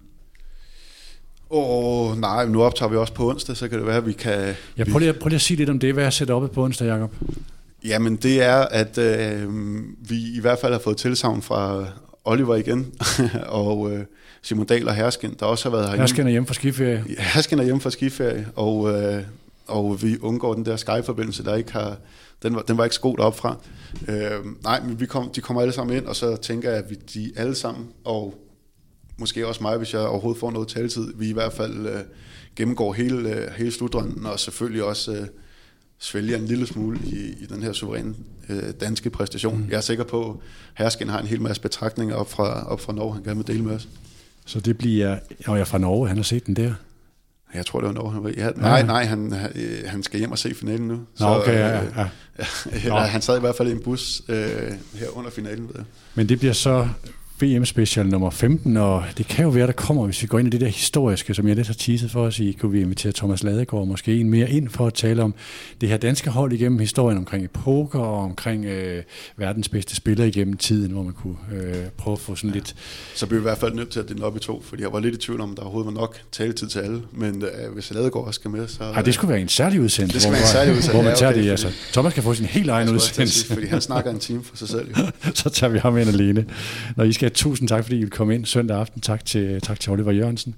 Åh, 1.51 2.11
oh, 2.11 2.19
nej, 2.21 2.47
nu 2.47 2.63
optager 2.63 2.91
vi 2.91 2.97
også 2.97 3.13
på 3.13 3.31
onsdag, 3.31 3.57
så 3.57 3.69
kan 3.69 3.79
det 3.79 3.87
være, 3.87 3.97
at 3.97 4.07
vi 4.07 4.13
kan... 4.13 4.55
Ja, 4.79 4.85
prøv 4.85 4.99
lige, 4.99 5.13
prøv 5.13 5.29
lige 5.29 5.35
at 5.37 5.41
sige 5.41 5.57
lidt 5.57 5.71
om 5.71 5.79
det. 5.79 5.95
Hvad 5.95 6.21
er 6.21 6.35
op 6.35 6.51
på 6.51 6.65
onsdag, 6.65 6.89
Jacob? 6.89 7.15
Jamen, 7.85 8.17
det 8.17 8.43
er, 8.43 8.57
at 8.57 8.99
øh, 8.99 9.53
vi 9.99 10.37
i 10.37 10.41
hvert 10.41 10.59
fald 10.59 10.73
har 10.73 10.81
fået 10.81 10.97
tilsavn 10.97 11.43
fra 11.43 11.87
Oliver 12.25 12.57
igen, 12.57 12.95
og 13.49 13.93
øh, 13.93 14.05
Simon 14.43 14.67
Dahl 14.67 14.89
og 14.89 14.95
Hersken, 14.95 15.37
der 15.41 15.47
også 15.47 15.65
har 15.65 15.71
været 15.71 15.85
herhjemme. 15.85 16.03
Hersken 16.03 16.27
er 16.27 16.31
hjemme 16.31 16.47
fra 16.47 16.55
skiferie. 16.55 17.05
Ja, 17.09 17.23
Hersken 17.23 17.59
er 17.59 17.65
hjemme 17.65 17.81
fra 17.81 17.91
skiferie, 17.91 18.49
og, 18.57 18.91
øh, 18.91 19.23
og 19.67 20.03
vi 20.03 20.19
undgår 20.21 20.55
den 20.55 20.67
der 20.67 20.77
Skype-forbindelse, 20.77 21.45
der 21.45 21.55
ikke 21.55 21.73
har... 21.73 21.97
Den 22.43 22.55
var, 22.55 22.63
den 22.63 22.79
var 22.79 22.85
ikke 22.85 22.95
skoet 22.95 23.21
op 23.21 23.37
fra. 23.37 23.57
Øh, 24.09 24.31
nej, 24.63 24.81
men 24.81 25.01
vi 25.01 25.07
kom, 25.07 25.31
de 25.31 25.41
kommer 25.41 25.63
alle 25.63 25.73
sammen 25.73 25.97
ind, 25.97 26.07
og 26.07 26.17
så 26.17 26.37
tænker 26.37 26.71
jeg, 26.71 26.79
at 26.79 26.91
vi, 26.91 26.95
de 27.15 27.33
alle 27.37 27.55
sammen, 27.55 27.87
og 28.05 28.35
måske 29.17 29.47
også 29.47 29.63
mig, 29.63 29.77
hvis 29.77 29.95
jeg 29.95 30.01
overhovedet 30.01 30.41
får 30.41 30.51
noget 30.51 30.69
taletid, 30.69 31.13
vi 31.17 31.29
i 31.29 31.33
hvert 31.33 31.53
fald 31.53 31.87
øh, 31.87 32.01
gennemgår 32.57 32.93
hele, 32.93 33.31
øh, 33.31 33.51
hele 33.57 33.73
slutrunden, 33.73 34.27
og 34.27 34.41
selvfølgelig 34.41 34.85
også 34.85 35.13
øh, 35.13 35.27
svælger 35.99 36.37
en 36.37 36.47
lille 36.47 36.67
smule 36.67 36.99
i, 37.05 37.43
i 37.43 37.47
den 37.47 37.63
her 37.63 37.73
suveræne 37.73 38.15
øh, 38.49 38.63
danske 38.81 39.11
præstation. 39.11 39.59
Mm. 39.59 39.71
Jeg 39.71 39.77
er 39.77 39.81
sikker 39.81 40.05
på, 40.05 40.31
at 40.31 40.37
Hersken 40.75 41.09
har 41.09 41.21
en 41.21 41.27
hel 41.27 41.41
masse 41.41 41.63
betragtninger 41.63 42.15
op 42.15 42.31
fra, 42.31 42.69
op 42.69 42.81
fra 42.81 42.93
Norge, 42.93 43.15
han 43.15 43.23
gerne 43.23 43.37
vil 43.37 43.47
dele 43.47 43.63
med 43.65 43.75
os. 43.75 43.89
Så 44.47 44.61
det 44.61 44.79
bliver, 44.79 45.19
og 45.47 45.55
jeg 45.55 45.61
er 45.61 45.65
fra 45.65 45.79
Norge, 45.79 46.09
han 46.09 46.17
har 46.17 46.25
set 46.25 46.47
den 46.47 46.57
der. 46.57 46.75
Jeg 47.55 47.67
tror, 47.67 47.81
det 47.81 47.87
var 47.87 47.93
Norge, 47.93 48.13
han 48.13 48.25
var 48.25 48.33
ja, 48.37 48.51
Nej, 48.51 48.83
nej, 48.83 49.05
han, 49.05 49.33
han 49.87 50.03
skal 50.03 50.19
hjem 50.19 50.33
og 50.33 50.39
se 50.39 50.55
finalen 50.55 50.89
nu. 50.89 50.95
Nå, 50.95 51.05
så, 51.15 51.27
okay, 51.27 51.53
ja, 51.53 51.69
ja. 51.69 52.09
ja. 52.39 52.47
ja 52.85 52.95
han 52.95 53.23
sad 53.23 53.37
i 53.37 53.41
hvert 53.41 53.57
fald 53.57 53.69
i 53.69 53.73
en 53.73 53.83
bus 53.83 54.23
øh, 54.29 54.73
her 54.95 55.17
under 55.17 55.31
finalen. 55.31 55.69
Ved 55.69 55.75
jeg. 55.75 55.85
Men 56.15 56.29
det 56.29 56.39
bliver 56.39 56.53
så 56.53 56.89
VM 57.45 57.65
Special 57.65 58.07
nummer 58.07 58.31
15, 58.31 58.77
og 58.77 59.05
det 59.19 59.29
kan 59.29 59.45
jo 59.45 59.51
være, 59.51 59.67
der 59.67 59.73
kommer, 59.73 60.05
hvis 60.05 60.23
vi 60.23 60.27
går 60.27 60.39
ind 60.39 60.49
i 60.49 60.51
det 60.51 60.61
der 60.61 60.67
historiske, 60.67 61.35
som 61.35 61.49
jeg 61.49 61.57
lidt 61.57 61.67
har 61.67 61.75
teaset 61.75 62.11
for 62.11 62.27
os 62.27 62.39
i, 62.39 62.57
kunne 62.61 62.73
vi 62.73 62.81
invitere 62.81 63.13
Thomas 63.13 63.43
Ladegaard 63.43 63.87
måske 63.87 64.21
en 64.21 64.31
mere 64.31 64.51
ind 64.51 64.69
for 64.69 64.87
at 64.87 64.95
tale 64.95 65.23
om 65.23 65.35
det 65.81 65.89
her 65.89 65.97
danske 65.97 66.31
hold 66.31 66.53
igennem 66.53 66.79
historien 66.79 67.19
omkring 67.19 67.51
poker 67.51 67.99
og 67.99 68.19
omkring 68.19 68.65
øh, 68.65 69.03
verdens 69.37 69.69
bedste 69.69 69.97
spiller 69.97 70.25
igennem 70.25 70.57
tiden, 70.57 70.93
hvor 70.93 71.03
man 71.03 71.13
kunne 71.13 71.37
øh, 71.53 71.75
prøve 71.97 72.13
at 72.13 72.21
få 72.21 72.35
sådan 72.35 72.51
ja. 72.51 72.55
lidt... 72.55 72.75
Så 73.15 73.27
bliver 73.27 73.41
vi 73.41 73.43
i 73.43 73.49
hvert 73.49 73.59
fald 73.59 73.75
nødt 73.75 73.91
til 73.91 74.01
at 74.01 74.09
dele 74.09 74.25
op 74.25 74.37
i 74.37 74.41
to, 74.41 74.63
fordi 74.65 74.83
jeg 74.83 74.93
var 74.93 75.01
lidt 75.01 75.15
i 75.15 75.19
tvivl 75.19 75.41
om, 75.41 75.55
der 75.55 75.63
overhovedet 75.63 75.95
var 75.95 76.01
nok 76.01 76.19
taletid 76.33 76.69
til 76.69 76.79
alle, 76.79 77.03
men 77.13 77.43
øh, 77.43 77.73
hvis 77.75 77.91
Ladegaard 77.91 78.27
også 78.27 78.39
skal 78.39 78.51
med, 78.51 78.69
så... 78.69 78.85
Ja, 78.85 79.03
det 79.03 79.15
skulle 79.15 79.31
være 79.33 79.41
en 79.41 79.49
særlig 79.49 79.81
udsendelse, 79.81 80.15
det 80.15 80.23
skal 80.23 80.33
være 80.33 80.43
en 80.43 80.47
særlig 80.47 80.71
udsendelse, 80.71 80.93
hvor 80.93 81.03
man 81.03 81.17
tager 81.17 81.31
ja, 81.31 81.37
okay, 81.37 81.45
det, 81.45 81.51
altså. 81.51 81.69
Thomas 81.93 82.15
kan 82.15 82.23
få 82.23 82.35
sin 82.35 82.47
helt 82.47 82.71
egen 82.71 82.89
udsendelse. 82.89 83.41
Sige, 83.41 83.55
fordi 83.55 83.67
han 83.67 83.81
snakker 83.81 84.11
en 84.11 84.19
time 84.19 84.45
for 84.45 84.57
sig 84.57 84.69
selv. 84.69 84.89
Jo. 84.99 85.05
så 85.43 85.51
tager 85.51 85.71
vi 85.71 85.79
ham 85.79 85.99
ind 85.99 86.09
alene. 86.09 86.45
Når 86.97 87.05
I 87.05 87.13
skal 87.13 87.31
tusind 87.35 87.69
tak, 87.69 87.85
fordi 87.85 87.97
I 87.97 88.01
vil 88.01 88.11
komme 88.11 88.35
ind 88.35 88.45
søndag 88.45 88.77
aften. 88.77 89.01
Tak 89.01 89.25
til, 89.25 89.61
tak 89.61 89.81
til 89.81 89.93
Oliver 89.93 90.13
Jørgensen. 90.13 90.55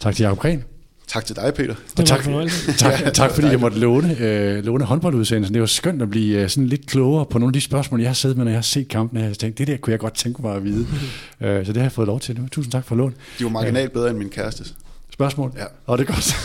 Tak 0.00 0.14
til 0.14 0.22
Jacob 0.22 0.38
Gren. 0.38 0.64
Tak 1.06 1.24
til 1.24 1.36
dig, 1.36 1.54
Peter. 1.54 1.74
Og 1.98 2.06
tak, 2.06 2.22
tak, 2.78 3.00
ja, 3.00 3.10
tak 3.10 3.30
fordi 3.30 3.46
jeg 3.46 3.60
måtte 3.60 3.78
låne, 3.78 4.18
øh, 4.20 4.64
låne 4.64 4.84
håndboldudsendelsen. 4.84 5.54
Det 5.54 5.60
var 5.60 5.66
skønt 5.66 6.02
at 6.02 6.10
blive 6.10 6.42
øh, 6.42 6.48
sådan 6.48 6.66
lidt 6.66 6.86
klogere 6.86 7.26
på 7.26 7.38
nogle 7.38 7.50
af 7.50 7.52
de 7.52 7.60
spørgsmål, 7.60 8.00
jeg 8.00 8.08
har 8.08 8.14
siddet 8.14 8.36
med, 8.36 8.44
når 8.44 8.50
jeg 8.50 8.56
har 8.58 8.62
set 8.62 8.88
kampen. 8.88 9.18
Jeg 9.18 9.26
har 9.26 9.34
tænkt, 9.34 9.58
det 9.58 9.66
der 9.66 9.76
kunne 9.76 9.90
jeg 9.90 10.00
godt 10.00 10.14
tænke 10.14 10.42
mig 10.42 10.56
at 10.56 10.64
vide. 10.64 10.86
øh, 11.40 11.66
så 11.66 11.72
det 11.72 11.76
har 11.76 11.84
jeg 11.84 11.92
fået 11.92 12.06
lov 12.06 12.20
til 12.20 12.40
nu. 12.40 12.48
Tusind 12.48 12.72
tak 12.72 12.84
for 12.84 12.94
lån. 12.94 13.14
De 13.38 13.44
var 13.44 13.50
marginalt 13.50 13.92
bedre 13.92 14.10
end 14.10 14.18
min 14.18 14.28
kærestes. 14.28 14.74
Spørgsmål? 15.12 15.52
Ja. 15.56 15.64
Og 15.86 15.98
det 15.98 16.08
er 16.08 16.12
godt. 16.12 16.36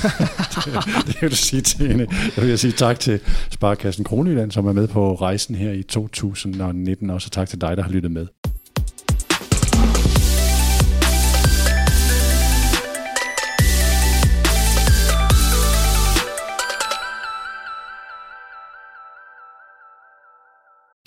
det, 0.65 1.05
det 1.07 1.21
vil 1.21 1.29
jeg 1.29 1.37
sige 1.37 1.61
til 1.61 1.87
hende. 1.87 2.07
Jeg 2.37 2.45
vil 2.45 2.59
sige 2.59 2.71
tak 2.71 2.99
til 2.99 3.19
Sparkassen 3.51 4.03
Kronjylland, 4.03 4.51
som 4.51 4.67
er 4.67 4.73
med 4.73 4.87
på 4.87 5.15
rejsen 5.15 5.55
her 5.55 5.71
i 5.71 5.83
2019. 5.83 7.09
Også 7.09 7.29
tak 7.29 7.49
til 7.49 7.61
dig, 7.61 7.77
der 7.77 7.83
har 7.83 7.91
lyttet 7.91 8.11
med. 8.11 8.27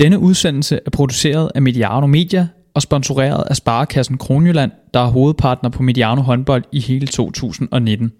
Denne 0.01 0.19
udsendelse 0.19 0.81
er 0.87 0.91
produceret 0.91 1.51
af 1.55 1.63
Mediano 1.63 2.07
Media 2.07 2.49
og 2.75 2.83
sponsoreret 2.83 3.45
af 3.51 3.57
Sparekassen 3.57 4.19
Kronjylland, 4.19 4.71
der 4.95 5.01
er 5.01 5.07
hovedpartner 5.07 5.71
på 5.71 5.83
Mediano 5.83 6.23
håndbold 6.23 6.65
i 6.73 6.81
hele 6.81 7.07
2019. 7.07 8.13